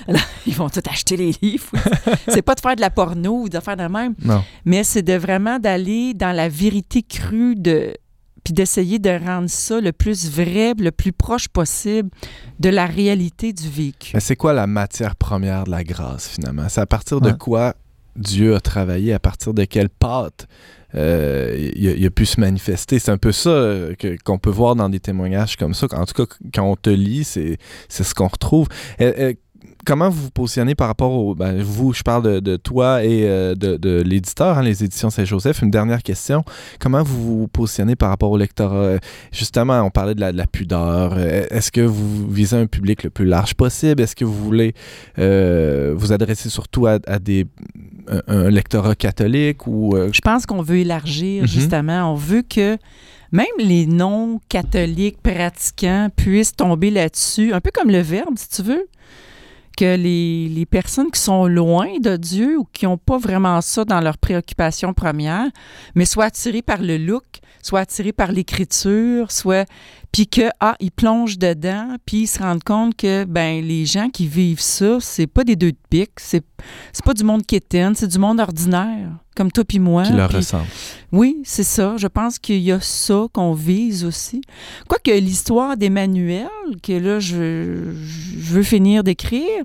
Là, 0.08 0.20
ils 0.46 0.54
vont 0.54 0.70
tout 0.70 0.82
acheter 0.90 1.16
les 1.18 1.34
livres. 1.42 1.72
c'est 2.28 2.42
pas 2.42 2.54
de 2.54 2.60
faire 2.60 2.76
de 2.76 2.82
la 2.82 2.90
porno 2.90 3.44
ou 3.44 3.50
de 3.50 3.60
faire 3.60 3.78
de 3.78 3.84
même, 3.88 4.14
Non. 4.24 4.44
mais 4.66 4.84
c'est 4.84 5.02
de 5.04 5.14
vraiment 5.14 5.58
d'aller 5.58 6.14
dans 6.14 6.36
la 6.36 6.50
vérité 6.50 7.02
crue 7.02 7.56
de 7.56 7.94
puis 8.44 8.54
d'essayer 8.54 8.98
de 8.98 9.10
rendre 9.10 9.50
ça 9.50 9.82
le 9.82 9.92
plus 9.92 10.30
vrai, 10.32 10.74
le 10.80 10.92
plus 10.92 11.12
proche 11.12 11.50
possible 11.50 12.10
de 12.62 12.70
la 12.70 12.86
réalité 12.86 13.52
du 13.52 13.68
vécu. 13.70 14.12
Mais 14.14 14.22
c'est 14.22 14.38
quoi 14.38 14.54
la 14.54 14.68
matière 14.68 15.18
première 15.18 15.66
de 15.66 15.72
la 15.72 15.84
grâce, 15.84 16.30
finalement? 16.30 16.64
C'est 16.70 16.80
à 16.80 16.86
partir 16.86 17.20
de 17.20 17.32
Ouais. 17.32 17.38
quoi 17.38 17.74
Dieu 18.16 18.56
a 18.56 18.62
travaillé, 18.62 19.12
à 19.14 19.20
partir 19.20 19.54
de 19.54 19.66
quelle 19.66 19.90
pâte 19.90 20.48
euh, 20.96 21.72
il, 21.76 22.06
a, 22.06 22.10
pu 22.10 22.26
se 22.26 22.40
manifester. 22.40 23.00
C'est 23.00 23.12
un 23.12 23.18
peu 23.18 23.32
ça 23.32 23.50
euh, 23.50 23.96
qu'on 24.24 24.40
peut 24.40 24.50
voir 24.50 24.76
dans 24.76 24.90
des 24.90 25.00
témoignages 25.00 25.58
comme 25.58 25.74
ça. 25.74 25.88
En 25.92 26.06
tout 26.06 26.26
cas, 26.26 26.36
quand 26.54 26.64
on 26.64 26.76
te 26.76 26.90
lit, 26.90 27.24
c'est 27.24 27.58
c'est 27.90 28.04
ce 28.04 28.16
qu'on 28.16 28.28
retrouve. 28.28 28.68
Euh, 29.02 29.14
euh, 29.18 29.34
comment 29.88 30.10
vous 30.10 30.24
vous 30.24 30.32
positionnez 30.32 30.76
par 30.76 30.88
rapport 30.90 31.12
au... 31.14 31.34
ben, 31.34 31.62
vous, 31.62 31.94
je 31.94 32.04
parle 32.04 32.22
de, 32.24 32.40
de 32.42 32.58
toi 32.58 33.04
et 33.06 33.22
euh, 33.24 33.56
de, 33.56 33.78
de 33.78 34.02
l'éditeur, 34.02 34.58
hein, 34.58 34.62
les 34.62 34.84
éditions 34.84 35.10
Saint-Joseph. 35.10 35.62
Une 35.62 35.72
dernière 35.72 36.04
question. 36.04 36.44
Comment 36.78 37.04
vous 37.04 37.40
vous 37.40 37.48
positionnez 37.48 37.96
par 37.96 38.10
rapport 38.10 38.30
au 38.32 38.38
lectorat? 38.38 38.76
Euh, 38.76 39.00
Justement, 39.32 39.82
on 39.82 39.90
parlait 39.90 40.14
de 40.14 40.20
la, 40.20 40.34
de 40.34 40.38
la 40.38 40.46
pudeur. 40.46 41.14
Euh, 41.16 41.46
Est-ce 41.50 41.72
que 41.72 41.80
vous 41.80 42.30
visez 42.30 42.58
un 42.58 42.68
public 42.68 43.04
le 43.04 43.10
plus 43.10 43.26
large 43.26 43.54
possible? 43.54 44.02
Est-ce 44.02 44.16
que 44.16 44.26
vous 44.26 44.34
voulez 44.44 44.74
euh, 45.20 45.94
vous 45.96 46.12
adresser 46.12 46.50
surtout 46.50 46.86
à, 46.86 47.00
à 47.08 47.18
des, 47.20 47.46
un, 48.10 48.22
un 48.28 48.50
lectorat 48.50 48.94
catholique 48.96 49.68
ou... 49.68 49.96
euh, 49.96 50.10
Je 50.12 50.20
pense 50.22 50.46
qu'on 50.46 50.62
veut 50.62 50.80
élargir, 50.80 51.44
Mhm. 51.44 51.48
justement. 51.48 52.12
On 52.12 52.16
veut 52.16 52.42
que 52.44 52.78
même 53.32 53.46
les 53.60 53.86
non-catholiques 53.86 55.22
pratiquants 55.22 56.10
puissent 56.16 56.56
tomber 56.56 56.92
là-dessus, 56.92 57.54
un 57.54 57.62
peu 57.62 57.72
comme 57.74 57.90
le 57.90 58.02
Verbe, 58.02 58.38
si 58.38 58.50
tu 58.50 58.62
veux. 58.64 58.86
Que 59.78 59.96
les, 59.96 60.50
les 60.50 60.66
personnes 60.66 61.12
qui 61.12 61.22
sont 61.22 61.46
loin 61.46 62.00
de 62.00 62.18
Dieu 62.18 62.58
ou 62.58 62.68
qui 62.74 62.86
n'ont 62.86 62.98
pas 62.98 63.20
vraiment 63.20 63.62
ça 63.62 63.86
dans 63.86 64.02
leur 64.02 64.18
préoccupation 64.18 64.92
première, 64.94 65.46
mais 65.94 66.06
soient 66.06 66.26
attirées 66.26 66.64
par 66.64 66.82
le 66.82 66.98
look, 66.98 67.24
soient 67.68 67.82
attirées 67.82 68.14
par 68.14 68.32
l'écriture, 68.32 69.32
soit 69.32 69.68
puis 70.12 70.28
que 70.28 70.50
ah 70.60 70.76
ils 70.80 70.92
plongent 70.92 71.38
dedans, 71.38 71.96
puis 72.06 72.22
ils 72.22 72.28
se 72.28 72.40
rendent 72.40 72.64
compte 72.64 72.96
que 72.96 73.26
ben 73.26 73.64
les 73.64 73.86
gens 73.86 74.10
qui 74.10 74.26
vivent 74.28 74.62
ça, 74.62 75.00
c'est 75.00 75.28
pas 75.28 75.44
des 75.44 75.56
deux 75.56 75.74
de 75.74 75.78
pique, 75.90 76.18
c'est 76.18 76.44
c'est 76.94 77.04
pas 77.04 77.14
du 77.14 77.24
monde 77.24 77.46
quétaine, 77.46 77.94
c'est 77.94 78.08
du 78.08 78.18
monde 78.18 78.40
ordinaire, 78.40 79.10
comme 79.36 79.52
toi 79.52 79.64
puis 79.66 79.80
moi. 79.80 80.04
qui 80.04 80.14
leur 80.14 80.32
ressemble? 80.32 80.66
oui, 81.12 81.38
c'est 81.44 81.64
ça. 81.64 81.96
Je 81.98 82.08
pense 82.08 82.40
qu'il 82.40 82.60
y 82.60 82.72
a 82.72 82.80
ça 82.80 83.26
qu'on 83.34 83.54
vise 83.54 84.06
aussi. 84.06 84.42
Quoique 84.88 85.12
l'histoire 85.12 85.78
d'Emmanuel, 85.78 86.48
que 86.82 86.94
là, 86.94 87.20
je, 87.20 87.94
je 87.94 88.54
veux 88.54 88.64
finir 88.64 89.04
d'écrire, 89.04 89.64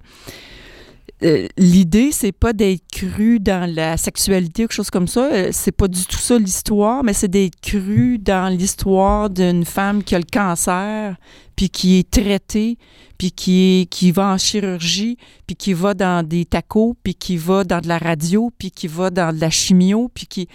euh, 1.22 1.46
l'idée, 1.56 2.10
c'est 2.12 2.32
pas 2.32 2.52
d'être 2.52 2.82
cru 2.90 3.38
dans 3.38 3.72
la 3.72 3.96
sexualité 3.96 4.64
ou 4.64 4.66
quelque 4.66 4.74
chose 4.74 4.90
comme 4.90 5.08
ça. 5.08 5.32
Euh, 5.32 5.48
C'est 5.52 5.72
pas 5.72 5.88
du 5.88 6.04
tout 6.04 6.18
ça 6.18 6.38
l'histoire, 6.38 7.04
mais 7.04 7.12
c'est 7.12 7.28
d'être 7.28 7.60
cru 7.60 8.18
dans 8.18 8.52
l'histoire 8.52 9.30
d'une 9.30 9.64
femme 9.64 10.02
qui 10.02 10.14
a 10.14 10.18
le 10.18 10.26
cancer, 10.30 11.16
puis 11.54 11.70
qui 11.70 11.98
est 11.98 12.10
traitée, 12.10 12.76
puis 13.18 13.30
qui, 13.30 13.86
qui 13.90 14.10
va 14.10 14.32
en 14.32 14.38
chirurgie, 14.38 15.16
puis 15.46 15.54
qui 15.54 15.74
va 15.74 15.94
dans 15.94 16.26
des 16.26 16.44
tacos, 16.44 16.96
puis 17.02 17.14
qui 17.14 17.36
va 17.36 17.62
dans 17.64 17.80
de 17.80 17.88
la 17.88 17.98
radio, 17.98 18.50
puis 18.58 18.70
qui 18.70 18.88
va 18.88 19.10
dans 19.10 19.34
de 19.34 19.40
la 19.40 19.50
chimio, 19.50 20.10
puis 20.12 20.26
qui 20.26 20.48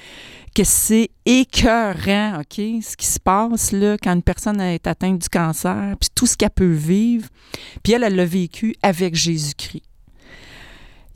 que 0.54 0.64
c'est 0.64 1.12
écœurant, 1.26 2.40
OK, 2.40 2.56
ce 2.56 2.98
qui 2.98 3.06
se 3.06 3.20
passe 3.20 3.72
là 3.72 3.96
quand 4.02 4.14
une 4.14 4.24
personne 4.24 4.60
est 4.60 4.88
atteinte 4.88 5.20
du 5.20 5.30
cancer, 5.30 5.96
puis 6.00 6.10
tout 6.16 6.26
ce 6.26 6.36
qu'elle 6.36 6.50
peut 6.50 6.66
vivre. 6.66 7.30
Puis 7.84 7.94
elle, 7.94 8.04
elle 8.04 8.16
l'a 8.16 8.26
vécu 8.26 8.76
avec 8.82 9.14
Jésus-Christ. 9.14 9.84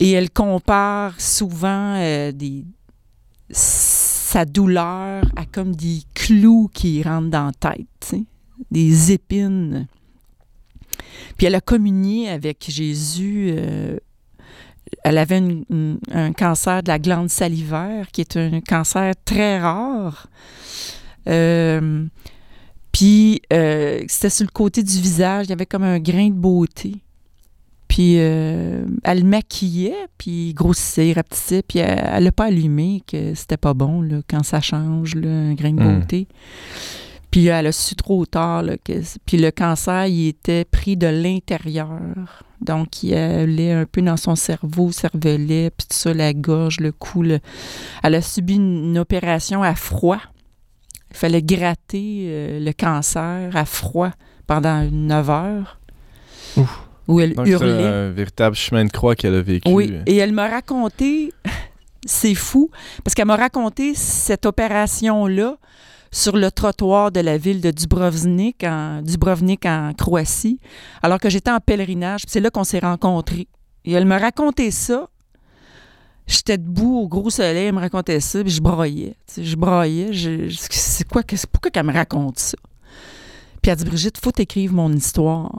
Et 0.02 0.10
elle 0.10 0.30
compare 0.30 1.20
souvent 1.20 1.94
euh, 1.96 2.32
sa 3.50 4.44
douleur 4.44 5.22
à 5.36 5.46
comme 5.46 5.76
des 5.76 6.00
clous 6.12 6.68
qui 6.74 7.04
rentrent 7.04 7.30
dans 7.30 7.46
la 7.46 7.52
tête, 7.52 8.20
des 8.68 9.12
épines. 9.12 9.86
Puis 11.36 11.46
elle 11.46 11.54
a 11.54 11.60
communié 11.60 12.28
avec 12.28 12.64
Jésus. 12.68 13.54
euh, 13.56 13.96
elle 15.04 15.18
avait 15.18 15.40
un 16.10 16.32
cancer 16.32 16.82
de 16.82 16.88
la 16.88 16.98
glande 16.98 17.30
salivaire, 17.30 18.10
qui 18.10 18.22
est 18.22 18.36
un 18.36 18.60
cancer 18.60 19.14
très 19.24 19.60
rare. 19.60 20.26
Euh, 21.28 22.04
puis 22.90 23.40
c'était 24.08 24.30
sur 24.30 24.46
le 24.46 24.52
côté 24.52 24.82
du 24.82 25.00
visage, 25.00 25.46
il 25.46 25.50
y 25.50 25.52
avait 25.52 25.64
comme 25.64 25.84
un 25.84 26.00
grain 26.00 26.26
de 26.26 26.34
beauté. 26.34 26.96
Puis 27.94 28.14
euh, 28.20 28.86
elle 29.04 29.22
maquillait, 29.22 30.06
puis 30.16 30.54
grossissait, 30.54 31.12
rapetissait, 31.12 31.62
puis 31.62 31.80
elle 31.80 32.24
n'a 32.24 32.32
pas 32.32 32.46
allumé 32.46 33.02
que 33.06 33.34
c'était 33.34 33.58
pas 33.58 33.74
bon 33.74 34.00
là, 34.00 34.22
quand 34.30 34.42
ça 34.42 34.62
change, 34.62 35.14
là, 35.14 35.28
un 35.28 35.52
grain 35.52 35.72
de 35.74 35.82
Mm. 35.82 35.98
beauté. 36.00 36.26
Puis 37.30 37.48
elle 37.48 37.66
a 37.66 37.72
su 37.72 37.94
trop 37.94 38.24
tard. 38.24 38.62
Là, 38.62 38.76
que, 38.82 38.94
puis 39.26 39.36
le 39.36 39.50
cancer, 39.50 40.06
il 40.06 40.28
était 40.28 40.64
pris 40.64 40.96
de 40.96 41.06
l'intérieur. 41.06 42.44
Donc, 42.62 43.02
il 43.02 43.12
allait 43.14 43.72
un 43.72 43.84
peu 43.84 44.00
dans 44.00 44.16
son 44.16 44.36
cerveau, 44.36 44.90
cervelet, 44.90 45.70
puis 45.76 45.86
tout 45.90 45.96
ça, 45.96 46.14
la 46.14 46.32
gorge, 46.32 46.80
le 46.80 46.92
cou. 46.92 47.22
le- 47.22 47.40
Elle 48.02 48.14
a 48.14 48.22
subi 48.22 48.54
une, 48.54 48.84
une 48.86 48.98
opération 48.98 49.62
à 49.62 49.74
froid. 49.74 50.20
Il 51.10 51.16
fallait 51.18 51.42
gratter 51.42 52.24
euh, 52.28 52.58
le 52.58 52.72
cancer 52.72 53.54
à 53.54 53.64
froid 53.66 54.12
pendant 54.46 54.82
9 54.90 55.28
heures. 55.30 55.78
Ouf. 56.56 56.88
Où 57.08 57.20
elle 57.20 57.34
Donc, 57.34 57.46
c'est 57.46 57.52
hurlait. 57.52 57.84
un 57.84 58.10
véritable 58.10 58.54
chemin 58.56 58.84
de 58.84 58.90
croix 58.90 59.14
qu'elle 59.16 59.34
a 59.34 59.42
vécu. 59.42 59.70
Oui, 59.70 59.92
et 60.06 60.16
elle 60.16 60.32
m'a 60.32 60.48
raconté, 60.48 61.32
c'est 62.06 62.34
fou, 62.34 62.70
parce 63.04 63.14
qu'elle 63.14 63.26
m'a 63.26 63.36
raconté 63.36 63.94
cette 63.94 64.46
opération-là 64.46 65.56
sur 66.14 66.36
le 66.36 66.50
trottoir 66.50 67.10
de 67.10 67.20
la 67.20 67.38
ville 67.38 67.60
de 67.60 67.70
Dubrovnik, 67.70 68.62
en, 68.64 69.00
Dubrovnik 69.02 69.64
en 69.66 69.92
Croatie, 69.96 70.60
alors 71.02 71.18
que 71.18 71.30
j'étais 71.30 71.50
en 71.50 71.58
pèlerinage. 71.58 72.22
C'est 72.28 72.40
là 72.40 72.50
qu'on 72.50 72.64
s'est 72.64 72.80
rencontrés. 72.80 73.48
Et 73.84 73.92
elle 73.92 74.04
m'a 74.04 74.18
raconté 74.18 74.70
ça. 74.70 75.08
J'étais 76.26 76.56
debout 76.58 76.98
au 77.00 77.08
gros 77.08 77.30
soleil, 77.30 77.66
elle 77.66 77.74
me 77.74 77.80
racontait 77.80 78.20
ça, 78.20 78.42
puis 78.42 78.52
je 78.52 78.60
broyais. 78.60 79.16
Je 79.36 79.56
broyais. 79.56 80.12
je- 80.12 80.48
je- 80.48 80.58
c'est 80.70 81.08
quoi, 81.08 81.22
pourquoi 81.50 81.70
qu'elle 81.70 81.84
me 81.86 81.92
raconte 81.92 82.38
ça? 82.38 82.56
Puis 83.60 83.70
elle 83.72 83.76
dit, 83.78 83.84
Brigitte, 83.84 84.18
faut 84.22 84.30
t'écrire 84.32 84.72
mon 84.72 84.92
histoire. 84.92 85.50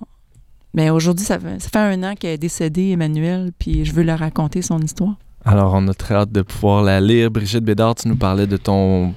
Mais 0.73 0.89
aujourd'hui, 0.89 1.25
ça 1.25 1.37
fait, 1.39 1.75
un 1.77 2.03
an 2.03 2.15
qu'elle 2.15 2.31
est 2.31 2.37
décédée, 2.37 2.89
Emmanuel, 2.89 3.51
puis 3.57 3.85
je 3.85 3.93
veux 3.93 4.03
leur 4.03 4.19
raconter 4.19 4.61
son 4.61 4.79
histoire. 4.79 5.15
Alors, 5.45 5.73
on 5.75 5.87
a 5.87 5.93
très 5.93 6.15
hâte 6.15 6.31
de 6.31 6.41
pouvoir 6.41 6.83
la 6.83 6.99
lire. 6.99 7.29
Brigitte 7.29 7.63
Bédard, 7.63 7.95
tu 7.95 8.07
nous 8.07 8.15
parlais 8.15 8.47
de 8.47 8.57
ton 8.57 9.13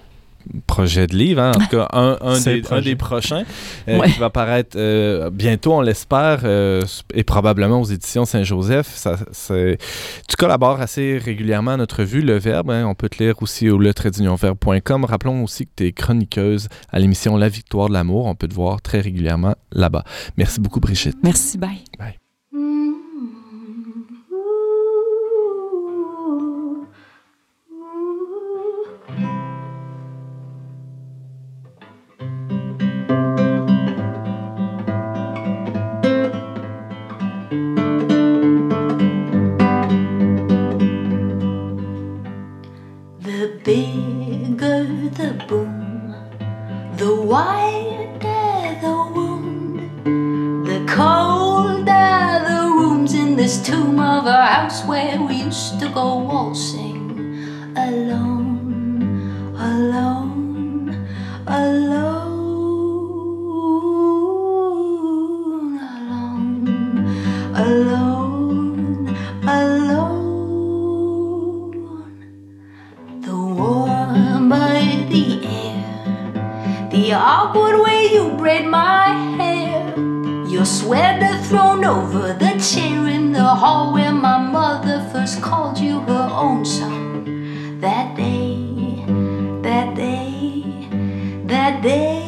projet 0.66 1.06
de 1.06 1.14
livre, 1.16 1.42
hein? 1.42 1.52
en 1.56 1.60
tout 1.60 1.76
cas 1.76 1.88
un, 1.92 2.16
un 2.20 2.40
des, 2.80 2.92
un 2.92 2.96
prochains 2.96 3.44
euh, 3.88 3.98
Ouais. 3.98 4.10
qui 4.10 4.18
va 4.18 4.30
paraître 4.30 4.76
euh, 4.78 5.30
bientôt, 5.30 5.72
on 5.74 5.80
l'espère, 5.80 6.40
euh, 6.44 6.82
et 7.14 7.24
probablement 7.24 7.80
aux 7.80 7.84
éditions 7.84 8.24
Saint-Joseph. 8.24 8.86
Ça, 8.88 9.16
c'est- 9.32 9.78
Tu 10.28 10.36
collabores 10.36 10.80
assez 10.80 11.18
régulièrement 11.18 11.72
à 11.72 11.76
notre 11.76 12.00
revue, 12.00 12.20
Le 12.22 12.38
Verbe. 12.38 12.70
hein. 12.70 12.84
On 12.86 12.94
peut 12.94 13.08
te 13.08 13.22
lire 13.22 13.34
aussi 13.42 13.70
au 13.70 13.78
lettradeunionverbe.com. 13.78 15.04
Rappelons 15.04 15.44
aussi 15.44 15.66
que 15.66 15.70
tu 15.76 15.86
es 15.86 15.92
chroniqueuse 15.92 16.68
à 16.90 16.98
l'émission 16.98 17.36
La 17.36 17.48
Victoire 17.48 17.88
de 17.88 17.94
l'amour. 17.94 18.26
On 18.26 18.34
peut 18.34 18.48
te 18.48 18.54
voir 18.54 18.80
très 18.82 19.00
régulièrement 19.00 19.54
là-bas. 19.72 20.04
Merci 20.36 20.60
beaucoup, 20.60 20.80
Brigitte. 20.80 21.16
Merci, 21.22 21.58
bye. 21.58 21.82
bigger 43.66 44.84
the 45.18 45.44
boom, 45.48 46.14
the 46.96 47.12
wider 47.20 48.78
the 48.80 48.96
wound, 49.12 49.80
the 50.68 50.78
colder 50.86 52.44
the 52.46 52.60
rooms 52.78 53.12
in 53.12 53.34
this 53.34 53.60
tomb 53.60 53.98
of 53.98 54.24
a 54.26 54.46
house 54.46 54.84
where 54.84 55.20
we 55.20 55.42
used 55.42 55.80
to 55.80 55.88
go 55.88 56.18
waltzing 56.18 57.10
alone, 57.76 59.52
alone, 59.58 61.08
alone, 61.48 62.86
alone, 65.74 66.46
alone. 67.56 68.05
The 77.06 77.12
awkward 77.12 77.80
way 77.84 78.08
you 78.12 78.30
braid 78.36 78.66
my 78.66 79.06
hair, 79.38 79.94
your 80.48 80.64
sweater 80.64 81.38
thrown 81.44 81.84
over 81.84 82.32
the 82.32 82.58
chair 82.58 83.06
in 83.06 83.30
the 83.30 83.44
hall 83.44 83.92
where 83.92 84.10
my 84.10 84.36
mother 84.38 85.08
first 85.12 85.40
called 85.40 85.78
you 85.78 86.00
her 86.00 86.28
own 86.32 86.64
son. 86.64 87.78
That 87.78 88.16
day, 88.16 89.04
that 89.62 89.94
day, 89.94 90.64
that 91.44 91.80
day, 91.80 92.25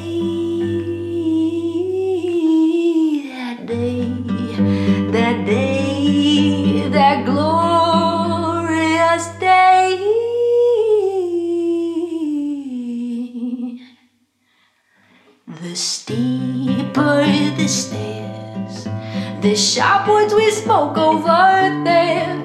the 19.49 19.57
sharp 19.57 20.07
words 20.07 20.35
we 20.35 20.51
spoke 20.51 20.99
over 20.99 21.83
there, 21.83 22.37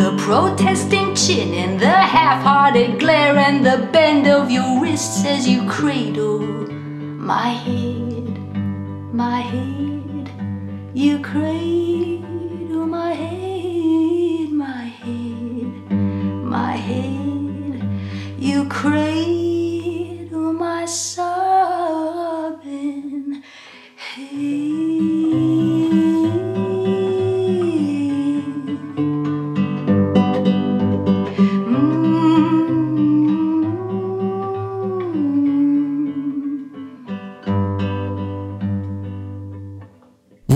the 0.00 0.16
protesting 0.24 1.14
chin 1.14 1.52
and 1.52 1.78
the 1.78 1.98
half 2.14 2.42
hearted 2.42 2.98
glare, 2.98 3.36
and 3.36 3.66
the 3.66 3.86
bend 3.92 4.26
of 4.26 4.50
your 4.50 4.80
wrists 4.80 5.22
as 5.26 5.46
you 5.46 5.68
cradle 5.68 6.38
my 6.38 7.48
head, 7.48 8.38
my 9.12 9.40
head, 9.40 10.30
you 10.94 11.18
cradle 11.18 12.86
my 12.86 13.12
head, 13.12 14.48
my 14.50 14.84
head, 15.02 15.90
my 16.56 16.72
head, 16.72 17.82
you 18.38 18.66
cradle 18.70 20.54
my 20.54 20.86
sobbing 20.86 21.49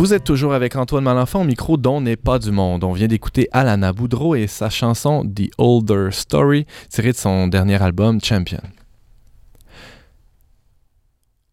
Vous 0.04 0.12
êtes 0.12 0.24
toujours 0.24 0.52
avec 0.52 0.76
Antoine 0.76 1.02
Malenfant 1.04 1.40
au 1.40 1.44
micro 1.44 1.78
dont 1.78 2.02
n'est 2.02 2.18
pas 2.18 2.38
du 2.38 2.50
monde. 2.50 2.84
On 2.84 2.92
vient 2.92 3.06
d'écouter 3.06 3.48
Alana 3.52 3.94
Boudreau 3.94 4.34
et 4.34 4.46
sa 4.46 4.68
chanson 4.68 5.24
The 5.24 5.48
Older 5.56 6.08
Story, 6.10 6.66
tirée 6.90 7.12
de 7.12 7.16
son 7.16 7.46
dernier 7.46 7.82
album 7.82 8.20
Champion. 8.22 8.60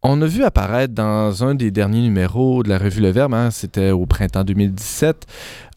On 0.03 0.21
a 0.21 0.25
vu 0.25 0.43
apparaître 0.43 0.93
dans 0.93 1.45
un 1.45 1.55
des 1.55 1.71
derniers 1.71 2.01
numéros 2.01 2.61
de 2.61 2.67
la 2.67 2.77
revue 2.77 2.99
Le 2.99 3.11
Verbe, 3.11 3.33
hein, 3.35 3.51
c'était 3.51 3.91
au 3.91 4.05
printemps 4.05 4.43
2017, 4.43 5.25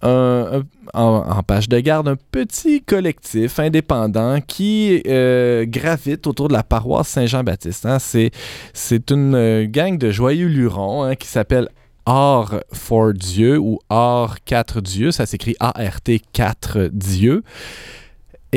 un- 0.03 0.65
un- 0.95 1.01
en, 1.01 1.43
page 1.45 1.69
de 1.69 1.79
garde, 1.79 2.09
un 2.09 2.17
petit 2.33 2.83
collectif 2.83 3.61
indépendant 3.61 4.41
qui 4.41 5.01
euh, 5.07 5.65
gravite 5.65 6.27
autour 6.27 6.49
de 6.49 6.55
la 6.55 6.65
paroisse 6.65 7.07
Saint-Jean-Baptiste. 7.07 7.87
hein. 7.87 8.01
C'est, 8.01 8.33
c'est 8.73 9.13
une 9.13 9.37
euh, 9.37 9.67
gang 9.69 9.97
de 9.97 10.11
joyeux 10.11 10.49
lurons 10.49 11.05
hein, 11.05 11.15
qui 11.15 11.29
s'appelle 11.29 11.69
Art 12.07 12.61
for 12.73 13.13
Dieu 13.15 13.59
ou 13.59 13.79
Art 13.89 14.37
4 14.45 14.81
Dieu, 14.81 15.11
ça 15.11 15.27
s'écrit 15.27 15.55
A-R-T 15.61 16.21
4 16.33 16.91
Dieu. 16.93 17.43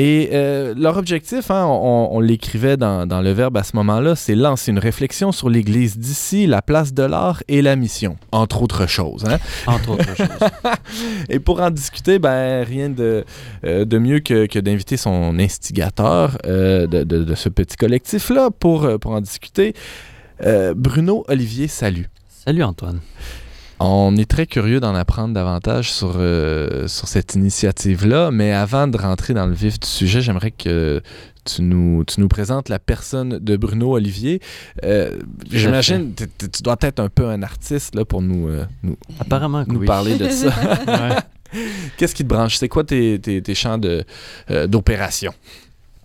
Et 0.00 0.30
euh, 0.32 0.74
leur 0.78 0.96
objectif, 0.96 1.50
hein, 1.50 1.66
on, 1.66 2.10
on 2.12 2.20
l'écrivait 2.20 2.76
dans, 2.76 3.04
dans 3.04 3.20
le 3.20 3.32
verbe 3.32 3.56
à 3.56 3.64
ce 3.64 3.74
moment-là, 3.74 4.14
c'est 4.14 4.36
lancer 4.36 4.70
une 4.70 4.78
réflexion 4.78 5.32
sur 5.32 5.48
l'Église 5.50 5.98
d'ici, 5.98 6.46
la 6.46 6.62
place 6.62 6.94
de 6.94 7.02
l'art 7.02 7.42
et 7.48 7.62
la 7.62 7.74
mission, 7.74 8.16
entre 8.30 8.62
autres 8.62 8.86
choses. 8.86 9.24
hein. 9.26 9.38
Entre 9.66 9.90
autres 9.90 10.14
choses. 10.16 10.28
Et 11.28 11.40
pour 11.40 11.60
en 11.60 11.70
discuter, 11.72 12.20
ben, 12.20 12.62
rien 12.64 12.90
de, 12.90 13.24
euh, 13.64 13.84
de 13.84 13.98
mieux 13.98 14.20
que, 14.20 14.46
que 14.46 14.60
d'inviter 14.60 14.96
son 14.96 15.36
instigateur 15.40 16.38
euh, 16.46 16.86
de, 16.86 17.02
de- 17.02 17.24
de 17.24 17.34
ce 17.34 17.48
petit 17.48 17.76
collectif-là 17.76 18.50
pour, 18.56 18.88
pour 19.00 19.10
en 19.10 19.20
discuter. 19.20 19.74
Bruno 20.76 21.24
Olivier, 21.26 21.66
salut. 21.66 22.06
Salut 22.48 22.62
Antoine. 22.62 23.00
On 23.78 24.16
est 24.16 24.24
très 24.24 24.46
curieux 24.46 24.80
d'en 24.80 24.94
apprendre 24.94 25.34
davantage 25.34 25.92
sur, 25.92 26.14
euh, 26.16 26.88
sur 26.88 27.06
cette 27.06 27.34
initiative-là, 27.34 28.30
mais 28.30 28.52
avant 28.52 28.88
de 28.88 28.96
rentrer 28.96 29.34
dans 29.34 29.44
le 29.44 29.52
vif 29.52 29.78
du 29.78 29.86
sujet, 29.86 30.22
j'aimerais 30.22 30.52
que 30.52 31.02
tu 31.44 31.60
nous, 31.60 32.04
tu 32.06 32.22
nous 32.22 32.28
présentes 32.28 32.70
la 32.70 32.78
personne 32.78 33.38
de 33.38 33.56
Bruno 33.58 33.92
Olivier. 33.92 34.40
Euh, 34.82 35.18
J'imagine 35.50 36.14
que 36.14 36.46
tu 36.46 36.62
dois 36.62 36.78
être 36.80 37.00
un 37.00 37.10
peu 37.10 37.28
un 37.28 37.42
artiste 37.42 37.94
là, 37.94 38.06
pour 38.06 38.22
nous, 38.22 38.48
euh, 38.48 38.64
nous, 38.82 38.96
Apparemment 39.20 39.64
nous 39.66 39.80
oui. 39.80 39.86
parler 39.86 40.16
de 40.16 40.30
ça. 40.30 40.48
Ouais. 40.86 41.60
Qu'est-ce 41.98 42.14
qui 42.14 42.22
te 42.22 42.28
branche? 42.28 42.56
C'est 42.56 42.68
quoi 42.68 42.82
tes, 42.82 43.18
tes, 43.18 43.42
tes 43.42 43.54
champs 43.54 43.76
de, 43.76 44.04
euh, 44.50 44.66
d'opération? 44.66 45.34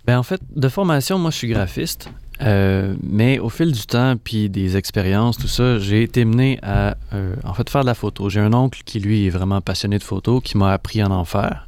Ben, 0.06 0.20
en 0.20 0.24
fait, 0.24 0.42
de 0.54 0.68
formation, 0.68 1.18
moi, 1.18 1.32
je 1.32 1.38
suis 1.38 1.48
graphiste. 1.48 2.10
Euh, 2.42 2.96
mais 3.04 3.40
au 3.40 3.50
fil 3.50 3.72
du 3.72 3.86
temps, 3.86 4.16
puis 4.22 4.50
des 4.50 4.76
expériences, 4.76 5.38
tout 5.38 5.48
ça, 5.48 5.80
j'ai 5.80 6.04
été 6.04 6.26
mené 6.26 6.60
à, 6.62 6.98
euh, 7.14 7.36
en 7.44 7.54
fait, 7.54 7.70
faire 7.70 7.82
de 7.82 7.88
la 7.88 7.94
photo. 7.94 8.30
J'ai 8.30 8.40
un 8.40 8.54
oncle 8.54 8.82
qui, 8.86 9.00
lui, 9.00 9.28
est 9.28 9.30
vraiment 9.30 9.62
passionné 9.62 9.98
de 9.98 10.04
photo, 10.04 10.42
qui 10.42 10.58
m'a 10.58 10.72
appris 10.74 11.02
à 11.02 11.10
en 11.10 11.26
faire. 11.26 11.68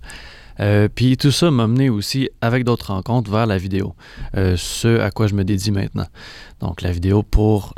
Euh, 0.59 0.88
puis 0.93 1.18
tout 1.18 1.32
ça 1.32 1.51
m'a 1.51 1.68
mené 1.68 1.89
aussi, 1.89 2.30
avec 2.41 2.63
d'autres 2.63 2.93
rencontres, 2.93 3.30
vers 3.30 3.45
la 3.45 3.57
vidéo. 3.57 3.95
Ce 4.34 4.99
à 4.99 5.11
quoi 5.11 5.28
je 5.28 5.36
me 5.36 5.43
dédie 5.43 5.72
maintenant. 5.72 6.07
Donc, 6.61 6.82
la 6.82 6.91
vidéo 6.91 7.24
pour... 7.24 7.74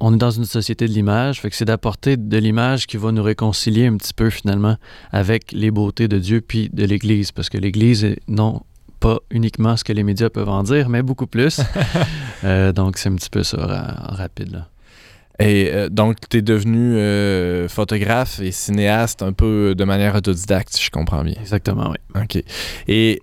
on 0.00 0.14
est 0.14 0.18
dans 0.18 0.30
une 0.30 0.44
société 0.44 0.86
de 0.86 0.92
l'image, 0.92 1.40
fait 1.40 1.50
que 1.50 1.56
c'est 1.56 1.64
d'apporter 1.64 2.16
de 2.16 2.38
l'image 2.38 2.86
qui 2.86 2.96
va 2.96 3.12
nous 3.12 3.22
réconcilier 3.22 3.86
un 3.86 3.96
petit 3.96 4.14
peu, 4.14 4.30
finalement, 4.30 4.76
avec 5.12 5.52
les 5.52 5.70
beautés 5.70 6.08
de 6.08 6.18
Dieu 6.18 6.40
puis 6.40 6.70
de 6.72 6.84
l'Église. 6.84 7.32
Parce 7.32 7.48
que 7.48 7.58
l'Église 7.58 8.04
est 8.04 8.18
non 8.28 8.62
pas 9.06 9.18
uniquement 9.30 9.76
ce 9.76 9.84
que 9.84 9.92
les 9.92 10.02
médias 10.02 10.30
peuvent 10.30 10.48
en 10.48 10.62
dire, 10.62 10.88
mais 10.88 11.02
beaucoup 11.02 11.26
plus. 11.26 11.60
Euh, 12.44 12.72
donc, 12.72 12.98
c'est 12.98 13.08
un 13.08 13.14
petit 13.14 13.30
peu 13.30 13.42
ça 13.42 13.56
ra- 13.56 14.14
rapide. 14.16 14.52
Là. 14.52 14.68
Et 15.38 15.70
euh, 15.72 15.88
donc, 15.88 16.16
tu 16.28 16.36
es 16.38 16.42
devenu 16.42 16.94
euh, 16.98 17.68
photographe 17.70 18.38
et 18.40 18.52
cinéaste 18.52 19.22
un 19.22 19.32
peu 19.32 19.74
de 19.74 19.84
manière 19.84 20.14
autodidacte, 20.14 20.68
si 20.76 20.84
je 20.84 20.90
comprends 20.90 21.22
bien. 21.24 21.36
Exactement, 21.40 21.90
oui. 21.90 22.20
OK. 22.22 22.44
Et 22.86 23.22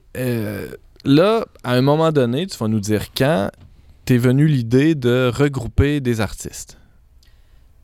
là, 1.05 1.45
à 1.63 1.73
un 1.75 1.81
moment 1.81 2.11
donné, 2.11 2.47
tu 2.47 2.57
vas 2.57 2.67
nous 2.67 2.79
dire 2.79 3.13
quand 3.15 3.51
t'es 4.05 4.17
venu 4.17 4.47
l'idée 4.47 4.95
de 4.95 5.31
regrouper 5.31 5.99
des 5.99 6.19
artistes? 6.19 6.79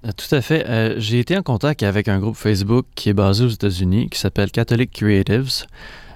Tout 0.03 0.35
à 0.35 0.41
fait. 0.41 0.65
Euh, 0.67 0.95
J'ai 0.97 1.19
été 1.19 1.37
en 1.37 1.43
contact 1.43 1.83
avec 1.83 2.07
un 2.07 2.17
groupe 2.19 2.35
Facebook 2.37 2.87
qui 2.95 3.09
est 3.09 3.13
basé 3.13 3.43
aux 3.45 3.49
États-Unis, 3.59 4.09
qui 4.09 4.17
s'appelle 4.17 4.49
Catholic 4.49 4.89
Creatives, 4.91 5.65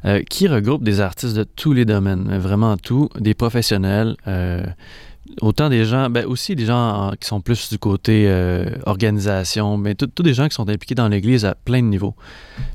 euh, 0.05 0.21
qui 0.29 0.47
regroupe 0.47 0.83
des 0.83 0.99
artistes 0.99 1.35
de 1.35 1.43
tous 1.43 1.73
les 1.73 1.85
domaines, 1.85 2.37
vraiment 2.37 2.77
tout, 2.77 3.09
des 3.19 3.33
professionnels, 3.33 4.15
euh, 4.27 4.63
autant 5.41 5.69
des 5.69 5.85
gens, 5.85 6.09
ben 6.09 6.25
aussi 6.25 6.55
des 6.55 6.65
gens 6.65 7.09
en- 7.09 7.11
qui 7.11 7.27
sont 7.27 7.41
plus 7.41 7.69
du 7.69 7.77
côté 7.77 8.25
euh, 8.27 8.65
organisation, 8.85 9.77
mais 9.77 9.95
tous 9.95 10.23
des 10.23 10.33
gens 10.33 10.47
qui 10.47 10.55
sont 10.55 10.67
impliqués 10.69 10.95
dans 10.95 11.07
l'Église 11.07 11.45
à 11.45 11.55
plein 11.55 11.81
de 11.81 11.87
niveaux. 11.87 12.15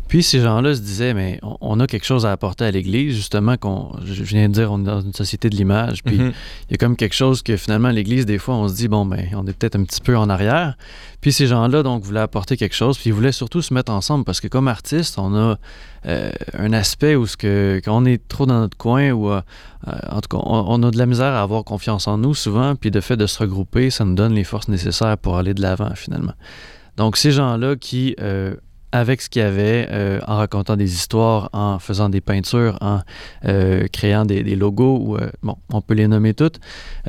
Puis 0.09 0.23
ces 0.23 0.41
gens-là 0.41 0.75
se 0.75 0.81
disaient, 0.81 1.15
mais 1.15 1.41
on, 1.43 1.57
on 1.61 1.81
a 1.81 1.87
quelque 1.89 2.05
chose 2.07 2.25
à 2.25 2.31
apporter 2.33 2.65
à 2.65 2.71
l'Église, 2.71 3.15
justement, 3.17 3.57
qu'on, 3.57 3.91
je 4.05 4.23
viens 4.23 4.49
de 4.49 4.55
dire, 4.55 4.71
on 4.71 4.81
est 4.81 4.85
dans 4.85 5.01
une 5.01 5.13
société 5.13 5.51
de 5.51 5.57
l'image, 5.57 6.05
puis 6.05 6.17
Mhm. 6.19 6.33
il 6.69 6.73
y 6.73 6.75
a 6.75 6.77
comme 6.79 6.95
quelque 6.97 7.15
chose 7.15 7.43
que 7.43 7.57
finalement 7.57 7.91
l'Église, 7.91 8.25
des 8.27 8.39
fois, 8.39 8.55
on 8.55 8.69
se 8.69 8.75
dit, 8.75 8.87
bon, 8.89 9.05
ben, 9.05 9.27
on 9.35 9.45
est 9.47 9.53
peut-être 9.53 9.75
un 9.77 9.83
petit 9.85 10.01
peu 10.01 10.17
en 10.17 10.31
arrière. 10.31 10.77
Puis 11.21 11.33
ces 11.33 11.49
gens-là, 11.49 11.83
donc, 11.83 12.05
voulaient 12.05 12.21
apporter 12.21 12.57
quelque 12.57 12.77
chose, 12.77 12.97
puis 12.97 13.11
ils 13.11 13.13
voulaient 13.13 13.33
surtout 13.33 13.61
se 13.63 13.75
mettre 13.75 13.91
ensemble 13.91 14.25
parce 14.25 14.41
que 14.41 14.47
comme 14.47 14.69
artiste, 14.69 15.19
on 15.19 15.35
a 15.35 15.59
euh, 16.07 16.31
un 16.57 16.73
aspect 16.73 17.17
où 17.17 17.27
ce 17.27 17.37
que, 17.37 17.81
quand 17.85 18.01
on 18.01 18.05
est 18.05 18.29
trop 18.29 18.47
dans 18.47 18.61
notre 18.61 18.77
coin, 18.77 19.11
ou 19.11 19.33
euh, 19.33 19.41
en 19.87 20.21
tout 20.21 20.29
cas, 20.37 20.43
on, 20.45 20.83
a 20.83 20.91
de 20.91 20.99
la 20.99 21.07
misère 21.07 21.33
à 21.33 21.43
avoir 21.43 21.65
confiance 21.65 22.09
en 22.09 22.19
nous 22.19 22.35
souvent, 22.35 22.75
puis 22.75 22.91
de 22.91 23.01
fait 23.01 23.17
de 23.17 23.27
se 23.27 23.39
regrouper, 23.39 23.91
ça 23.91 24.05
nous 24.05 24.15
donne 24.15 24.33
les 24.33 24.45
forces 24.45 24.69
nécessaires 24.69 25.17
pour 25.19 25.37
aller 25.37 25.55
de 25.55 25.63
l'avant 25.63 25.95
finalement. 25.95 26.35
Donc 26.97 27.17
ces 27.17 27.31
gens-là 27.31 27.77
qui, 27.77 28.17
euh, 28.21 28.55
avec 28.93 29.21
ce 29.21 29.29
qu'il 29.29 29.43
y 29.43 29.45
avait, 29.45 29.89
euh, 29.91 30.21
en 30.27 30.37
racontant 30.37 30.77
des 30.77 30.95
histoires, 30.95 31.51
en 31.53 31.79
faisant 31.79 32.09
des 32.09 32.21
peintures, 32.21 32.79
en 32.81 33.01
euh, 33.45 33.87
créant 33.93 34.25
des, 34.25 34.43
logos, 34.57 34.99
ou, 34.99 35.17
euh, 35.17 35.31
bon, 35.43 35.57
on 35.73 35.81
peut 35.81 35.95
les 35.95 36.09
nommer 36.09 36.35
toutes, 36.35 36.59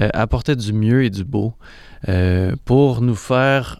euh, 0.01 0.09
apportaient 0.13 0.55
du 0.55 0.73
mieux 0.73 1.03
et 1.03 1.09
du 1.09 1.23
beau 1.23 1.53
euh, 2.09 2.55
pour 2.65 3.01
nous 3.01 3.15
faire 3.15 3.79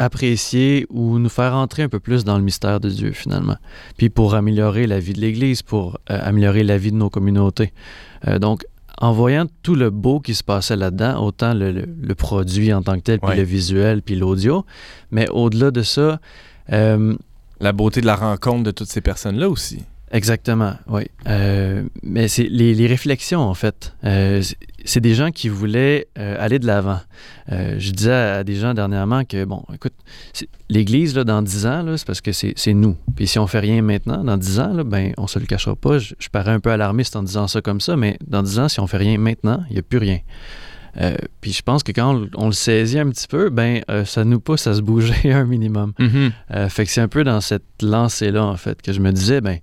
apprécier 0.00 0.86
ou 0.90 1.18
nous 1.18 1.28
faire 1.28 1.54
entrer 1.54 1.82
un 1.84 1.88
peu 1.88 2.00
plus 2.00 2.24
dans 2.24 2.36
le 2.38 2.42
mystère 2.44 2.80
de 2.80 2.88
Dieu 2.90 3.12
finalement. 3.12 3.56
Puis 3.96 4.08
pour 4.10 4.34
améliorer 4.34 4.86
la 4.86 4.98
vie 4.98 5.12
de 5.12 5.20
l'Église, 5.20 5.62
pour 5.62 5.98
euh, 6.10 6.18
améliorer 6.22 6.64
la 6.64 6.78
vie 6.78 6.90
de 6.90 6.96
nos 6.96 7.10
communautés. 7.10 7.72
Euh, 8.26 8.38
donc 8.38 8.64
en 8.98 9.12
voyant 9.12 9.46
tout 9.62 9.74
le 9.76 9.88
beau 9.90 10.20
qui 10.20 10.34
se 10.34 10.42
passait 10.44 10.76
là-dedans, 10.76 11.22
autant 11.24 11.54
le, 11.54 11.72
le- 11.72 11.88
le 12.02 12.14
produit 12.14 12.72
en 12.74 12.82
tant 12.82 12.96
que 12.96 13.00
tel, 13.02 13.18
puis 13.20 13.30
Ouais. 13.30 13.36
le 13.36 13.42
visuel, 13.44 14.02
puis 14.02 14.14
l'audio, 14.16 14.66
mais 15.10 15.28
au-delà 15.30 15.70
de 15.70 15.82
ça, 15.82 16.20
euh, 16.72 17.14
La 17.60 17.72
beauté 17.72 18.00
de 18.00 18.06
la 18.06 18.16
rencontre 18.16 18.62
de 18.64 18.70
toutes 18.70 18.88
ces 18.88 19.00
personnes-là 19.02 19.48
aussi. 19.48 19.80
Exactement, 20.12 20.74
oui. 20.88 21.02
Euh, 21.28 21.84
mais 22.02 22.26
c'est 22.26 22.48
les, 22.48 22.86
réflexions, 22.88 23.40
en 23.40 23.54
fait. 23.54 23.94
Euh, 24.04 24.42
c'est- 24.84 25.00
des 25.00 25.14
gens 25.14 25.30
qui 25.30 25.48
voulaient 25.48 26.08
euh, 26.18 26.36
aller 26.40 26.58
de 26.58 26.66
l'avant. 26.66 27.00
Je 27.48 27.90
disais 27.92 28.12
à, 28.12 28.44
des 28.44 28.56
gens 28.56 28.74
dernièrement 28.74 29.24
que, 29.24 29.44
bon, 29.44 29.64
écoute, 29.72 29.92
l'Église, 30.68 31.14
là, 31.14 31.24
dans 31.24 31.42
10 31.42 31.66
ans, 31.66 31.84
c'est 31.96 32.06
parce 32.06 32.20
que 32.20 32.32
c'est 32.32 32.74
nous. 32.74 32.96
Puis 33.14 33.26
si 33.28 33.38
on 33.38 33.46
fait 33.46 33.60
rien 33.60 33.82
maintenant, 33.82 34.24
dans 34.24 34.36
10 34.36 34.60
ans, 34.60 34.72
là, 34.72 34.84
ben, 34.84 35.12
on 35.16 35.26
se 35.26 35.38
le 35.38 35.46
cachera 35.46 35.76
pas. 35.76 35.98
Je, 35.98 36.14
je 36.18 36.28
parais 36.28 36.52
un 36.52 36.60
peu 36.60 36.70
alarmiste 36.70 37.14
en 37.16 37.22
disant 37.22 37.46
ça 37.46 37.60
comme 37.60 37.80
ça, 37.80 37.96
mais 37.96 38.18
dans 38.26 38.42
10 38.42 38.58
ans, 38.58 38.68
si 38.68 38.80
on 38.80 38.86
fait 38.86 38.98
rien 38.98 39.18
maintenant, 39.18 39.62
il 39.68 39.74
n'y 39.74 39.78
a 39.78 39.82
plus 39.82 39.98
rien. 39.98 40.18
Euh, 41.00 41.16
puis 41.40 41.52
je 41.52 41.62
pense 41.62 41.82
que 41.82 41.92
quand 41.92 42.14
on, 42.14 42.28
on 42.36 42.46
le 42.46 42.52
saisit 42.52 42.98
un 42.98 43.08
petit 43.10 43.28
peu, 43.28 43.48
ben, 43.50 43.82
euh, 43.90 44.04
ça 44.04 44.24
nous 44.24 44.40
pousse 44.40 44.66
à 44.66 44.74
se 44.74 44.80
bouger 44.80 45.32
un 45.32 45.44
minimum. 45.44 45.92
Euh, 46.52 46.68
fait 46.68 46.84
que 46.84 46.90
c'est 46.90 47.00
un 47.00 47.08
peu 47.08 47.22
dans 47.24 47.40
cette 47.40 47.64
lancée-là, 47.82 48.44
en 48.44 48.56
fait, 48.56 48.82
que 48.82 48.92
je 48.92 49.00
me 49.00 49.12
disais, 49.12 49.40
ben, 49.40 49.58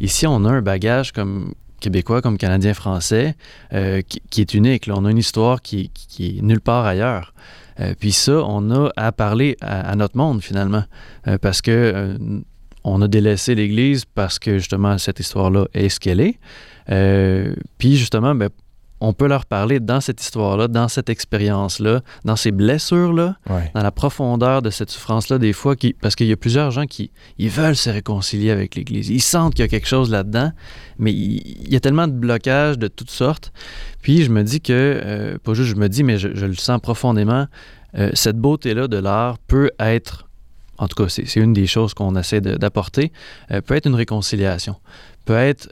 ici, 0.00 0.26
on 0.26 0.44
a 0.44 0.50
un 0.50 0.62
bagage 0.62 1.12
comme 1.12 1.54
québécois, 1.80 2.22
comme 2.22 2.38
canadien 2.38 2.74
français, 2.74 3.34
qui, 4.08 4.20
qui 4.30 4.40
est 4.40 4.54
unique. 4.54 4.86
là. 4.86 4.94
On 4.96 5.04
a 5.04 5.10
une 5.10 5.18
histoire 5.18 5.60
qui, 5.62 5.90
qui- 5.90 6.06
qui 6.06 6.38
est 6.38 6.42
nulle 6.42 6.60
part 6.60 6.84
ailleurs. 6.86 7.34
Puis 7.98 8.12
ça, 8.12 8.44
on 8.44 8.70
a 8.70 8.90
à 8.96 9.10
parler 9.12 9.56
à, 9.60 9.90
à 9.90 9.96
notre 9.96 10.16
monde, 10.16 10.42
finalement, 10.42 10.84
parce 11.40 11.60
que 11.62 12.16
on 12.84 13.00
a 13.02 13.08
délaissé 13.08 13.54
l'Église 13.54 14.04
parce 14.04 14.38
que, 14.40 14.58
justement, 14.58 14.98
cette 14.98 15.20
histoire-là 15.20 15.66
est 15.72 15.88
ce 15.88 15.98
qu'elle 16.00 16.20
est. 16.20 16.38
Euh, 16.90 17.54
puis, 17.78 17.96
justement, 17.96 18.34
ben, 18.34 18.48
on 19.04 19.12
peut 19.12 19.26
leur 19.26 19.46
parler 19.46 19.80
dans 19.80 20.00
cette 20.00 20.20
histoire-là, 20.22 20.68
dans 20.68 20.86
cette 20.86 21.10
expérience-là, 21.10 22.02
dans 22.24 22.36
ces 22.36 22.52
blessures-là, 22.52 23.36
Ouais. 23.50 23.70
dans 23.74 23.82
la 23.82 23.90
profondeur 23.90 24.62
de 24.62 24.70
cette 24.70 24.90
souffrance-là, 24.90 25.38
des 25.38 25.52
fois, 25.52 25.74
qui, 25.76 25.92
parce 25.92 26.14
qu'il 26.14 26.28
y 26.28 26.32
a 26.32 26.36
plusieurs 26.36 26.70
gens 26.70 26.86
qui 26.86 27.10
ils 27.36 27.48
veulent 27.50 27.74
se 27.76 27.90
réconcilier 27.90 28.50
avec 28.52 28.76
l'Église. 28.76 29.10
Ils 29.10 29.20
sentent 29.20 29.54
qu'il 29.54 29.64
y 29.64 29.66
a 29.66 29.68
quelque 29.68 29.88
chose 29.88 30.08
là-dedans, 30.10 30.52
mais 30.98 31.12
il, 31.12 31.38
il 31.66 31.72
y 31.72 31.76
a 31.76 31.80
tellement 31.80 32.06
de 32.06 32.12
blocages 32.12 32.78
de 32.78 32.86
toutes 32.86 33.10
sortes. 33.10 33.52
Puis 34.02 34.22
je 34.22 34.30
me 34.30 34.42
dis 34.44 34.60
que, 34.60 34.72
euh, 34.72 35.36
pas 35.42 35.54
juste 35.54 35.70
je 35.70 35.76
me 35.76 35.88
dis, 35.88 36.04
mais 36.04 36.18
je, 36.18 36.28
je 36.34 36.46
le 36.46 36.54
sens 36.54 36.80
profondément, 36.80 37.46
euh, 37.98 38.10
cette 38.14 38.36
beauté-là 38.38 38.86
de 38.86 38.96
l'art 38.98 39.38
peut 39.48 39.70
être, 39.80 40.28
en 40.78 40.86
tout 40.86 41.02
cas, 41.02 41.08
c'est 41.08 41.36
une 41.36 41.52
des 41.52 41.66
choses 41.66 41.92
qu'on 41.94 42.14
essaie 42.14 42.40
d'apporter, 42.40 43.10
euh, 43.50 43.60
peut 43.60 43.74
être 43.74 43.86
une 43.86 43.94
réconciliation, 43.96 44.76
peut 45.24 45.34
être 45.34 45.68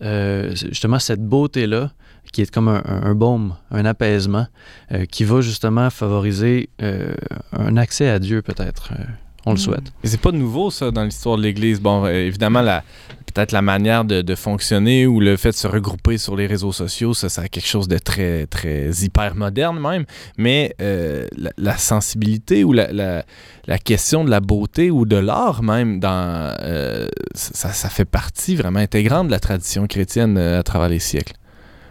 justement 0.68 0.98
cette 0.98 1.22
beauté-là 1.24 1.92
qui 2.32 2.42
est 2.42 2.50
comme 2.50 2.68
un, 2.68 2.82
un- 2.86 3.02
un 3.10 3.14
baume, 3.14 3.54
un 3.70 3.84
apaisement, 3.84 4.46
euh, 4.92 5.04
qui 5.06 5.24
va 5.24 5.40
justement 5.40 5.90
favoriser 5.90 6.68
euh, 6.82 7.14
un 7.52 7.76
accès 7.76 8.08
à 8.08 8.18
Dieu 8.18 8.42
peut-être. 8.42 8.90
Euh, 8.92 9.02
on 9.46 9.52
le 9.52 9.56
Mm. 9.56 9.58
souhaite. 9.58 9.92
Et 10.04 10.08
c'est 10.08 10.20
pas 10.20 10.32
nouveau, 10.32 10.70
ça, 10.70 10.90
dans 10.90 11.02
l'histoire 11.04 11.36
de 11.38 11.42
l'Église. 11.42 11.80
Bon, 11.80 12.06
évidemment, 12.06 12.60
la, 12.60 12.84
peut-être 13.32 13.52
la 13.52 13.62
manière 13.62 14.04
de, 14.04 14.20
de 14.20 14.34
fonctionner 14.34 15.06
ou 15.06 15.18
le 15.18 15.38
fait 15.38 15.48
de 15.52 15.54
se 15.54 15.66
regrouper 15.66 16.18
sur 16.18 16.36
les 16.36 16.46
réseaux 16.46 16.72
sociaux, 16.72 17.14
ça, 17.14 17.30
c'est 17.30 17.48
quelque 17.48 17.66
chose 17.66 17.88
de 17.88 17.96
très, 17.96 18.44
très 18.46 18.90
hyper 19.02 19.34
moderne 19.36 19.80
même. 19.80 20.04
Mais 20.36 20.74
euh, 20.82 21.26
la, 21.38 21.50
la 21.56 21.78
sensibilité 21.78 22.64
ou 22.64 22.74
la, 22.74 22.92
la, 22.92 23.24
la 23.66 23.78
question 23.78 24.24
de 24.24 24.30
la 24.30 24.40
beauté 24.40 24.90
ou 24.90 25.06
de 25.06 25.16
l'art 25.16 25.62
même, 25.62 26.00
dans, 26.00 26.54
euh, 26.60 27.08
ça, 27.34 27.70
ça 27.72 27.88
fait 27.88 28.04
partie 28.04 28.56
vraiment 28.56 28.80
intégrante 28.80 29.28
de 29.28 29.32
la 29.32 29.40
tradition 29.40 29.86
chrétienne 29.86 30.36
à 30.36 30.62
travers 30.62 30.90
les 30.90 30.98
siècles. 30.98 31.32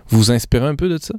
Vous 0.10 0.18
vous 0.18 0.32
inspirez 0.32 0.68
un 0.68 0.76
peu 0.76 0.90
de 0.90 0.98
ça? 0.98 1.14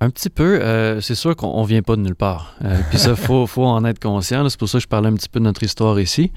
Un 0.00 0.10
petit 0.10 0.30
peu, 0.30 0.60
euh, 0.62 1.00
c'est 1.00 1.16
sûr 1.16 1.34
qu'on 1.34 1.48
on 1.48 1.64
vient 1.64 1.82
pas 1.82 1.96
de 1.96 2.02
nulle 2.02 2.14
part. 2.14 2.54
Euh, 2.64 2.78
Puis 2.90 2.98
ça, 2.98 3.16
faut, 3.16 3.46
faut 3.48 3.64
en 3.64 3.84
être 3.84 3.98
conscient. 3.98 4.48
C'est 4.48 4.58
pour 4.58 4.68
ça 4.68 4.78
que 4.78 4.82
je 4.82 4.88
parlais 4.88 5.08
un 5.08 5.14
petit 5.14 5.28
peu 5.28 5.40
de 5.40 5.44
notre 5.44 5.62
histoire 5.64 5.98
ici. 5.98 6.30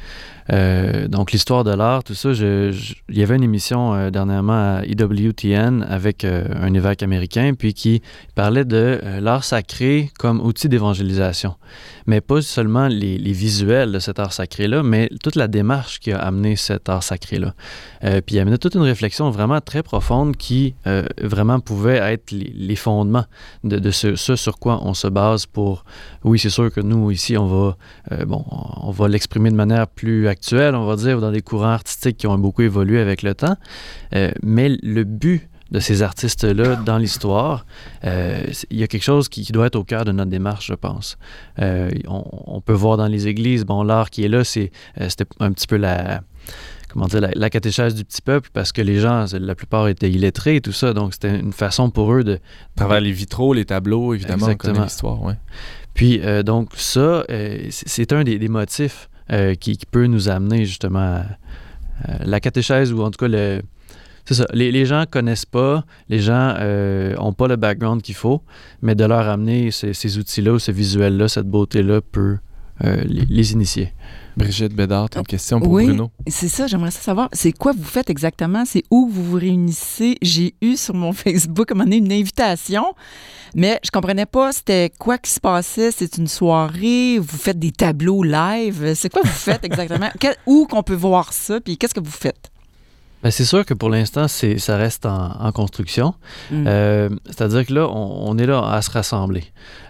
Euh, 0.52 1.08
donc 1.08 1.32
l'histoire 1.32 1.64
de 1.64 1.72
l'art, 1.72 2.04
tout 2.04 2.14
ça. 2.14 2.32
il 2.32 2.74
y 3.10 3.24
avait 3.24 3.36
une 3.36 3.44
émission 3.44 3.94
euh, 3.94 4.10
dernièrement 4.10 4.80
à 4.80 4.82
EWTN 4.86 5.86
avec 5.88 6.26
euh, 6.26 6.46
un 6.56 6.74
évêque 6.74 7.04
américain, 7.04 7.54
puis 7.58 7.74
qui 7.74 8.02
parlait 8.36 8.66
de 8.66 9.00
l'art 9.22 9.44
sacré 9.44 10.12
comme 10.20 10.42
outil 10.42 10.68
d'évangélisation. 10.68 11.56
Mais 12.06 12.20
pas 12.20 12.42
seulement 12.42 12.88
les, 12.88 13.18
visuels 13.32 13.92
de 13.92 14.00
cet 14.00 14.20
art 14.20 14.34
sacré-là, 14.34 14.84
mais 14.84 15.10
toute 15.24 15.36
la 15.36 15.48
démarche 15.48 16.00
qui 16.00 16.12
a 16.12 16.20
amené 16.20 16.56
cet 16.56 16.90
art 16.90 17.04
sacré-là. 17.04 17.54
Puis 18.02 18.36
il 18.36 18.40
amenait 18.40 18.58
toute 18.58 18.76
une 18.76 18.82
réflexion 18.82 19.30
vraiment 19.30 19.62
très 19.62 19.84
profonde 19.84 20.36
qui 20.36 20.76
vraiment 21.22 21.60
pouvait 21.60 21.98
être 21.98 22.32
les, 22.32 22.76
fondements 22.76 23.26
de, 23.64 23.92
ce, 23.92 24.16
sur 24.16 24.60
quoi 24.60 24.82
on 24.84 24.94
se 24.94 25.08
base 25.08 25.46
pour... 25.46 25.86
Oui, 26.24 26.40
c'est 26.40 26.50
sûr 26.50 26.72
que 26.72 26.82
nous, 26.82 27.12
ici, 27.12 27.38
on 27.38 27.46
va, 27.46 27.78
bon, 28.26 28.44
on 28.50 28.92
va 28.92 29.08
l'exprimer 29.08 29.50
de 29.50 29.56
manière 29.56 29.88
plus 29.88 30.28
on 30.52 30.86
va 30.86 30.96
dire, 30.96 31.20
dans 31.20 31.32
des 31.32 31.42
courants 31.42 31.72
artistiques 31.72 32.18
qui 32.18 32.28
ont 32.28 32.38
beaucoup 32.38 32.62
évolué 32.62 33.00
avec 33.00 33.22
le 33.22 33.34
temps. 33.34 33.56
Euh, 34.16 34.32
mais 34.44 34.70
le 34.82 35.04
but 35.04 35.48
de 35.72 35.80
ces 35.80 36.02
artistes-là 36.02 36.76
dans 36.76 36.98
l'histoire, 36.98 37.66
euh, 38.04 38.44
il 38.70 38.78
y 38.78 38.84
a 38.84 38.88
quelque 38.88 39.04
chose 39.04 39.30
qui, 39.30 39.44
qui 39.44 39.54
doit 39.54 39.68
être 39.68 39.78
au 39.78 39.86
cœur 39.86 40.04
de 40.04 40.12
notre 40.12 40.30
démarche, 40.30 40.68
je 40.68 40.74
pense. 40.74 41.18
Euh, 41.60 41.90
on, 42.08 42.24
on 42.30 42.62
peut 42.62 42.74
voir 42.74 42.98
dans 42.98 43.08
les 43.08 43.28
églises, 43.28 43.64
bon, 43.66 43.84
l'art 43.84 44.10
qui 44.10 44.26
est 44.26 44.30
là, 44.30 44.44
c'est, 44.44 44.72
c'était 45.08 45.26
un 45.40 45.52
petit 45.54 45.68
peu 45.68 45.78
la 45.78 46.22
comment 46.92 47.08
dire, 47.08 47.22
la, 47.22 47.32
la 47.34 47.50
catéchèse 47.50 47.96
du 47.96 48.04
petit 48.04 48.22
peuple 48.22 48.50
parce 48.54 48.72
que 48.72 48.82
les 48.82 49.00
gens, 49.00 49.26
la 49.32 49.56
plupart 49.56 49.88
étaient 49.88 50.12
illettrés 50.12 50.58
et 50.58 50.62
tout 50.62 50.74
ça, 50.74 50.94
donc 50.94 51.14
c'était 51.14 51.40
une 51.40 51.54
façon 51.54 51.90
pour 51.90 52.14
eux 52.14 52.24
de, 52.24 52.34
À 52.34 52.40
travers 52.76 53.00
les 53.00 53.12
vitraux, 53.12 53.54
les 53.54 53.66
tableaux, 53.66 54.14
évidemment, 54.14 54.50
Exactement. 54.50 54.84
l'histoire, 54.84 55.24
ouais. 55.24 55.36
Puis, 55.94 56.22
euh, 56.22 56.44
donc, 56.44 56.70
ça, 56.76 57.26
euh, 57.30 57.68
c'est 57.70 57.88
c'est 57.88 58.14
un 58.14 58.24
des, 58.24 58.40
des 58.40 58.48
motifs 58.48 59.10
euh, 59.32 59.56
qui, 59.56 59.78
peut 59.90 60.08
nous 60.08 60.30
amener 60.30 60.66
justement 60.66 61.00
à, 61.00 61.26
à 62.04 62.26
la 62.26 62.40
catéchèse 62.40 62.92
ou 62.94 63.02
en 63.02 63.12
tout 63.12 63.18
cas 63.18 63.28
le. 63.28 63.62
C'est 64.26 64.36
ça. 64.36 64.46
Les, 64.54 64.72
les 64.72 64.86
gens 64.86 65.06
connaissent 65.10 65.48
pas, 65.48 65.84
les 66.08 66.20
gens 66.20 66.56
euh, 66.60 67.16
ont 67.18 67.34
pas 67.34 67.48
le 67.48 67.56
background 67.56 68.02
qu'il 68.02 68.16
faut, 68.16 68.44
mais 68.82 68.94
de 68.94 69.04
leur 69.04 69.28
amener 69.28 69.72
ces, 69.72 70.18
outils-là 70.18 70.54
ou 70.54 70.60
ce 70.60 70.72
visuel-là, 70.72 71.28
cette 71.28 71.48
beauté-là 71.48 72.02
peut 72.02 72.38
euh, 72.84 73.04
les 73.08 73.54
initier. 73.54 73.94
Brigitte 74.38 74.74
Bédard, 74.74 75.10
une 75.16 75.24
question 75.24 75.60
pour 75.60 75.72
Oui. 75.72 75.86
Bruno? 75.86 76.12
C'est 76.28 76.48
ça, 76.48 76.68
j'aimerais 76.68 76.92
ça 76.92 77.02
savoir. 77.02 77.30
C'est 77.34 77.52
quoi 77.52 77.74
vous 77.74 77.84
faites 77.84 78.10
exactement? 78.10 78.64
C'est 78.66 78.84
où 78.90 79.08
vous 79.10 79.24
vous 79.24 79.38
réunissez? 79.38 80.18
J'ai 80.22 80.56
eu 80.62 80.78
sur 80.78 80.94
mon 80.94 81.14
Facebook 81.14 81.72
à 81.72 81.74
un 81.74 81.78
moment 81.78 81.84
donné 81.86 81.98
une 81.98 82.12
invitation, 82.12 82.94
mais 83.56 83.80
je 83.84 83.92
comprenais 83.92 84.26
pas 84.26 84.52
c'était 84.52 84.90
quoi 84.98 85.18
qui 85.18 85.32
se 85.32 85.40
passait. 85.40 85.92
C'est 85.92 86.18
une 86.18 86.28
soirée, 86.28 87.20
vous 87.20 87.38
faites 87.38 87.60
des 87.60 87.72
tableaux 87.72 88.24
live. 88.24 88.94
C'est 88.96 89.12
quoi 89.12 89.22
vous 89.24 89.30
faites 89.30 89.64
exactement? 89.66 90.10
Où 90.46 90.66
qu'on 90.66 90.84
peut 90.84 90.96
voir 90.96 91.34
ça? 91.34 91.60
Puis 91.60 91.78
qu'est-ce 91.78 91.94
que 91.94 92.00
vous 92.00 92.10
faites? 92.12 92.52
Ben, 93.24 93.32
c'est 93.32 93.46
sûr 93.46 93.66
que 93.66 93.74
pour 93.74 93.90
l'instant, 93.90 94.28
c'est, 94.28 94.58
ça 94.58 94.78
reste 94.78 95.06
en, 95.06 95.32
en 95.40 95.52
construction. 95.52 96.14
Mm. 96.52 96.64
Euh, 96.68 97.10
c'est-à-dire 97.28 97.66
que 97.66 97.74
là, 97.74 97.88
on, 97.88 98.30
on 98.30 98.38
est 98.38 98.46
là 98.46 98.64
à 98.68 98.82
se 98.82 98.90
rassembler. 98.92 99.44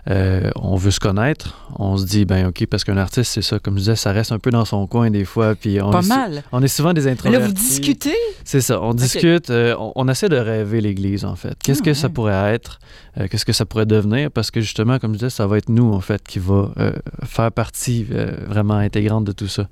Euh, 0.09 0.49
on 0.55 0.75
veut 0.75 0.91
se 0.91 0.99
connaître. 0.99 1.55
On 1.77 1.95
se 1.97 2.05
dit, 2.05 2.25
ben 2.25 2.47
OK, 2.47 2.65
parce 2.65 2.83
qu'un 2.83 2.97
artiste, 2.97 3.31
c'est 3.33 3.41
ça, 3.43 3.59
comme 3.59 3.75
je 3.75 3.79
disais, 3.81 3.95
ça 3.95 4.11
reste 4.11 4.31
un 4.31 4.39
peu 4.39 4.49
dans 4.49 4.65
son 4.65 4.87
coin 4.87 5.09
des 5.11 5.25
fois. 5.25 5.55
Puis 5.55 5.79
on 5.81 5.91
Pas 5.91 6.01
est, 6.01 6.07
mal. 6.07 6.43
On 6.51 6.61
est 6.63 6.67
souvent 6.67 6.93
des 6.93 7.03
Mais 7.05 7.11
introvertis. 7.11 7.41
là, 7.41 7.47
vous 7.47 7.53
discutez? 7.53 8.15
C'est 8.43 8.61
ça, 8.61 8.81
on 8.81 8.93
discute, 8.93 9.49
euh, 9.49 9.75
on, 9.79 9.91
on 9.95 10.07
essaie 10.09 10.27
de 10.29 10.37
rêver 10.37 10.81
l'Église, 10.81 11.23
en 11.23 11.35
fait. 11.35 11.55
Qu'est-ce 11.63 11.81
Ah, 11.83 11.85
que 11.85 11.93
ça 11.93 12.09
pourrait 12.09 12.53
être? 12.53 12.79
Euh, 13.19 13.27
Qu'est-ce 13.29 13.43
que 13.45 13.51
ça 13.51 13.65
pourrait 13.65 13.85
devenir? 13.85 14.31
Parce 14.31 14.51
que 14.51 14.61
justement, 14.61 14.97
comme 14.99 15.11
je 15.13 15.17
disais, 15.19 15.29
ça 15.29 15.45
va 15.47 15.57
être 15.57 15.67
nous, 15.69 15.91
en 15.91 15.99
fait, 15.99 16.23
qui 16.23 16.39
va 16.39 16.71
euh, 16.77 16.91
faire 17.25 17.51
partie 17.51 18.07
euh, 18.11 18.31
vraiment 18.47 18.75
intégrante 18.75 19.25
de 19.25 19.33
tout 19.33 19.47
ça. 19.47 19.67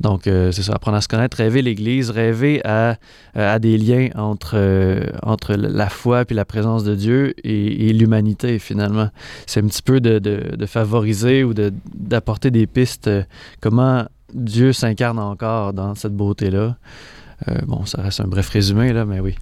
Donc, 0.00 0.26
euh, 0.26 0.52
c'est 0.52 0.62
ça, 0.62 0.74
apprendre 0.74 0.98
à 0.98 1.00
se 1.00 1.08
connaître, 1.08 1.36
rêver 1.38 1.62
l'Église, 1.62 2.10
rêver 2.10 2.60
à, 2.66 2.96
à 3.34 3.58
des 3.58 3.78
liens 3.78 4.08
entre, 4.16 4.52
euh, 4.54 5.00
entre 5.22 5.54
la 5.54 5.88
foi 5.88 6.24
puis 6.26 6.34
la 6.36 6.44
présence 6.44 6.84
de 6.84 6.94
Dieu 6.94 7.34
et, 7.42 7.88
et 7.88 7.92
l'humanité, 7.94 8.58
finalement. 8.58 9.08
C'est 9.46 9.60
un 9.62 9.66
petit 9.66 9.82
peu 9.82 10.00
de, 10.00 10.18
de- 10.18 10.54
de 10.56 10.66
favoriser 10.66 11.42
ou 11.42 11.54
de- 11.54 11.72
d'apporter 11.94 12.50
des 12.50 12.66
pistes, 12.66 13.08
euh, 13.08 13.22
comment 13.62 14.04
Dieu 14.34 14.72
s'incarne 14.74 15.18
encore 15.18 15.72
dans 15.72 15.94
cette 15.94 16.14
beauté-là. 16.14 16.76
Euh, 17.48 17.54
bon, 17.66 17.84
ça 17.86 18.02
reste 18.02 18.20
un 18.20 18.26
bref 18.26 18.48
résumé, 18.50 18.92
là, 18.92 19.04
mais 19.06 19.20
oui. 19.20 19.34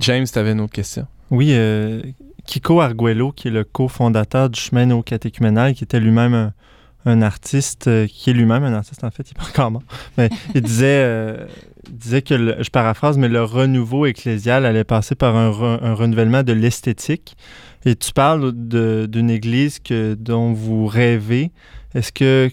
James, 0.00 0.26
t'avais 0.26 0.52
une 0.52 0.60
autre 0.60 0.72
question? 0.72 1.06
Oui, 1.30 1.50
euh, 1.52 2.02
Kiko 2.46 2.80
Arguello, 2.80 3.32
qui 3.32 3.48
est 3.48 3.52
le 3.52 3.64
cofondateur 3.64 4.50
du 4.50 4.58
chemin 4.60 4.86
néo-catéchuménal, 4.86 5.74
qui 5.74 5.84
était 5.84 6.00
lui-même 6.00 6.52
un, 7.04 7.22
artiste, 7.22 7.88
euh, 7.88 8.06
qui 8.06 8.30
est 8.30 8.32
lui-même 8.32 8.64
un 8.64 8.74
artiste 8.74 9.04
en 9.04 9.10
fait, 9.10 9.24
il 9.28 9.32
est 9.32 9.38
pas 9.38 9.48
encore 9.48 9.70
mort, 9.72 9.82
mais 10.18 10.28
il 10.54 10.60
disait, 10.60 11.02
euh, 11.04 11.46
disait 11.90 12.22
que, 12.22 12.62
je 12.62 12.70
paraphrase, 12.70 13.18
mais 13.18 13.28
le 13.28 13.42
renouveau 13.42 14.06
ecclésial 14.06 14.64
allait 14.66 14.84
passer 14.84 15.14
par 15.14 15.36
un, 15.36 15.50
re- 15.50 15.82
un 15.82 15.94
renouvellement 15.94 16.42
de 16.42 16.52
l'esthétique. 16.52 17.36
Et 17.84 17.96
tu 17.96 18.12
parles 18.12 18.52
d'une 18.54 19.30
église 19.30 19.80
que, 19.80 20.14
dont 20.14 20.52
vous 20.52 20.86
rêvez. 20.86 21.50
Est-ce 21.94 22.12
que 22.12 22.48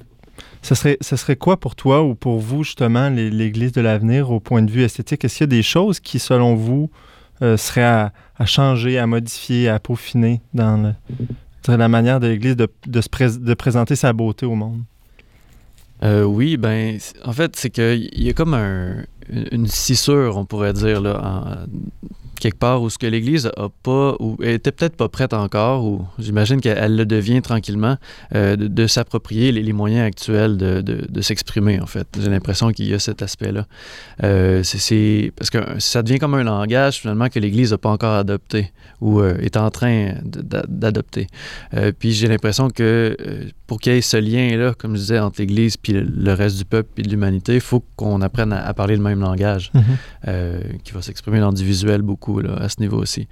Ce 0.63 0.73
serait, 0.73 0.97
ce 1.01 1.15
serait 1.15 1.35
quoi 1.35 1.59
pour 1.59 1.75
toi 1.75 2.01
ou 2.01 2.15
pour 2.15 2.39
vous, 2.39 2.63
justement, 2.63 3.09
l'Église 3.09 3.71
de 3.71 3.81
l'avenir 3.81 4.31
au 4.31 4.39
point 4.39 4.63
de 4.63 4.71
vue 4.71 4.81
esthétique? 4.83 5.23
Est-ce 5.23 5.37
qu'il 5.37 5.43
y 5.43 5.49
a 5.49 5.55
des 5.55 5.61
choses 5.61 5.99
qui, 5.99 6.17
selon 6.17 6.55
vous, 6.55 6.89
euh, 7.41 7.57
seraient 7.57 7.83
à, 7.83 8.45
changer, 8.45 8.97
à 8.99 9.07
modifier, 9.07 9.69
à 9.69 9.79
peaufiner 9.79 10.41
dans 10.53 10.93
la 11.67 11.87
manière 11.87 12.19
de 12.19 12.27
l'Église 12.27 12.55
de, 12.55 12.67
de, 12.87 13.01
se 13.01 13.09
prés- 13.09 13.37
de 13.39 13.53
présenter 13.53 13.95
sa 13.95 14.13
beauté 14.13 14.45
au 14.45 14.55
monde? 14.55 14.81
Euh, 16.03 16.23
oui, 16.23 16.55
ben, 16.57 16.97
en 17.25 17.33
fait, 17.33 17.55
c'est 17.57 17.69
qu'il 17.69 18.09
y 18.13 18.29
a 18.29 18.33
comme 18.33 18.53
un- 18.53 19.03
une 19.29 19.47
une 19.51 19.67
scissure, 19.67 20.37
on 20.37 20.45
pourrait 20.45 20.73
dire, 20.73 21.01
là, 21.01 21.21
en- 21.21 21.67
quelque 22.39 22.57
part 22.57 22.81
où 22.81 22.89
ce 22.89 22.97
que 22.97 23.07
l'Église 23.07 23.49
a 23.57 23.69
pas, 23.83 24.15
ou 24.19 24.37
était 24.41 24.71
peut-être 24.71 24.95
pas 24.95 25.09
prête 25.09 25.33
encore, 25.33 25.83
ou 25.85 26.05
j'imagine 26.17 26.61
qu'elle 26.61 26.77
elle 26.77 26.95
le 26.95 27.05
devient 27.05 27.41
tranquillement, 27.41 27.97
euh, 28.35 28.55
de, 28.55 28.67
de 28.67 28.87
s'approprier 28.87 29.51
les, 29.51 29.61
les 29.63 29.73
moyens 29.73 30.05
actuels 30.07 30.57
de, 30.57 30.81
de- 30.81 31.05
de 31.09 31.21
s'exprimer, 31.21 31.79
en 31.79 31.85
fait. 31.85 32.07
J'ai 32.19 32.29
l'impression 32.29 32.71
qu'il 32.71 32.87
y 32.87 32.93
a 32.93 32.99
cet 32.99 33.21
aspect-là. 33.21 33.65
Euh, 34.23 34.63
c'est- 34.63 35.31
parce 35.35 35.49
que 35.49 35.59
ça 35.79 36.01
devient 36.03 36.19
comme 36.19 36.33
un 36.35 36.43
langage, 36.43 36.99
finalement, 36.99 37.29
que 37.29 37.39
l'Église 37.39 37.71
n'a 37.71 37.77
pas 37.77 37.89
encore 37.89 38.13
adopté, 38.15 38.71
ou 39.01 39.19
euh, 39.21 39.37
est 39.41 39.57
en 39.57 39.69
train 39.69 40.13
d'adopter. 40.23 41.27
Puis 41.99 42.11
j'ai 42.13 42.27
l'impression 42.27 42.69
que 42.69 43.15
pour 43.67 43.79
qu'il 43.79 43.93
y 43.93 43.97
ait 43.97 44.01
ce 44.01 44.17
lien-là, 44.17 44.73
comme 44.77 44.95
je 44.95 45.01
disais, 45.01 45.19
entre 45.19 45.39
l'Église 45.41 45.77
puis 45.77 45.93
le, 45.93 46.33
reste 46.33 46.57
du 46.57 46.65
peuple 46.65 46.89
puis 46.95 47.03
de 47.03 47.09
l'humanité, 47.09 47.55
il 47.55 47.61
faut 47.61 47.83
qu'on 47.95 48.21
apprenne 48.21 48.51
à, 48.53 48.65
à 48.65 48.73
parler 48.73 48.95
le 48.95 49.01
même 49.03 49.19
langage, 49.19 49.71
euh, 50.27 50.59
qui 50.83 50.91
va 50.93 51.01
s'exprimer 51.01 51.39
dans 51.39 51.53
du 51.53 51.63
visuel 51.63 52.01
beaucoup 52.01 52.28
à 52.37 52.69
ce 52.69 52.79
niveau 52.79 52.97
aussi. 52.97 53.27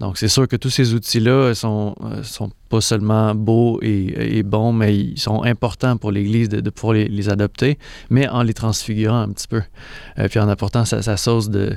Donc 0.00 0.16
c'est 0.16 0.28
sûr 0.28 0.46
que 0.46 0.54
tous 0.56 0.70
ces 0.70 0.94
outils-là 0.94 1.54
sont, 1.54 1.96
euh, 2.04 2.22
sont 2.22 2.50
pas 2.68 2.80
seulement 2.80 3.34
beaux 3.34 3.80
et, 3.82 4.42
bons, 4.44 4.72
mais 4.72 4.96
ils 4.96 5.18
sont 5.18 5.42
importants 5.42 5.96
pour 5.96 6.12
l'Église 6.12 6.48
de, 6.48 6.60
de 6.60 6.70
pouvoir 6.70 6.94
les, 6.94 7.28
adopter, 7.28 7.78
mais 8.08 8.28
en 8.28 8.42
les 8.42 8.54
transfigurant 8.54 9.20
un 9.22 9.30
petit 9.30 9.48
peu, 9.48 9.62
Euh, 10.18 10.28
puis 10.28 10.38
en 10.38 10.48
apportant 10.48 10.84
sa, 10.84 11.02
sa 11.02 11.16
sauce 11.16 11.48
de, 11.50 11.76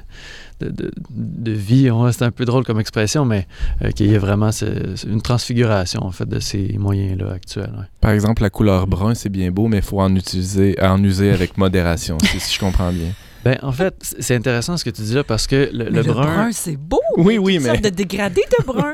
de, 0.59 0.69
de- 0.69 0.91
de 1.09 1.51
vie. 1.51 1.89
C'est 2.11 2.23
un 2.23 2.31
peu 2.31 2.45
drôle 2.45 2.63
comme 2.63 2.79
expression, 2.79 3.25
mais 3.25 3.47
euh, 3.83 3.89
qu'il 3.91 4.07
y 4.11 4.13
ait 4.13 4.19
vraiment 4.19 4.51
une 4.51 5.21
transfiguration 5.21 6.03
en 6.03 6.11
fait 6.11 6.27
de 6.29 6.39
ces 6.39 6.75
moyens-là 6.77 7.31
actuels. 7.33 7.89
Par 8.01 8.11
exemple, 8.11 8.43
la 8.43 8.49
couleur 8.51 8.85
brun, 8.85 9.15
c'est 9.15 9.29
bien 9.29 9.49
beau, 9.51 9.67
mais 9.67 9.77
il 9.77 9.83
faut 9.83 9.99
en 9.99 10.13
utiliser, 10.15 10.75
en 10.81 11.03
user 11.03 11.31
avec 11.31 11.57
modération, 11.57 12.17
si 12.19 12.53
je 12.53 12.59
comprends 12.59 12.91
bien. 12.91 13.11
Ben, 13.43 13.57
en 13.63 13.71
fait, 13.71 13.95
c'est 14.19 14.35
intéressant 14.35 14.77
ce 14.77 14.85
que 14.85 14.89
tu 14.91 15.01
dis 15.01 15.15
là 15.15 15.23
parce 15.23 15.47
que 15.47 15.69
le, 15.73 15.85
Mais 15.89 16.03
le 16.03 16.13
brun, 16.13 16.51
c'est 16.51 16.77
beau. 16.77 16.99
Oui, 17.17 17.37
oui, 17.37 17.55
Une 17.55 17.63
mais- 17.63 17.69
sorte 17.69 17.81
de 17.83 17.89
dégradé 17.89 18.41
de 18.59 18.63
brun. 18.63 18.93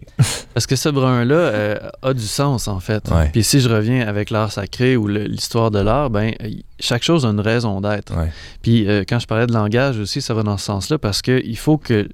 parce 0.54 0.66
que 0.66 0.76
ce 0.76 0.88
brun-là 0.88 1.34
euh, 1.34 1.76
a 2.02 2.12
du 2.12 2.26
sens 2.26 2.66
en 2.68 2.80
fait. 2.80 3.08
Ouais. 3.10 3.28
Puis 3.32 3.44
si 3.44 3.60
je 3.60 3.68
reviens 3.68 4.06
avec 4.06 4.30
l'art 4.30 4.50
sacré 4.52 4.96
ou 4.96 5.06
l'histoire 5.06 5.70
de 5.70 5.78
l'art, 5.78 6.10
ben 6.10 6.32
euh, 6.42 6.48
chaque 6.80 7.02
chose 7.02 7.24
a 7.24 7.28
une 7.28 7.40
raison 7.40 7.80
d'être. 7.80 8.16
Ouais. 8.16 8.30
Puis 8.62 8.88
euh, 8.88 9.04
quand 9.08 9.18
je 9.18 9.26
parlais 9.26 9.46
de 9.46 9.52
langage 9.52 9.98
aussi, 9.98 10.20
ça 10.20 10.34
va 10.34 10.42
dans 10.42 10.58
ce 10.58 10.64
sens-là 10.66 10.98
parce 10.98 11.22
que 11.22 11.40
il 11.44 11.56
faut 11.56 11.78
que 11.78 12.08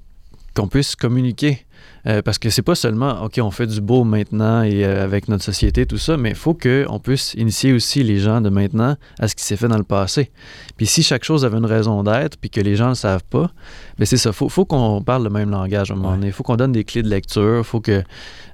qu'on 0.53 0.67
puisse 0.67 0.95
communiquer. 0.95 1.65
Euh, 2.07 2.21
parce 2.21 2.39
que 2.39 2.49
c'est 2.49 2.61
pas 2.63 2.75
seulement, 2.75 3.23
OK, 3.23 3.39
on 3.41 3.51
fait 3.51 3.67
du 3.67 3.79
beau 3.79 4.03
maintenant 4.03 4.63
et 4.63 4.83
euh, 4.83 5.03
avec 5.03 5.27
notre 5.27 5.43
société, 5.43 5.85
tout 5.85 5.97
ça, 5.97 6.17
mais 6.17 6.29
il 6.29 6.35
faut 6.35 6.55
qu'on 6.55 6.99
puisse 6.99 7.35
initier 7.35 7.73
aussi 7.73 8.03
les 8.03 8.19
gens 8.19 8.41
de 8.41 8.49
maintenant 8.49 8.95
à 9.19 9.27
ce 9.27 9.35
qui 9.35 9.43
s'est 9.43 9.55
fait 9.55 9.67
dans 9.67 9.77
le 9.77 9.83
passé. 9.83 10.31
Puis 10.77 10.87
si 10.87 11.03
chaque 11.03 11.23
chose 11.23 11.45
avait 11.45 11.57
une 11.57 11.65
raison 11.65 12.03
d'être, 12.03 12.37
puis 12.37 12.49
que 12.49 12.59
les 12.59 12.75
gens 12.75 12.85
ne 12.85 12.89
le 12.89 12.95
savent 12.95 13.23
pas, 13.29 13.51
ben 13.99 14.05
c'est 14.05 14.17
ça. 14.17 14.31
faut, 14.31 14.49
faut 14.49 14.65
qu'on 14.65 15.03
parle 15.03 15.23
le 15.23 15.29
même 15.29 15.51
langage 15.51 15.91
à 15.91 15.93
un 15.93 15.97
moment 15.97 16.15
donné. 16.15 16.27
Il 16.27 16.33
faut 16.33 16.43
qu'on 16.43 16.57
donne 16.57 16.71
des 16.71 16.83
clés 16.83 17.03
de 17.03 17.09
lecture. 17.09 17.65
faut 17.65 17.81
que 17.81 18.03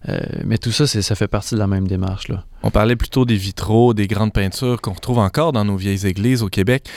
euh, 0.09 0.19
Mais 0.45 0.57
tout 0.57 0.71
ça, 0.71 0.85
ça 0.85 1.15
fait 1.15 1.27
partie 1.27 1.55
de 1.55 1.59
la 1.59 1.67
même 1.67 1.87
démarche. 1.87 2.27
Là. 2.27 2.43
On 2.63 2.71
parlait 2.71 2.95
plutôt 2.95 3.23
des 3.23 3.35
vitraux, 3.35 3.93
des 3.93 4.07
grandes 4.07 4.33
peintures 4.33 4.81
qu'on 4.81 4.93
retrouve 4.93 5.19
encore 5.19 5.53
dans 5.53 5.63
nos 5.63 5.77
vieilles 5.77 6.05
églises 6.05 6.43
au 6.43 6.49
Québec. 6.49 6.89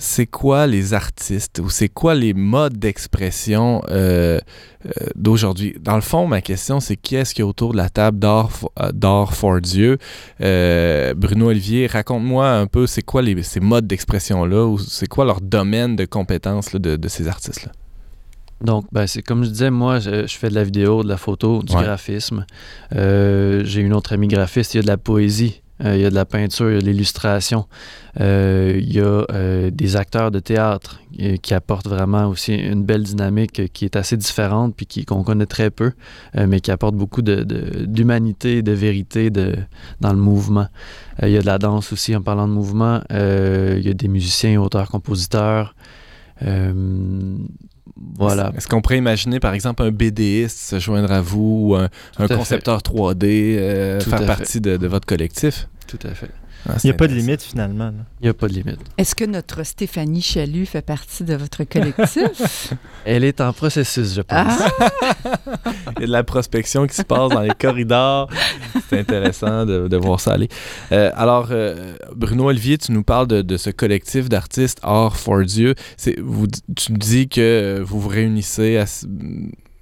C'est 0.00 0.26
quoi 0.26 0.66
les 0.66 0.94
artistes 0.94 1.58
ou 1.58 1.70
c'est 1.70 1.88
quoi 1.88 2.14
les 2.14 2.32
modes 2.32 2.78
d'expression 2.78 3.82
euh, 3.90 4.38
euh, 4.86 4.90
d'aujourd'hui? 5.16 5.74
Dans 5.80 5.96
le 5.96 6.00
fond, 6.02 6.26
ma 6.26 6.40
question, 6.40 6.78
c'est 6.80 6.96
qui 6.96 7.16
est-ce 7.16 7.34
qui 7.34 7.40
est 7.40 7.44
autour 7.44 7.72
de 7.72 7.76
la 7.78 7.88
table 7.88 8.18
d'or 8.18 8.50
euh, 8.80 9.26
for 9.26 9.60
Dieu? 9.60 9.98
Euh, 10.40 11.14
Bruno 11.14 11.48
Olivier, 11.48 11.86
raconte-moi 11.88 12.48
un 12.48 12.66
peu, 12.66 12.86
c'est 12.86 13.02
quoi 13.02 13.22
les, 13.22 13.42
ces 13.42 13.60
modes 13.60 13.86
d'expression-là 13.86 14.66
ou 14.66 14.78
c'est 14.78 15.08
quoi 15.08 15.24
leur 15.24 15.40
domaine 15.40 15.96
de 15.96 16.04
compétences 16.04 16.72
là, 16.72 16.78
de, 16.78 16.96
de 16.96 17.08
ces 17.08 17.26
artistes-là? 17.26 17.72
Donc, 18.60 18.86
ben, 18.90 19.06
c'est 19.06 19.22
comme 19.22 19.44
je 19.44 19.50
disais, 19.50 19.70
moi, 19.70 20.00
je, 20.00 20.26
je 20.26 20.36
fais 20.36 20.48
de 20.48 20.54
la 20.54 20.64
vidéo, 20.64 21.02
de 21.04 21.08
la 21.08 21.16
photo, 21.16 21.62
du 21.62 21.74
Ouais. 21.76 21.82
graphisme. 21.82 22.44
J'ai 22.92 23.80
une 23.80 23.94
autre 23.94 24.12
amie 24.12 24.28
graphiste, 24.28 24.74
il 24.74 24.78
y 24.78 24.80
a 24.80 24.82
de 24.82 24.88
la 24.88 24.96
poésie, 24.96 25.62
il 25.84 26.00
y 26.00 26.04
a 26.04 26.10
de 26.10 26.14
la 26.14 26.24
peinture, 26.24 26.70
il 26.70 26.74
y 26.74 26.78
a 26.78 26.80
de 26.80 26.86
l'illustration. 26.86 27.66
Euh, 28.20 28.74
il 28.80 28.92
y 28.92 29.00
a 29.00 29.24
euh, 29.32 29.70
des 29.70 29.94
acteurs 29.94 30.30
de 30.32 30.40
théâtre 30.40 31.00
euh, 31.20 31.36
qui 31.36 31.54
apportent 31.54 31.86
vraiment 31.86 32.26
aussi 32.26 32.54
une 32.54 32.82
belle 32.84 33.04
dynamique 33.04 33.60
euh, 33.60 33.66
qui 33.72 33.84
est 33.84 33.94
assez 33.94 34.16
différente 34.16 34.74
puis 34.76 35.04
qu'on 35.04 35.22
connaît 35.22 35.46
très 35.46 35.70
peu, 35.70 35.92
euh, 36.36 36.46
mais 36.48 36.58
qui 36.60 36.72
apporte 36.72 36.96
beaucoup 36.96 37.22
de- 37.22 37.44
de- 37.44 37.84
d'humanité, 37.86 38.62
de, 38.62 38.72
vérité 38.72 39.30
de, 39.30 39.54
dans 40.00 40.12
le 40.12 40.18
mouvement. 40.18 40.66
Euh, 41.22 41.28
il 41.28 41.32
y 41.32 41.36
a 41.36 41.40
de 41.42 41.46
la 41.46 41.58
danse 41.58 41.92
aussi 41.92 42.16
en 42.16 42.22
parlant 42.22 42.48
de 42.48 42.52
mouvement. 42.52 43.00
Euh, 43.12 43.76
il 43.78 43.86
y 43.86 43.90
a 43.90 43.94
des 43.94 44.08
musiciens, 44.08 44.60
auteurs, 44.60 44.88
compositeurs. 44.88 45.76
Euh, 46.42 47.36
voilà. 48.16 48.52
Est-ce 48.56 48.68
qu'on 48.68 48.80
pourrait 48.80 48.98
imaginer, 48.98 49.40
par 49.40 49.54
exemple, 49.54 49.82
un 49.82 49.90
BDiste 49.90 50.58
se 50.58 50.78
joindre 50.78 51.10
à 51.12 51.20
vous 51.20 51.68
ou 51.70 51.74
un, 51.76 51.88
un 52.18 52.24
à 52.24 52.28
fait. 52.28 52.36
concepteur 52.36 52.80
3D 52.80 53.24
euh, 53.24 54.00
faire 54.00 54.24
partie 54.26 54.60
de, 54.60 54.76
de 54.76 54.86
votre 54.86 55.06
collectif? 55.06 55.68
Tout 55.86 55.98
à 56.04 56.14
fait. 56.14 56.30
Ah, 56.68 56.74
Il 56.82 56.86
n'y 56.86 56.90
a 56.90 56.94
pas 56.94 57.06
de 57.06 57.14
limite, 57.14 57.42
finalement. 57.42 57.86
là. 57.86 57.92
Il 58.20 58.24
n'y 58.24 58.28
a 58.30 58.34
pas 58.34 58.48
de 58.48 58.52
limite. 58.54 58.78
Est-ce 58.96 59.14
que 59.14 59.24
notre 59.24 59.62
Stéphanie 59.64 60.22
Chalut 60.22 60.66
fait 60.66 60.82
partie 60.82 61.24
de 61.24 61.34
votre 61.34 61.64
collectif? 61.64 62.72
Elle 63.04 63.24
est 63.24 63.40
en 63.40 63.52
processus, 63.52 64.14
je 64.14 64.22
pense. 64.22 64.58
ah! 64.60 64.68
Il 65.96 66.00
y 66.00 66.04
a 66.04 66.06
de 66.06 66.12
la 66.12 66.24
prospection 66.24 66.86
qui 66.86 66.94
se 66.94 67.02
passe 67.02 67.30
dans 67.30 67.40
les 67.40 67.54
corridors. 67.58 68.28
C'est 68.88 69.00
intéressant 69.00 69.64
de, 69.66 69.88
de 69.88 69.96
voir 69.96 70.20
ça 70.20 70.32
aller. 70.32 70.48
Euh, 70.92 71.10
alors, 71.14 71.48
euh, 71.50 71.96
Bruno 72.14 72.46
Olivier, 72.48 72.76
tu 72.78 72.92
nous 72.92 73.02
parles 73.02 73.26
de, 73.28 73.42
de 73.42 73.56
ce 73.56 73.70
collectif 73.70 74.28
d'artistes 74.28 74.78
Art 74.82 75.16
for 75.16 75.42
Dieu. 75.44 75.74
C'est, 75.96 76.18
vous, 76.20 76.46
tu 76.76 76.92
dis 76.92 77.28
que 77.28 77.80
vous 77.84 78.00
vous 78.00 78.08
réunissez 78.08 78.78
à- 78.78 78.84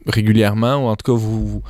régulièrement, 0.07 0.77
ou 0.77 0.89
en 0.89 0.97
tout 0.97 1.13
cas, 1.13 1.19
vous, 1.19 1.63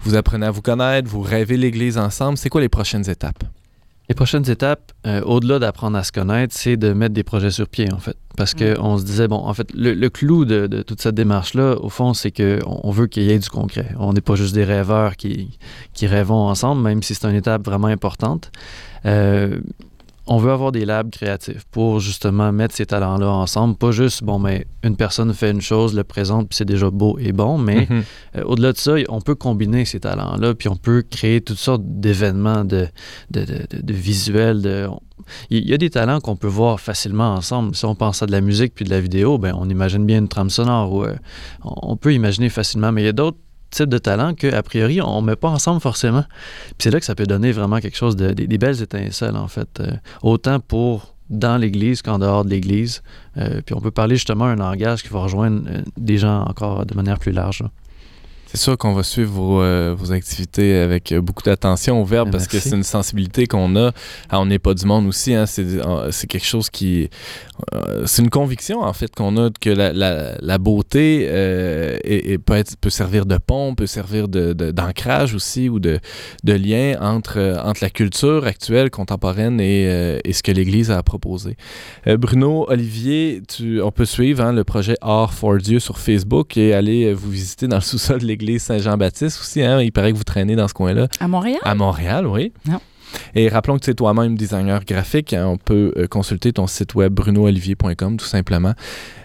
vous 0.00 0.14
apprenez 0.14 0.46
à 0.46 0.50
vous 0.50 0.62
connaître, 0.62 1.08
vous 1.08 1.20
rêvez 1.20 1.56
l'Église 1.56 1.98
ensemble. 1.98 2.38
C'est 2.38 2.48
quoi 2.48 2.60
les 2.60 2.68
prochaines 2.68 3.08
étapes? 3.10 3.44
Les 4.08 4.14
prochaines 4.14 4.50
étapes, 4.50 4.92
euh, 5.06 5.22
au-delà 5.22 5.58
d'apprendre 5.58 5.96
à 5.96 6.02
se 6.02 6.12
connaître, 6.12 6.54
c'est 6.54 6.76
de 6.76 6.92
mettre 6.92 7.14
des 7.14 7.22
projets 7.22 7.50
sur 7.50 7.68
pied, 7.68 7.90
en 7.92 7.98
fait. 7.98 8.16
Parce 8.36 8.52
qu'on 8.52 8.98
se 8.98 9.04
disait, 9.04 9.28
bon, 9.28 9.36
en 9.36 9.54
fait, 9.54 9.72
le, 9.74 9.94
le 9.94 10.10
clou 10.10 10.44
de, 10.44 10.66
de 10.66 10.82
toute 10.82 11.00
cette 11.00 11.14
démarche-là, 11.14 11.76
au 11.80 11.88
fond, 11.88 12.12
c'est 12.12 12.30
qu'on 12.30 12.80
on 12.82 12.90
veut 12.90 13.06
qu'il 13.06 13.22
y 13.24 13.30
ait 13.30 13.38
du 13.38 13.48
concret. 13.48 13.94
On 13.98 14.12
n'est 14.12 14.20
pas 14.20 14.34
juste 14.34 14.54
des 14.54 14.64
rêveurs 14.64 15.16
qui, 15.16 15.58
qui 15.92 16.06
rêvons 16.06 16.48
ensemble, 16.48 16.82
même 16.82 17.02
si 17.02 17.14
c'est 17.14 17.26
une 17.28 17.36
étape 17.36 17.64
vraiment 17.64 17.88
importante. 17.88 18.50
Euh, 19.06 19.60
on 20.26 20.38
veut 20.38 20.52
avoir 20.52 20.70
des 20.70 20.84
labs 20.84 21.10
créatifs 21.10 21.64
pour 21.70 21.98
justement 21.98 22.52
mettre 22.52 22.74
ces 22.74 22.86
talents-là 22.86 23.28
ensemble. 23.28 23.76
Pas 23.76 23.90
juste, 23.90 24.22
bon, 24.22 24.38
mais 24.38 24.66
une 24.84 24.96
personne 24.96 25.32
fait 25.34 25.50
une 25.50 25.60
chose, 25.60 25.94
le 25.94 26.04
présente, 26.04 26.48
puis 26.48 26.56
c'est 26.56 26.64
déjà 26.64 26.90
beau 26.90 27.18
et 27.18 27.32
bon, 27.32 27.58
mais 27.58 27.86
Mhm. 27.90 28.02
euh, 28.36 28.42
au-delà 28.44 28.72
de 28.72 28.78
ça, 28.78 28.94
on 29.08 29.20
peut 29.20 29.34
combiner 29.34 29.84
ces 29.84 29.98
talents-là, 30.00 30.54
puis 30.54 30.68
on 30.68 30.76
peut 30.76 31.02
créer 31.02 31.40
toutes 31.40 31.58
sortes 31.58 31.82
d'événements, 31.84 32.64
de, 32.64 32.86
de, 33.30 33.44
de, 33.44 33.66
de- 33.82 33.92
visuels. 33.92 34.62
De... 34.62 34.86
on- 34.88 35.00
Il 35.50 35.68
y 35.68 35.74
a 35.74 35.78
des 35.78 35.90
talents 35.90 36.20
qu'on 36.20 36.36
peut 36.36 36.48
voir 36.48 36.80
facilement 36.80 37.34
ensemble. 37.34 37.74
Si 37.76 37.84
on 37.84 37.94
pense 37.94 38.22
à 38.22 38.26
de 38.26 38.32
la 38.32 38.40
musique 38.40 38.74
puis 38.74 38.84
de 38.84 38.90
la 38.90 39.00
vidéo, 39.00 39.38
ben, 39.38 39.54
on 39.56 39.68
imagine 39.68 40.04
bien 40.04 40.18
une 40.18 40.28
trame 40.28 40.50
sonore. 40.50 40.92
Ou, 40.92 41.04
euh, 41.04 41.14
on 41.64 41.92
on 41.92 41.96
peut 41.96 42.12
imaginer 42.14 42.48
facilement, 42.48 42.90
mais 42.92 43.02
il 43.02 43.06
y 43.06 43.08
a 43.08 43.12
d'autres 43.12 43.38
types 43.72 43.88
de 43.88 43.98
talents 43.98 44.34
qu'a 44.34 44.62
priori, 44.62 45.00
on 45.00 45.20
ne 45.20 45.26
met 45.26 45.36
pas 45.36 45.48
ensemble 45.48 45.80
forcément. 45.80 46.24
Puis 46.66 46.76
c'est 46.84 46.90
là 46.90 47.00
que 47.00 47.06
ça 47.06 47.14
peut 47.14 47.26
donner 47.26 47.52
vraiment 47.52 47.80
quelque 47.80 47.96
chose, 47.96 48.16
de, 48.16 48.30
des, 48.32 48.58
belles 48.58 48.80
étincelles, 48.80 49.36
en 49.36 49.48
fait. 49.48 49.80
Euh, 49.80 49.92
autant 50.22 50.60
pour 50.60 51.14
dans 51.30 51.56
l'Église 51.56 52.02
qu'en 52.02 52.18
dehors 52.18 52.44
de 52.44 52.50
l'Église. 52.50 53.02
Euh, 53.38 53.62
puis 53.64 53.74
on 53.74 53.80
peut 53.80 53.90
parler 53.90 54.16
justement 54.16 54.44
un 54.44 54.56
langage 54.56 55.02
qui 55.02 55.08
va 55.08 55.20
rejoindre 55.20 55.62
euh, 55.68 55.80
des 55.96 56.18
gens 56.18 56.42
encore 56.42 56.84
de 56.84 56.94
manière 56.94 57.18
plus 57.18 57.32
large. 57.32 57.64
C'est 58.54 58.58
sûr 58.58 58.76
qu'on 58.76 58.92
va 58.92 59.02
suivre 59.02 59.32
vos, 59.32 59.62
euh, 59.62 59.94
vos 59.98 60.12
activités 60.12 60.76
avec 60.76 61.10
euh, 61.10 61.22
beaucoup 61.22 61.42
d'attention 61.42 62.02
au 62.02 62.04
verbe 62.04 62.30
parce 62.30 62.46
que 62.46 62.58
c'est 62.58 62.76
une 62.76 62.82
sensibilité 62.82 63.46
qu'on 63.46 63.76
a. 63.76 63.92
Ah, 64.28 64.40
on 64.42 64.44
n'est 64.44 64.58
pas 64.58 64.74
du 64.74 64.84
monde 64.84 65.06
aussi. 65.06 65.32
Hein, 65.32 65.46
c'est, 65.46 65.64
euh, 65.64 66.10
quelque 66.28 66.44
chose 66.44 66.68
qui. 66.68 67.08
euh, 67.74 68.02
c'est 68.04 68.20
une 68.20 68.28
conviction 68.28 68.82
en 68.82 68.92
fait 68.92 69.10
qu'on 69.14 69.38
a 69.38 69.48
que 69.58 69.70
la, 69.70 69.94
la, 69.94 70.34
la 70.38 70.58
beauté 70.58 71.26
euh, 71.30 71.96
est- 72.04 72.36
peut, 72.36 72.52
être, 72.52 72.76
peut 72.76 72.90
servir 72.90 73.24
de 73.24 73.38
pont, 73.38 73.74
peut 73.74 73.86
servir 73.86 74.28
de, 74.28 74.52
de- 74.52 74.70
d'ancrage 74.70 75.34
aussi 75.34 75.70
ou 75.70 75.80
de, 75.80 75.98
de 76.44 76.52
lien 76.52 76.98
entre, 77.00 77.58
entre 77.64 77.82
la 77.82 77.88
culture 77.88 78.44
actuelle, 78.44 78.90
contemporaine 78.90 79.62
et, 79.62 80.18
et 80.26 80.32
ce 80.34 80.42
que 80.42 80.52
l'Église 80.52 80.90
a 80.90 80.98
à 80.98 81.02
proposer. 81.02 81.56
Bruno, 82.18 82.66
Olivier, 82.68 83.40
tu, 83.48 83.80
on 83.80 83.92
peut 83.92 84.04
suivre 84.04 84.44
hein, 84.44 84.52
le 84.52 84.62
projet 84.64 84.96
Art 85.00 85.32
for 85.32 85.56
Dieu 85.56 85.78
sur 85.78 85.98
Facebook 85.98 86.58
et 86.58 86.74
aller 86.74 87.14
vous 87.14 87.30
visiter 87.30 87.66
dans 87.66 87.76
le 87.76 87.80
sous-sol 87.92 88.20
de 88.20 88.26
l'église 88.26 88.41
Saint-Jean-Baptiste 88.58 89.40
aussi. 89.40 89.62
Hein, 89.62 89.80
il 89.80 89.92
paraît 89.92 90.12
que 90.12 90.16
vous 90.16 90.24
traînez 90.24 90.56
dans 90.56 90.68
ce 90.68 90.74
coin-là. 90.74 91.08
À 91.20 91.28
Montréal? 91.28 91.60
À 91.64 91.74
Montréal, 91.74 92.26
oui. 92.26 92.52
Non. 92.66 92.80
Et 93.34 93.48
rappelons 93.48 93.76
que 93.78 93.84
tu 93.84 93.90
es 93.90 93.94
toi-même 93.94 94.36
designer 94.36 94.84
graphique. 94.84 95.32
Hein, 95.32 95.46
on 95.46 95.56
peut 95.56 95.92
euh, 95.96 96.06
consulter 96.06 96.52
ton 96.52 96.66
site 96.66 96.94
web 96.94 97.12
brunoolivier.com 97.12 98.16
tout 98.16 98.26
simplement. 98.26 98.72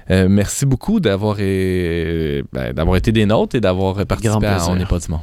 Euh, 0.09 0.27
merci 0.29 0.65
beaucoup 0.65 0.99
d'avoir 0.99 1.37
euh, 1.39 2.41
ben, 2.53 2.73
d'avoir 2.73 2.95
été 2.95 3.11
des 3.11 3.25
nôtres 3.25 3.55
et 3.55 3.61
d'avoir 3.61 4.05
participé 4.05 4.45
à. 4.45 4.69
On 4.69 4.75
n'est 4.75 4.85
pas 4.85 4.99
du 4.99 5.11
monde. 5.11 5.21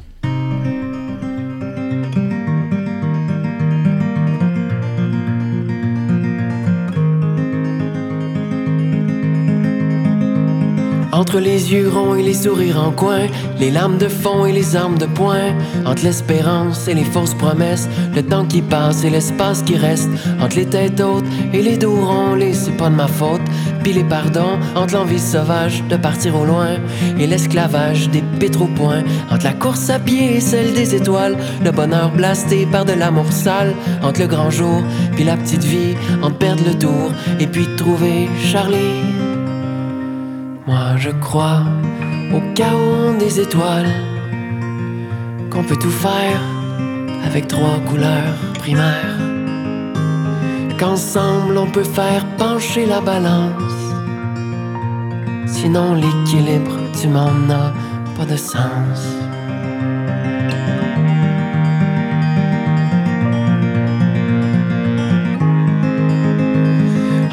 Entre 11.15 11.39
les 11.39 11.71
yeux 11.71 11.87
ronds 11.87 12.15
et 12.15 12.21
les 12.21 12.33
sourires 12.33 12.83
en 12.83 12.91
coin, 12.91 13.27
les 13.57 13.71
larmes 13.71 13.97
de 13.97 14.09
fond 14.09 14.45
et 14.45 14.51
les 14.51 14.75
armes 14.75 14.97
de 14.97 15.05
poing, 15.05 15.55
entre 15.85 16.03
l'espérance 16.03 16.89
et 16.89 16.93
les 16.93 17.05
fausses 17.05 17.33
promesses, 17.33 17.87
le 18.13 18.21
temps 18.21 18.43
qui 18.43 18.61
passe 18.61 19.05
et 19.05 19.09
l'espace 19.09 19.61
qui 19.61 19.77
reste, 19.77 20.09
entre 20.41 20.57
les 20.57 20.65
têtes 20.65 20.99
hautes 20.99 21.23
et 21.53 21.61
les 21.61 21.77
dos 21.77 21.95
ronds, 21.95 22.35
les 22.35 22.51
c'est 22.51 22.75
pas 22.75 22.89
de 22.89 22.95
ma 22.95 23.07
faute, 23.07 23.39
puis 23.81 23.93
les 23.93 24.03
pardons, 24.03 24.59
entre 24.75 24.95
l'envie 24.95 25.17
sauvage 25.17 25.85
de 25.89 25.95
partir 25.95 26.35
au 26.35 26.43
loin 26.43 26.79
et 27.17 27.27
l'esclavage 27.27 28.09
des 28.09 28.23
pétropoints, 28.37 29.03
entre 29.31 29.45
la 29.45 29.53
course 29.53 29.89
à 29.89 29.99
pied 29.99 30.35
et 30.35 30.41
celle 30.41 30.73
des 30.73 30.95
étoiles, 30.95 31.37
le 31.63 31.71
bonheur 31.71 32.11
blasté 32.11 32.67
par 32.69 32.83
de 32.83 32.91
l'amour 32.91 33.31
sale, 33.31 33.73
entre 34.03 34.19
le 34.19 34.27
grand 34.27 34.49
jour 34.49 34.83
puis 35.15 35.23
la 35.23 35.37
petite 35.37 35.63
vie, 35.63 35.95
entre 36.21 36.39
perdre 36.39 36.63
le 36.67 36.77
tour 36.77 37.13
et 37.39 37.47
puis 37.47 37.67
trouver 37.77 38.27
Charlie. 38.43 39.34
Moi 40.67 40.97
je 40.97 41.11
crois 41.11 41.61
au 42.33 42.41
chaos 42.55 43.13
des 43.19 43.39
étoiles, 43.39 43.93
qu'on 45.51 45.63
peut 45.63 45.75
tout 45.75 45.91
faire 45.91 46.41
avec 47.23 47.47
trois 47.47 47.77
couleurs 47.87 48.33
primaires, 48.55 49.19
qu'ensemble 50.79 51.55
on 51.59 51.67
peut 51.67 51.83
faire 51.83 52.25
pencher 52.37 52.87
la 52.87 52.99
balance, 52.99 53.79
sinon 55.45 55.93
l'équilibre 55.93 56.77
du 56.99 57.09
monde 57.09 57.47
n'a 57.47 57.71
pas 58.17 58.25
de 58.25 58.35
sens. 58.35 59.24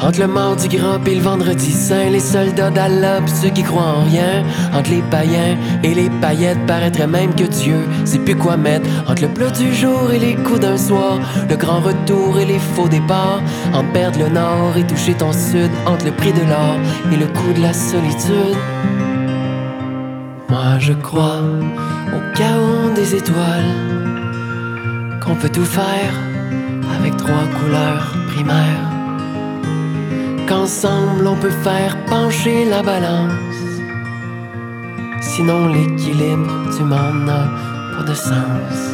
Entre 0.05 0.19
le 0.19 0.27
mardi 0.27 0.67
gras 0.67 0.99
et 1.05 1.15
le 1.15 1.21
vendredi 1.21 1.71
saint, 1.71 2.09
les 2.09 2.19
soldats 2.19 2.69
d'Allah 2.69 3.21
ceux 3.25 3.49
qui 3.49 3.63
croient 3.63 3.95
en 3.99 4.03
rien. 4.03 4.43
Entre 4.73 4.89
les 4.89 5.01
païens 5.03 5.57
et 5.81 5.93
les 5.93 6.09
paillettes, 6.09 6.65
paraîtrait 6.67 7.07
même 7.07 7.33
que 7.33 7.45
Dieu 7.45 7.87
sait 8.03 8.19
plus 8.19 8.35
quoi 8.35 8.57
mettre. 8.57 8.85
Entre 9.07 9.21
le 9.21 9.29
bleu 9.29 9.49
du 9.51 9.73
jour 9.73 10.11
et 10.11 10.19
les 10.19 10.35
coups 10.35 10.59
d'un 10.59 10.77
soir, 10.77 11.19
le 11.49 11.55
grand 11.55 11.79
retour 11.79 12.37
et 12.37 12.45
les 12.45 12.59
faux 12.59 12.89
départs. 12.89 13.41
Entre 13.73 13.93
perdre 13.93 14.19
le 14.19 14.29
nord 14.29 14.75
et 14.75 14.85
toucher 14.85 15.13
ton 15.13 15.31
sud, 15.31 15.71
entre 15.85 16.03
le 16.03 16.11
prix 16.11 16.33
de 16.33 16.41
l'or 16.41 16.75
et 17.09 17.15
le 17.15 17.27
coût 17.27 17.53
de 17.55 17.61
la 17.61 17.71
solitude. 17.71 18.57
Moi 20.49 20.79
je 20.79 20.93
crois 20.93 21.41
au 22.13 22.37
chaos 22.37 22.89
des 22.93 23.15
étoiles, 23.15 23.73
qu'on 25.23 25.35
peut 25.35 25.49
tout 25.49 25.65
faire 25.65 26.13
avec 26.99 27.15
trois 27.15 27.45
couleurs 27.57 28.13
primaires 28.27 28.92
qu'ensemble 30.47 31.27
on 31.27 31.35
peut 31.35 31.57
faire 31.63 31.97
pencher 32.05 32.65
la 32.65 32.81
balance. 32.81 33.33
Sinon 35.21 35.67
l'équilibre 35.67 36.75
du 36.75 36.83
monde 36.83 37.25
n'a 37.25 37.49
pas 37.95 38.03
de 38.03 38.13
sens. 38.13 38.93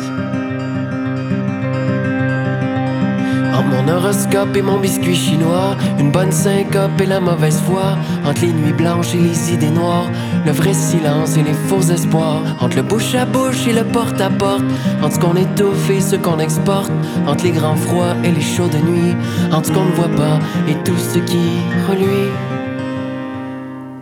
Entre 3.53 3.69
mon 3.69 3.87
horoscope 3.93 4.55
et 4.55 4.61
mon 4.61 4.79
biscuit 4.79 5.15
chinois, 5.15 5.75
une 5.99 6.11
bonne 6.11 6.31
syncope 6.31 6.99
et 7.01 7.05
la 7.05 7.19
mauvaise 7.19 7.61
foi, 7.61 7.97
entre 8.25 8.41
les 8.41 8.53
nuits 8.53 8.73
blanches 8.73 9.13
et 9.15 9.19
les 9.19 9.53
idées 9.53 9.71
noires, 9.71 10.09
le 10.45 10.51
vrai 10.51 10.73
silence 10.73 11.37
et 11.37 11.43
les 11.43 11.53
faux 11.53 11.81
espoirs, 11.81 12.41
entre 12.59 12.77
le 12.77 12.83
bouche 12.83 13.15
à 13.15 13.25
bouche 13.25 13.67
et 13.67 13.73
le 13.73 13.83
porte 13.83 14.19
à 14.21 14.29
porte, 14.29 14.63
entre 15.01 15.15
ce 15.15 15.19
qu'on 15.19 15.35
étouffe 15.35 15.89
et 15.89 16.01
ce 16.01 16.15
qu'on 16.15 16.39
exporte, 16.39 16.91
entre 17.27 17.43
les 17.43 17.51
grands 17.51 17.75
froids 17.75 18.15
et 18.23 18.31
les 18.31 18.41
chauds 18.41 18.67
de 18.67 18.77
nuit, 18.77 19.15
entre 19.51 19.67
ce 19.67 19.71
qu'on 19.71 19.85
ne 19.85 19.91
voit 19.91 20.15
pas 20.15 20.39
et 20.67 20.75
tout 20.83 20.97
ce 20.97 21.19
qui 21.19 21.61
reluit. 21.87 22.31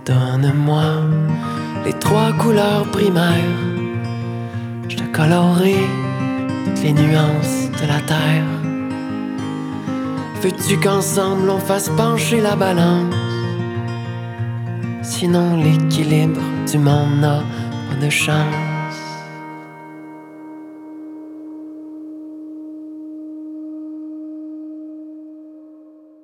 Donne-moi 0.06 0.84
les 1.86 1.94
trois 1.94 2.32
couleurs 2.34 2.86
primaires, 2.92 3.58
je 4.90 4.96
te 4.96 5.04
colorerai 5.04 5.76
toutes 6.66 6.84
les 6.84 6.94
nuances 6.94 7.70
de 7.82 7.88
la 7.88 8.00
terre. 8.02 8.44
Veux-tu 10.42 10.78
qu'ensemble 10.78 11.50
on 11.50 11.60
fasse 11.60 11.90
pencher 11.90 12.42
la 12.42 12.56
balance? 12.56 13.16
Sinon 15.10 15.55
l'équilibre 15.55 16.41
du 16.70 16.78
monde 16.78 17.22
n'a 17.22 17.41
pas 17.89 17.95
de 18.05 18.10
chance. 18.10 18.53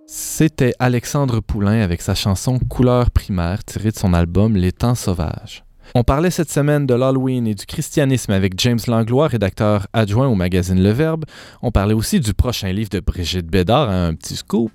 C'était 0.05 0.73
Alexandre 0.79 1.39
Poulain 1.39 1.81
avec 1.81 2.01
sa 2.01 2.13
chanson 2.13 2.59
Couleur 2.59 3.09
primaire 3.09 3.63
tirée 3.63 3.91
de 3.91 3.97
son 3.97 4.13
album 4.13 4.57
Les 4.57 4.73
temps 4.73 4.95
sauvages. 4.95 5.63
On 5.95 6.03
parlait 6.03 6.31
cette 6.31 6.51
semaine 6.51 6.87
de 6.87 6.95
l'Halloween 6.95 7.45
et 7.45 7.53
du 7.53 7.67
christianisme 7.67 8.31
avec 8.31 8.59
James 8.59 8.79
Langlois, 8.87 9.27
rédacteur 9.27 9.85
adjoint 9.93 10.27
au 10.27 10.33
magazine 10.33 10.81
Le 10.81 10.89
Verbe. 10.89 11.25
On 11.61 11.69
parlait 11.69 11.93
aussi 11.93 12.19
du 12.19 12.33
prochain 12.33 12.71
livre 12.71 12.89
de 12.89 12.99
Brigitte 12.99 13.45
Bédard, 13.45 13.91
hein, 13.91 14.07
un 14.07 14.15
petit 14.15 14.35
scoop, 14.35 14.71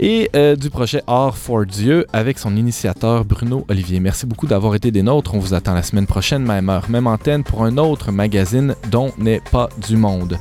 et 0.00 0.30
euh, 0.34 0.56
du 0.56 0.70
projet 0.70 1.02
Art 1.06 1.36
for 1.36 1.66
Dieu 1.66 2.06
avec 2.14 2.38
son 2.38 2.56
initiateur 2.56 3.26
Bruno 3.26 3.66
Olivier. 3.68 4.00
Merci 4.00 4.24
beaucoup 4.24 4.46
d'avoir 4.46 4.74
été 4.74 4.90
des 4.90 5.02
nôtres. 5.02 5.34
On 5.34 5.38
vous 5.38 5.52
attend 5.52 5.74
la 5.74 5.82
semaine 5.82 6.06
prochaine, 6.06 6.42
même 6.42 6.70
heure, 6.70 6.88
même 6.88 7.06
antenne, 7.06 7.44
pour 7.44 7.64
un 7.64 7.76
autre 7.76 8.10
magazine 8.10 8.74
dont 8.90 9.12
n'est 9.18 9.42
pas 9.50 9.68
du 9.86 9.98
monde. 9.98 10.38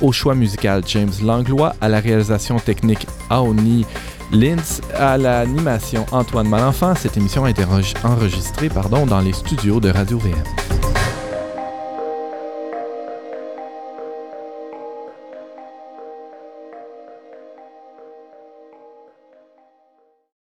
Au 0.00 0.12
choix 0.12 0.34
musical, 0.34 0.82
James 0.86 1.12
Langlois, 1.22 1.76
à 1.82 1.90
la 1.90 2.00
réalisation 2.00 2.58
technique, 2.58 3.06
Aoni 3.28 3.84
Linz 4.32 4.80
à 4.94 5.16
l'animation 5.16 6.06
Antoine 6.12 6.48
Malenfant. 6.48 6.94
Cette 6.94 7.16
émission 7.16 7.44
a 7.44 7.50
été 7.50 7.64
enregistrée 8.04 8.68
pardon, 8.68 9.06
dans 9.06 9.20
les 9.20 9.32
studios 9.32 9.80
de 9.80 9.90
Radio 9.90 10.18
VM. 10.18 10.93